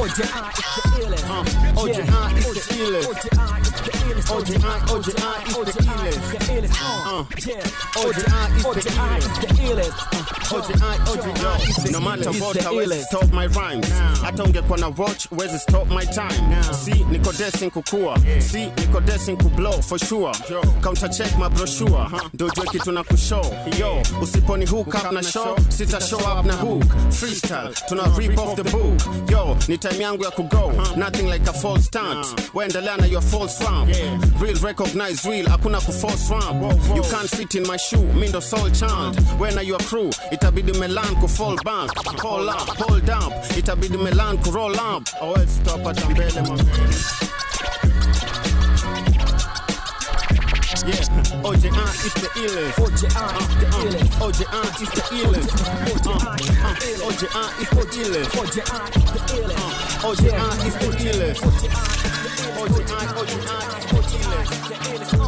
[1.00, 3.20] OJI is the illest.
[4.30, 5.38] OJI, OJI
[6.08, 6.76] is the illest.
[6.80, 7.24] Uh,
[7.96, 8.64] OJI is
[9.40, 9.98] the illest.
[10.50, 11.90] OJI, OJI.
[11.92, 13.86] No matter what, hawezi stop my rhymes.
[14.22, 16.62] Hata ungekuwa na watch, huwezi stop my time.
[16.84, 18.18] See, niko destined kukua.
[18.40, 20.32] See, niko destined kublow for sure.
[20.82, 22.06] Counter check my brochure.
[22.44, 23.44] Ujue kitu na kushow.
[23.78, 26.84] Yo, usiponi hook up na show, sita show up na hook.
[27.10, 29.30] Freestyle, tuna rip off the book.
[29.30, 30.72] Yo, ni time yangu ya kugo.
[30.96, 32.26] Nothing like a false stunt.
[32.54, 33.88] Waendelea na your false rap.
[34.40, 36.30] Real recognize real, hakuna ku false.
[36.94, 40.10] You can't fit in my shoe, mi ndo soul chant When are your crew?
[40.32, 41.90] Itabidi melan ku fall back.
[42.20, 43.32] Hold up, hold up.
[43.56, 45.08] Itabidi melan ku roll up.
[45.20, 46.40] Or else tutapata mbele
[51.42, 51.64] mabele.
[51.64, 52.76] Yeah, OJI is the illest.
[52.80, 54.10] OJI is the illest.
[54.20, 55.50] OJI is the illest.
[56.20, 58.30] OJI is the illest.
[60.02, 61.40] OJI is the illest.
[62.60, 65.20] OJI, OJI is the illest.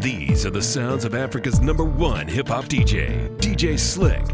[0.00, 4.24] These are the sounds of Africa's number one hip hop DJ, DJ Slick.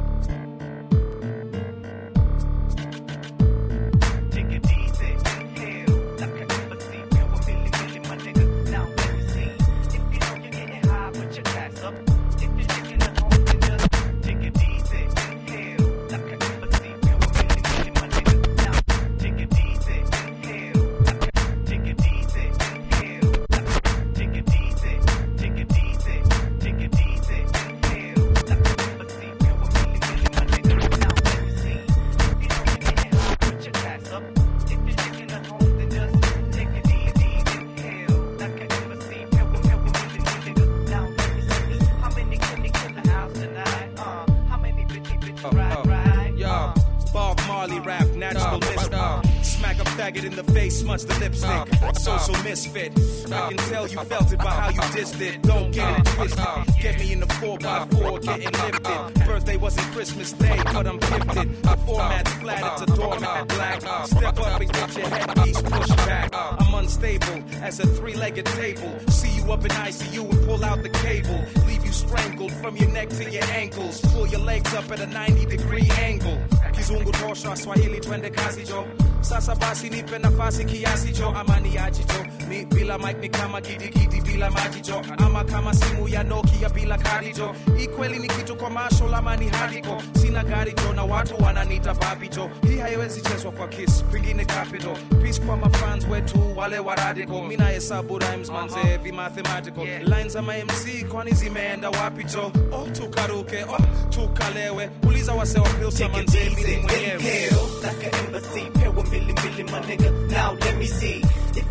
[83.55, 87.55] Kama gidigidi bila maji ama kama simu ya Nokia bila karijo.
[87.78, 92.51] Ikweli ni kitu kwa masho lama ni hariko, Sina garijo na watu wananita babijo.
[92.68, 94.97] Hii haiwezi chezwa kwa kiss, pengine capital.
[95.22, 97.43] Peace kwa mafans wetu wale wa radical.
[97.48, 99.85] Mina hesabu rhymes manze vi mathematical.
[100.05, 102.52] Lines za MC kwani zimeenda wapi jo?
[102.72, 103.78] Oh tukaruke, oh
[104.10, 104.90] tukalewe.
[105.09, 107.51] Uliza wase wa Pilsa manze mi ni mwenyewe.
[107.82, 108.64] like an embassy.
[108.97, 110.10] With Billy Billy, my nigga.
[110.31, 111.20] Now let me see.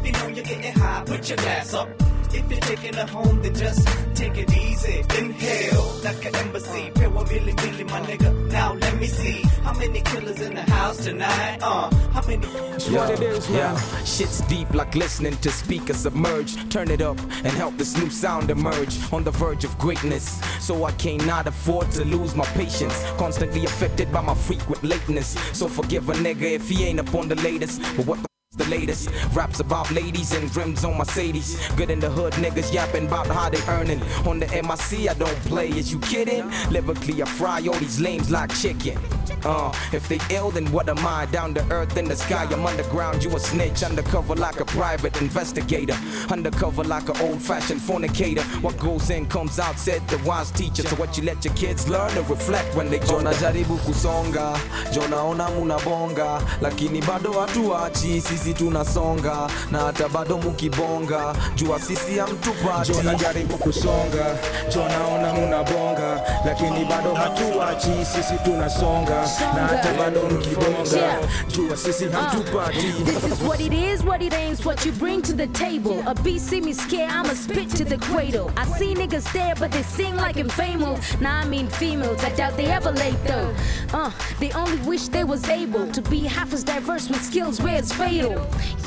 [0.04, 1.88] If you know you're getting high, put your glass up.
[2.34, 5.00] If you're taking it home, then just take it easy.
[5.18, 6.92] Inhale like an embassy.
[6.94, 8.52] Pair with Billy Billy, my nigga.
[8.52, 9.44] Now let me see.
[9.64, 11.60] How many killers in the house tonight?
[11.62, 12.46] Uh, how many?
[12.76, 13.58] It's what it is, man.
[13.58, 14.04] Yeah.
[14.04, 16.70] Shit's deep like listening to speakers submerge.
[16.70, 18.98] Turn it up and help this new sound emerge.
[19.14, 23.06] On the verge of greatness, so I cannot afford to lose my patience.
[23.18, 25.38] Constantly affected by my frequent lateness.
[25.58, 27.82] So forgive a nigga if he ain't up on the latest.
[27.96, 31.58] But what the the latest raps about ladies and rims on Mercedes.
[31.76, 34.02] Good in the hood, niggas yapping about how they earning.
[34.28, 35.70] On the MIC, I don't play.
[35.70, 36.50] Is you kidding?
[36.70, 38.98] Lyrically, I fry all these lames like chicken.
[39.44, 41.26] Uh, if they ill, then what am I?
[41.26, 43.24] Down to earth in the sky, I'm underground.
[43.24, 45.96] You a snitch, undercover like a private investigator.
[46.30, 48.44] Undercover like an old fashioned fornicator.
[48.62, 50.84] What goes in comes out, said the wise teacher.
[50.84, 54.58] So what you let your kids learn and reflect when they grow Jona jaribu kusonga,
[54.94, 62.18] Jona ona munabonga, lakini bado hatuachi sisi sisi tunasonga na hata bado mukibonga jua sisi
[62.18, 64.26] hamtupati Jo najaribu kusonga,
[64.74, 69.22] jo naona munabonga, lakini bado hatuachi, sisi tunasonga
[69.56, 71.18] na hata bado mkibonga,
[71.56, 72.94] jua sisi hamtupati.
[73.06, 76.04] This is what it is, what it ain't, what you bring to the table.
[76.08, 78.52] A beat see me scared, I'ma spit to the cradle.
[78.58, 81.00] I see niggas stare, but they sing like I'm famous.
[81.22, 83.54] Nah, I mean females, I doubt they ever late though.
[83.94, 87.78] Uh, they only wish they was able to be half as diverse with skills where
[87.78, 88.33] it's fatal.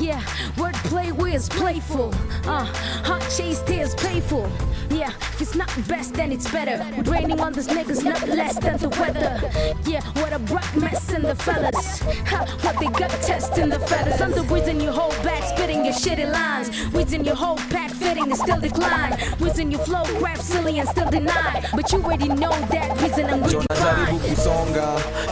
[0.00, 0.20] Yeah,
[0.56, 2.12] wordplay where it's playful.
[2.46, 2.64] Uh,
[3.04, 4.50] hot chase tears playful.
[4.90, 6.78] Yeah, if it's not best, then it's better.
[6.96, 9.40] With raining on these niggas, not less than the weather.
[9.84, 12.00] Yeah, what a bright mess in the fellas.
[12.30, 14.20] Ha, what they got testing the feathers.
[14.20, 16.68] I'm the reason you hold back, spitting your shitty lines.
[16.94, 19.16] Reason you hold back, fitting and still decline.
[19.40, 21.64] Reason you flow crap silly and still deny.
[21.74, 24.30] But you already know that reason I'm with you najaribu fine.
[24.30, 24.86] kusonga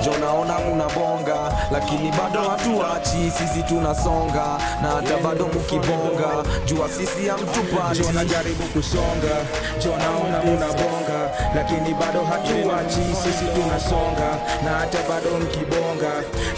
[0.04, 7.98] jo naona munabonga lakini bado hatuachi sisi tunasonga na hata bado mukibonga jua sisi hamtupati
[8.00, 9.36] Jo najaribu kusonga,
[9.84, 16.12] jo naona munabonga, lakini bado hatuachi, sisi tunasonga na hata bado mkibonga,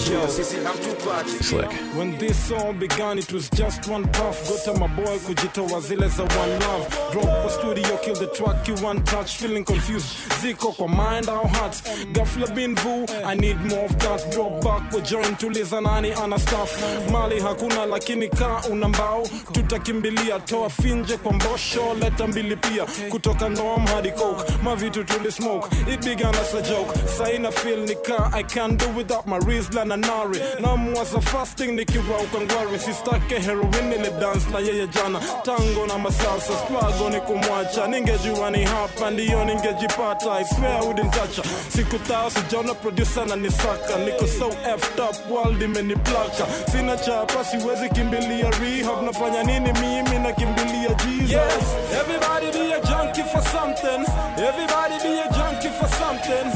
[0.08, 1.54] jua sisi hamtupati.
[1.98, 4.48] When this song began, it was just one puff.
[4.48, 6.88] Go tell my boy kujitoa zile za one love.
[7.12, 9.36] Drop a studio, kill the track, you one touch.
[9.36, 10.06] Feeling confused,
[10.42, 11.76] ziko kwa mind au heart.
[12.12, 14.30] Ghafla bin vu, I need more of that.
[14.32, 16.82] Drop back kwa join, tuliza nani ana stuff.
[17.12, 19.22] Mali hakuna lakini kaa una mbao.
[19.52, 21.94] Tutakimbilia, toa finje kwa mbosho.
[22.00, 24.52] Leta mbili pia, kutoka ndom hadi coke.
[24.62, 26.32] Mavitu tuli smoke, it began
[26.68, 26.98] joke.
[27.18, 30.40] Saina feel nika, I can't do without my Rizla na Nari.
[30.60, 32.78] Namwaza fasting nikirauka ngwari.
[32.78, 35.20] Sistake heroin ile dance na yeye jana.
[35.42, 37.86] Tango na masasa, swago ni kumwacha.
[37.86, 40.32] Ningejua ni hapa, ndiyo ningejipata.
[40.32, 41.46] I swear I wouldn't touch.
[41.68, 43.96] Siku tao sijaona producer na nisaka.
[44.04, 46.46] Niko so effed up, world imeniplaka.
[46.72, 46.96] Sina
[47.26, 49.02] chapa, siwezi kimbilia rehab.
[49.02, 51.64] Nafanya nini mimi nakimbilia Jesus?
[52.00, 54.04] Everybody be a junkie for something.
[54.38, 56.46] Everybody be a junkie for something.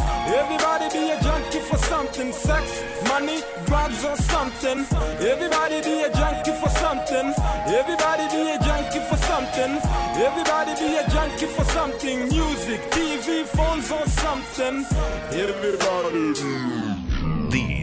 [0.41, 2.33] Everybody be a junkie for something.
[2.33, 2.65] Sex,
[3.09, 4.87] money, drugs or something.
[5.21, 7.35] Everybody be a junkie for something.
[7.67, 9.79] Everybody be a junkie for something.
[10.27, 12.29] Everybody be a junkie for something.
[12.29, 14.85] Music, TV, phones or something.
[15.33, 16.70] Everybody.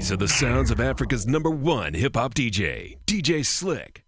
[0.08, 4.07] These are the sounds of Africa's number one hip hop DJ, DJ Slick.